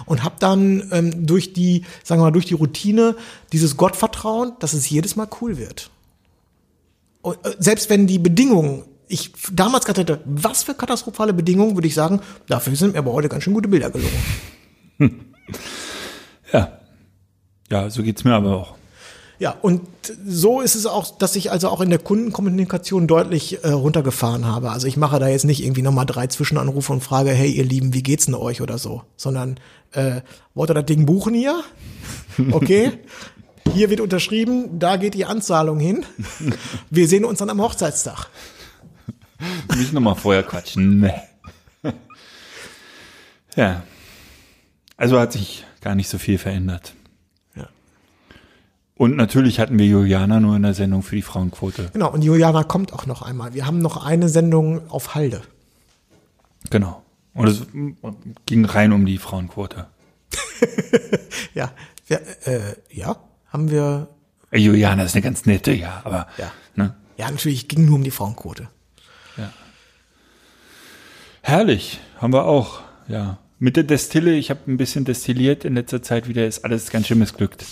[0.07, 3.17] Und habe dann ähm, durch die, sagen wir mal, durch die Routine
[3.53, 5.91] dieses Gottvertrauen, dass es jedes Mal cool wird.
[7.23, 11.89] Und, äh, selbst wenn die Bedingungen, ich damals gerade hätte, was für katastrophale Bedingungen, würde
[11.89, 14.13] ich sagen, dafür sind mir aber heute ganz schön gute Bilder gelungen.
[16.53, 16.79] Ja.
[17.71, 18.75] Ja, so geht's mir aber auch.
[19.39, 19.83] Ja, und
[20.27, 24.71] so ist es auch, dass ich also auch in der Kundenkommunikation deutlich äh, runtergefahren habe.
[24.71, 27.95] Also ich mache da jetzt nicht irgendwie nochmal drei Zwischenanrufe und frage, hey ihr Lieben,
[27.95, 29.61] wie geht's denn euch oder so, sondern
[29.93, 30.23] äh,
[30.55, 31.63] wollt ihr das Ding buchen hier?
[32.53, 32.93] Okay.
[33.75, 36.07] Hier wird unterschrieben, da geht die Anzahlung hin.
[36.89, 38.29] Wir sehen uns dann am Hochzeitstag.
[39.77, 41.01] Nicht nochmal vorher quatschen.
[41.01, 41.13] Nee.
[43.57, 43.83] Ja.
[44.99, 46.93] Also hat sich gar nicht so viel verändert.
[47.55, 47.69] Ja.
[48.97, 51.89] Und natürlich hatten wir Juliana nur in der Sendung für die Frauenquote.
[51.93, 53.55] Genau, und Juliana kommt auch noch einmal.
[53.55, 55.41] Wir haben noch eine Sendung auf Halde.
[56.71, 57.03] Genau.
[57.33, 57.67] Und es
[58.47, 59.87] ging rein um die Frauenquote.
[61.55, 61.73] Ja,
[62.07, 63.16] wir, äh, ja,
[63.49, 64.09] haben wir,
[64.53, 66.53] Juliana ist eine ganz nette, ja, aber Ja.
[66.77, 66.95] ne?
[67.16, 68.69] ja, natürlich ging nur um die Frauenquote.
[71.43, 73.39] herrlich, haben wir auch, ja.
[73.60, 77.09] Mit der Destille, ich habe ein bisschen destilliert in letzter Zeit wieder, ist alles ganz
[77.09, 77.64] schön missglückt.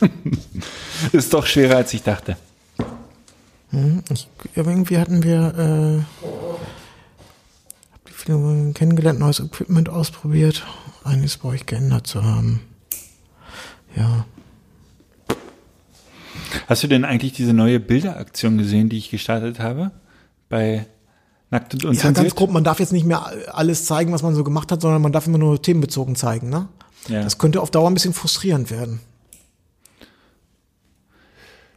[1.12, 2.38] ist doch schwerer, als ich dachte.
[4.10, 6.26] Ich, irgendwie hatten wir äh,
[7.92, 10.64] hab die viele kennengelernt, neues Equipment ausprobiert.
[11.04, 12.60] Einiges bei euch geändert zu haben.
[13.94, 14.24] Ja.
[16.66, 19.90] Hast du denn eigentlich diese neue Bilderaktion gesehen, die ich gestartet habe?
[20.48, 20.86] Bei
[21.50, 22.36] Nackt und Ja, ganz Unzensiert?
[22.36, 25.12] grob, man darf jetzt nicht mehr alles zeigen, was man so gemacht hat, sondern man
[25.12, 26.68] darf immer nur themenbezogen zeigen, ne?
[27.08, 27.22] Ja.
[27.22, 29.00] Das könnte auf Dauer ein bisschen frustrierend werden.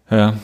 [0.10, 0.35] Ja.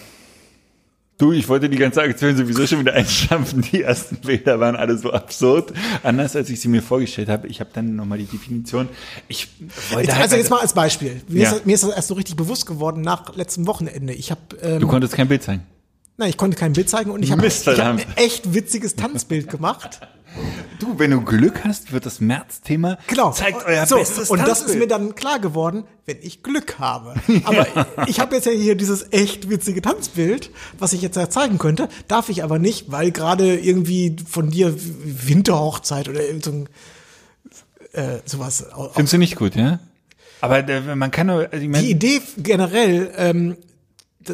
[1.18, 3.64] Du, ich wollte die ganze Aktion sowieso schon wieder einstampfen.
[3.64, 5.74] Die ersten Bilder waren alle so absurd.
[6.04, 7.48] Anders als ich sie mir vorgestellt habe.
[7.48, 8.88] Ich habe dann nochmal die Definition.
[9.28, 9.48] Ich
[9.90, 11.22] wollte Jetzt, halt also jetzt mal als Beispiel.
[11.28, 11.50] Mir, Ja.
[11.50, 14.14] ist, das- mir ist das erst so richtig bewusst geworden nach letztem Wochenende.
[14.14, 15.64] Ich habe ähm, Du konntest kein Bild zeigen.
[16.18, 20.00] Nein, ich konnte kein Bild zeigen und ich habe hab ein echt witziges Tanzbild gemacht.
[20.80, 22.98] Du, wenn du Glück hast, wird das März-Thema.
[23.08, 23.32] Genau.
[23.32, 24.80] Zeigt euer so, bestes Und das ist Tanzbild.
[24.80, 27.16] mir dann klar geworden, wenn ich Glück habe.
[27.44, 27.68] Aber
[28.08, 31.88] ich habe jetzt ja hier dieses echt witzige Tanzbild, was ich jetzt ja zeigen könnte,
[32.08, 36.70] darf ich aber nicht, weil gerade irgendwie von dir Winterhochzeit oder irgend so ein,
[37.94, 38.66] äh, sowas.
[38.94, 39.80] Findest du nicht gut, ja?
[40.42, 43.58] Aber der, man kann nur, also ich mein, Die Idee generell, ähm,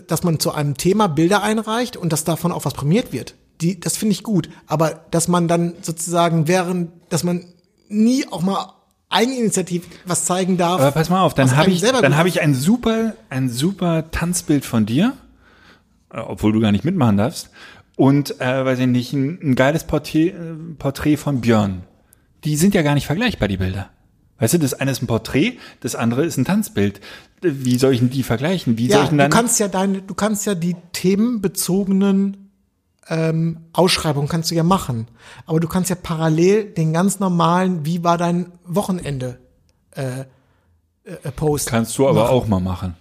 [0.01, 3.79] dass man zu einem Thema Bilder einreicht und dass davon auch was prämiert wird, die,
[3.79, 4.49] das finde ich gut.
[4.67, 7.45] Aber dass man dann sozusagen während, dass man
[7.89, 8.73] nie auch mal
[9.09, 10.81] Eigeninitiativ was zeigen darf.
[10.81, 14.65] Aber pass mal auf, dann habe ich, dann habe ich ein super, ein super Tanzbild
[14.65, 15.13] von dir,
[16.11, 17.51] äh, obwohl du gar nicht mitmachen darfst.
[17.95, 21.83] Und, äh, weiß ich nicht, ein, ein geiles Porträt, äh, Porträt von Björn.
[22.43, 23.89] Die sind ja gar nicht vergleichbar, die Bilder.
[24.39, 26.99] Weißt du, das eine ist ein Porträt, das andere ist ein Tanzbild.
[27.41, 28.77] Wie soll ich denn die vergleichen?
[28.77, 29.31] Wie soll Ja, ich denn du dann?
[29.31, 32.37] kannst ja deine, du kannst ja die themenbezogenen
[33.09, 35.07] ähm, Ausschreibungen kannst du ja machen.
[35.45, 39.39] Aber du kannst ja parallel den ganz normalen, wie war dein Wochenende
[39.91, 40.21] äh,
[41.03, 41.67] äh, Post.
[41.67, 42.31] Kannst du aber machen.
[42.33, 42.95] auch mal machen.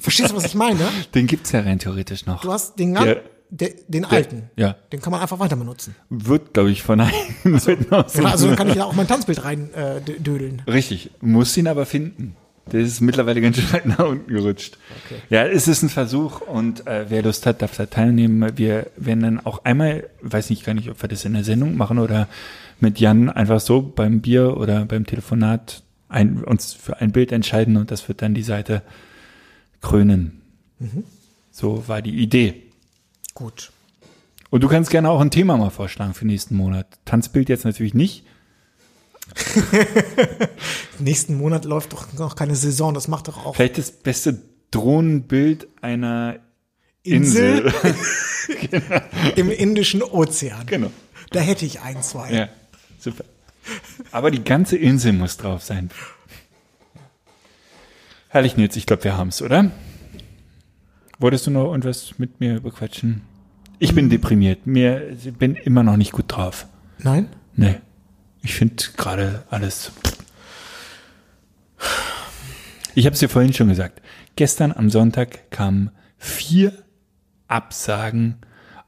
[0.00, 0.88] Verstehst du, was ich meine?
[1.14, 2.40] Den gibt's ja rein theoretisch noch.
[2.40, 3.16] Du hast den, gan-
[3.50, 4.50] Der, den alten.
[4.56, 4.74] Ja.
[4.92, 5.94] Den kann man einfach weiter benutzen.
[6.10, 9.06] Wird, glaube ich, von einigen Leuten aus Ja, also dann kann ich da auch mein
[9.06, 10.62] Tanzbild rein äh, dö- dödeln.
[10.66, 12.34] Richtig, muss ihn aber finden.
[12.72, 14.78] Der ist mittlerweile ganz schön weit nach unten gerutscht.
[15.30, 18.52] Ja, es ist ein Versuch und äh, wer Lust hat, darf da teilnehmen.
[18.56, 21.76] Wir werden dann auch einmal, weiß nicht gar nicht, ob wir das in der Sendung
[21.76, 22.26] machen oder
[22.80, 27.76] mit Jan einfach so beim Bier oder beim Telefonat ein, uns für ein Bild entscheiden
[27.76, 28.82] und das wird dann die Seite
[29.80, 30.42] krönen.
[31.52, 32.62] So war die Idee.
[33.36, 33.70] Gut.
[34.48, 36.86] Und du kannst gerne auch ein Thema mal vorschlagen für nächsten Monat.
[37.04, 38.24] Tanzbild jetzt natürlich nicht.
[40.98, 42.94] Nächsten Monat läuft doch noch keine Saison.
[42.94, 44.40] Das macht doch auch Vielleicht das beste
[44.70, 46.38] Drohnenbild einer
[47.02, 47.94] Insel, Insel.
[49.36, 50.64] im Indischen Ozean.
[50.64, 50.90] genau.
[51.30, 52.32] Da hätte ich ein, zwei.
[52.32, 52.48] Ja,
[52.98, 53.24] super.
[54.12, 55.90] Aber die ganze Insel muss drauf sein.
[58.28, 59.70] Herrlich, Nils, ich glaube, wir haben's, oder?
[61.18, 63.22] Wolltest du noch irgendwas mit mir bequatschen?
[63.78, 64.66] Ich bin deprimiert.
[64.66, 66.66] Mir ich bin immer noch nicht gut drauf.
[66.98, 67.28] Nein?
[67.54, 67.76] Nee.
[68.42, 69.92] Ich finde gerade alles.
[72.94, 74.00] Ich habe es dir vorhin schon gesagt.
[74.36, 76.72] Gestern am Sonntag kamen vier
[77.48, 78.36] Absagen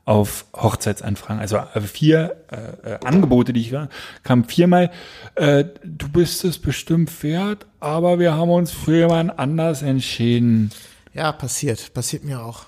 [0.05, 3.91] auf Hochzeitsanfragen, also äh, vier äh, äh, Angebote, die ich war,
[4.23, 4.91] kamen viermal.
[5.35, 10.71] Äh, du bist es bestimmt wert, aber wir haben uns für jemand anders entschieden.
[11.15, 11.93] Ja, passiert.
[11.95, 12.67] Passiert mir auch.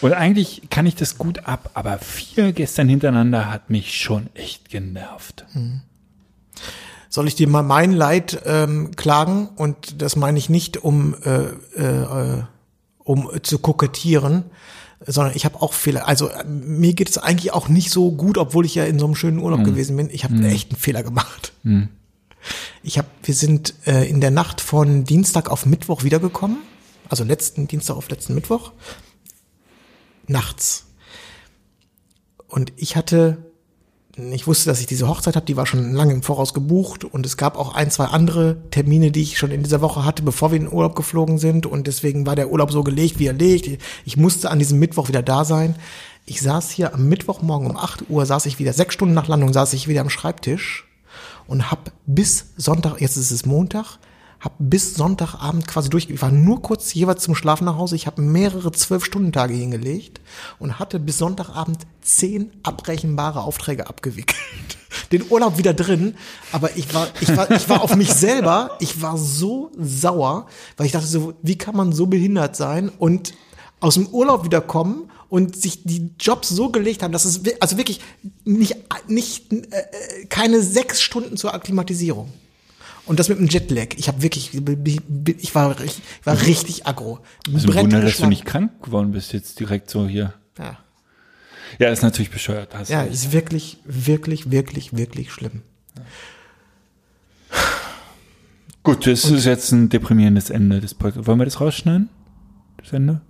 [0.00, 4.70] Und eigentlich kann ich das gut ab, aber vier gestern hintereinander hat mich schon echt
[4.70, 5.44] genervt.
[7.10, 9.48] Soll ich dir mal mein Leid ähm, klagen?
[9.56, 12.42] Und das meine ich nicht, um, äh, äh,
[12.98, 14.44] um zu kokettieren,
[15.06, 16.08] sondern ich habe auch Fehler.
[16.08, 19.16] Also mir geht es eigentlich auch nicht so gut, obwohl ich ja in so einem
[19.16, 20.08] schönen Urlaub gewesen bin.
[20.10, 21.52] Ich habe echt einen Fehler gemacht.
[22.82, 26.58] Ich habe, wir sind äh, in der Nacht von Dienstag auf Mittwoch wiedergekommen,
[27.10, 28.72] also letzten Dienstag auf letzten Mittwoch,
[30.26, 30.86] nachts.
[32.48, 33.50] Und ich hatte
[34.32, 37.24] ich wusste, dass ich diese Hochzeit habe, die war schon lange im Voraus gebucht und
[37.24, 40.50] es gab auch ein, zwei andere Termine, die ich schon in dieser Woche hatte, bevor
[40.50, 43.32] wir in den Urlaub geflogen sind und deswegen war der Urlaub so gelegt, wie er
[43.32, 43.80] legt.
[44.04, 45.76] Ich musste an diesem Mittwoch wieder da sein.
[46.26, 49.52] Ich saß hier am Mittwochmorgen um 8 Uhr, saß ich wieder, sechs Stunden nach Landung
[49.52, 50.86] saß ich wieder am Schreibtisch
[51.46, 53.98] und hab bis Sonntag, jetzt ist es Montag,
[54.40, 58.06] hab bis Sonntagabend quasi durch, ich war nur kurz jeweils zum Schlafen nach Hause, ich
[58.06, 60.20] habe mehrere zwölf Stunden Tage hingelegt
[60.58, 64.38] und hatte bis Sonntagabend zehn abrechenbare Aufträge abgewickelt.
[65.12, 66.16] Den Urlaub wieder drin,
[66.52, 70.46] aber ich war, ich war, ich war auf mich selber, ich war so sauer,
[70.76, 73.34] weil ich dachte so, wie kann man so behindert sein und
[73.80, 78.00] aus dem Urlaub wiederkommen und sich die Jobs so gelegt haben, dass es also wirklich
[78.44, 78.76] nicht
[79.06, 82.32] nicht äh, äh, keine sechs Stunden zur Akklimatisierung.
[83.06, 83.94] Und das mit dem Jetlag.
[83.96, 87.20] Ich habe wirklich, ich war, ich war richtig aggro.
[87.52, 90.34] Also ein Wunder, dass du nicht krank geworden bist, jetzt direkt so hier.
[90.58, 90.78] Ja,
[91.78, 92.74] Ja, ist natürlich bescheuert.
[92.74, 95.62] Hast ja ist wirklich, wirklich, wirklich, wirklich schlimm.
[98.82, 101.26] Gut, das ist jetzt ein deprimierendes Ende des Podcasts.
[101.26, 102.08] Wollen wir das rausschneiden?
[102.78, 103.20] Das Ende?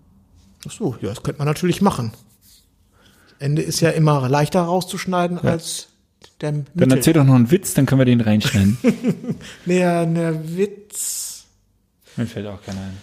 [0.66, 2.12] Ach so, ja, das könnte man natürlich machen.
[2.42, 5.88] Das Ende ist ja immer leichter rauszuschneiden als
[6.40, 6.96] der Dann Mittel.
[6.96, 8.78] erzähl doch noch einen Witz, dann können wir den reinschneiden.
[9.66, 11.44] Der, der Witz.
[12.16, 12.98] Mir fällt auch keiner ein.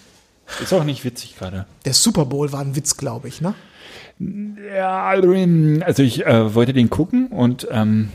[0.61, 1.65] Ist auch nicht witzig gerade.
[1.85, 3.53] Der Super Bowl war ein Witz, glaube ich, ne?
[4.75, 8.09] Ja, also ich äh, wollte den gucken und ähm,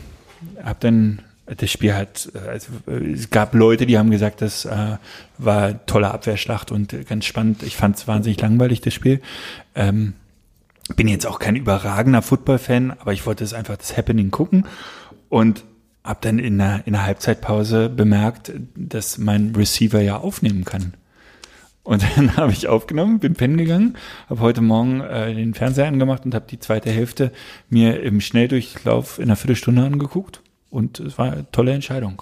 [0.61, 4.65] habe dann Das Spiel hat, äh, also, äh, es gab Leute, die haben gesagt, das
[4.65, 4.97] äh,
[5.37, 7.63] war tolle Abwehrschlacht und ganz spannend.
[7.63, 9.21] Ich fand es wahnsinnig langweilig, das Spiel.
[9.75, 10.13] Ähm,
[10.95, 14.65] bin jetzt auch kein überragender Football-Fan, aber ich wollte es einfach das Happening gucken
[15.33, 15.63] und
[16.03, 20.93] habe dann in der, in der Halbzeitpause bemerkt, dass mein Receiver ja aufnehmen kann.
[21.81, 23.97] Und dann habe ich aufgenommen, bin pennen gegangen,
[24.29, 27.31] habe heute Morgen äh, den Fernseher angemacht und habe die zweite Hälfte
[27.67, 30.41] mir im Schnelldurchlauf in einer Viertelstunde angeguckt.
[30.69, 32.21] Und es war eine tolle Entscheidung.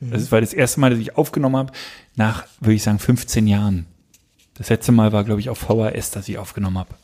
[0.00, 1.72] Das war das erste Mal, dass ich aufgenommen habe,
[2.16, 3.84] nach, würde ich sagen, 15 Jahren.
[4.54, 6.94] Das letzte Mal war, glaube ich, auf VHS, dass ich aufgenommen habe.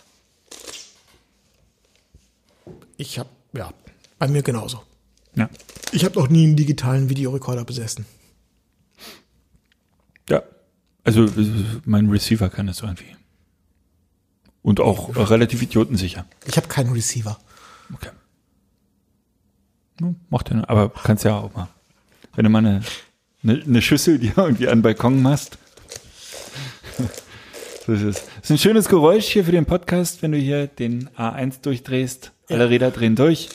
[2.96, 3.70] Ich habe, ja,
[4.18, 4.80] bei mir genauso.
[5.36, 5.48] Ja.
[5.93, 8.06] Ich habe noch nie einen digitalen Videorekorder besessen.
[10.28, 10.43] Ja.
[11.02, 11.31] Also äh,
[11.85, 13.16] mein Receiver kann das irgendwie.
[14.62, 16.24] Und auch relativ idiotensicher.
[16.47, 17.39] Ich habe keinen Receiver.
[17.93, 18.11] Okay.
[20.31, 21.69] Macht ja, aber kannst ja auch mal.
[22.35, 22.82] Wenn du mal eine,
[23.43, 25.59] eine, eine Schüssel, die irgendwie an den Balkon machst.
[27.86, 28.24] so ist es.
[28.24, 32.32] Das ist ein schönes Geräusch hier für den Podcast, wenn du hier den A1 durchdrehst.
[32.48, 33.51] Alle Räder drehen durch.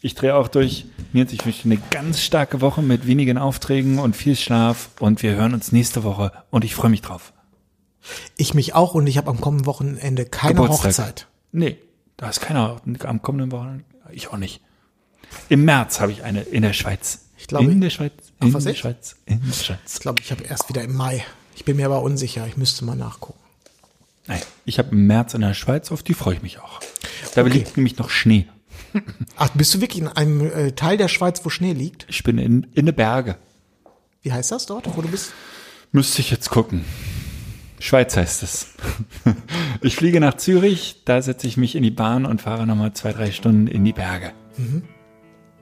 [0.00, 0.84] Ich drehe auch durch.
[1.12, 4.90] Nils, ich wünsche eine ganz starke Woche mit wenigen Aufträgen und viel Schlaf.
[5.00, 6.32] Und wir hören uns nächste Woche.
[6.50, 7.32] Und ich freue mich drauf.
[8.36, 10.84] Ich mich auch und ich habe am kommenden Wochenende keine Geburtstag.
[10.90, 11.26] Hochzeit.
[11.50, 11.78] Nee,
[12.16, 13.84] da ist keiner am kommenden Wochenende.
[14.12, 14.60] Ich auch nicht.
[15.48, 17.22] Im März habe ich eine in der Schweiz.
[17.38, 18.12] Ich glaube- in der Schweiz.
[18.40, 18.78] In der echt?
[18.80, 19.16] Schweiz.
[19.26, 19.94] In der Schweiz.
[19.94, 21.24] Ich glaube, ich habe erst wieder im Mai.
[21.56, 22.46] Ich bin mir aber unsicher.
[22.46, 23.40] Ich müsste mal nachgucken.
[24.28, 26.80] Nein, ich habe im März in der Schweiz, auf die freue ich mich auch.
[27.34, 27.50] Da Okay.
[27.52, 28.46] liegt nämlich noch Schnee.
[29.36, 32.06] Ach, bist du wirklich in einem äh, Teil der Schweiz, wo Schnee liegt?
[32.08, 33.36] Ich bin in, in den Berge.
[34.22, 35.32] Wie heißt das dort, wo du bist?
[35.92, 36.84] Müsste ich jetzt gucken.
[37.78, 38.74] Schweiz heißt es.
[39.82, 43.12] Ich fliege nach Zürich, da setze ich mich in die Bahn und fahre nochmal zwei,
[43.12, 44.32] drei Stunden in die Berge.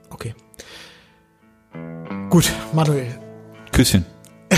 [0.09, 0.33] Okay.
[2.29, 3.19] Gut, Manuel,
[3.71, 4.05] Küsschen.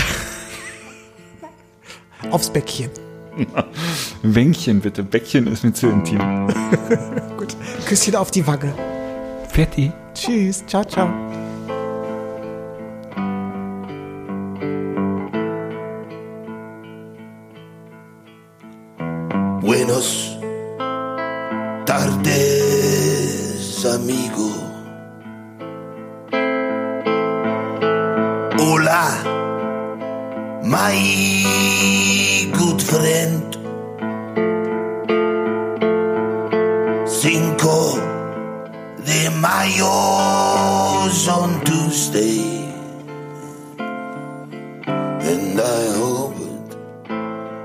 [2.30, 2.90] aufs Bäckchen.
[4.22, 5.02] Wänkchen bitte.
[5.02, 6.18] Bäckchen ist mir zu intim.
[7.36, 7.56] Gut,
[7.86, 8.72] Küsschen auf die Wange.
[9.48, 9.92] Fertig.
[10.14, 11.08] Tschüss, ciao, ciao.
[19.60, 20.38] Buenos
[21.84, 24.50] tardes, amigo.
[28.58, 29.10] Hola,
[30.62, 31.97] my
[32.82, 33.54] friend.
[37.06, 37.98] Cinco
[39.04, 42.42] de Mayo's on Tuesday.
[45.30, 46.76] And I hoped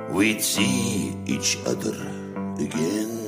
[0.10, 1.95] we'd see each other
[2.60, 3.23] again.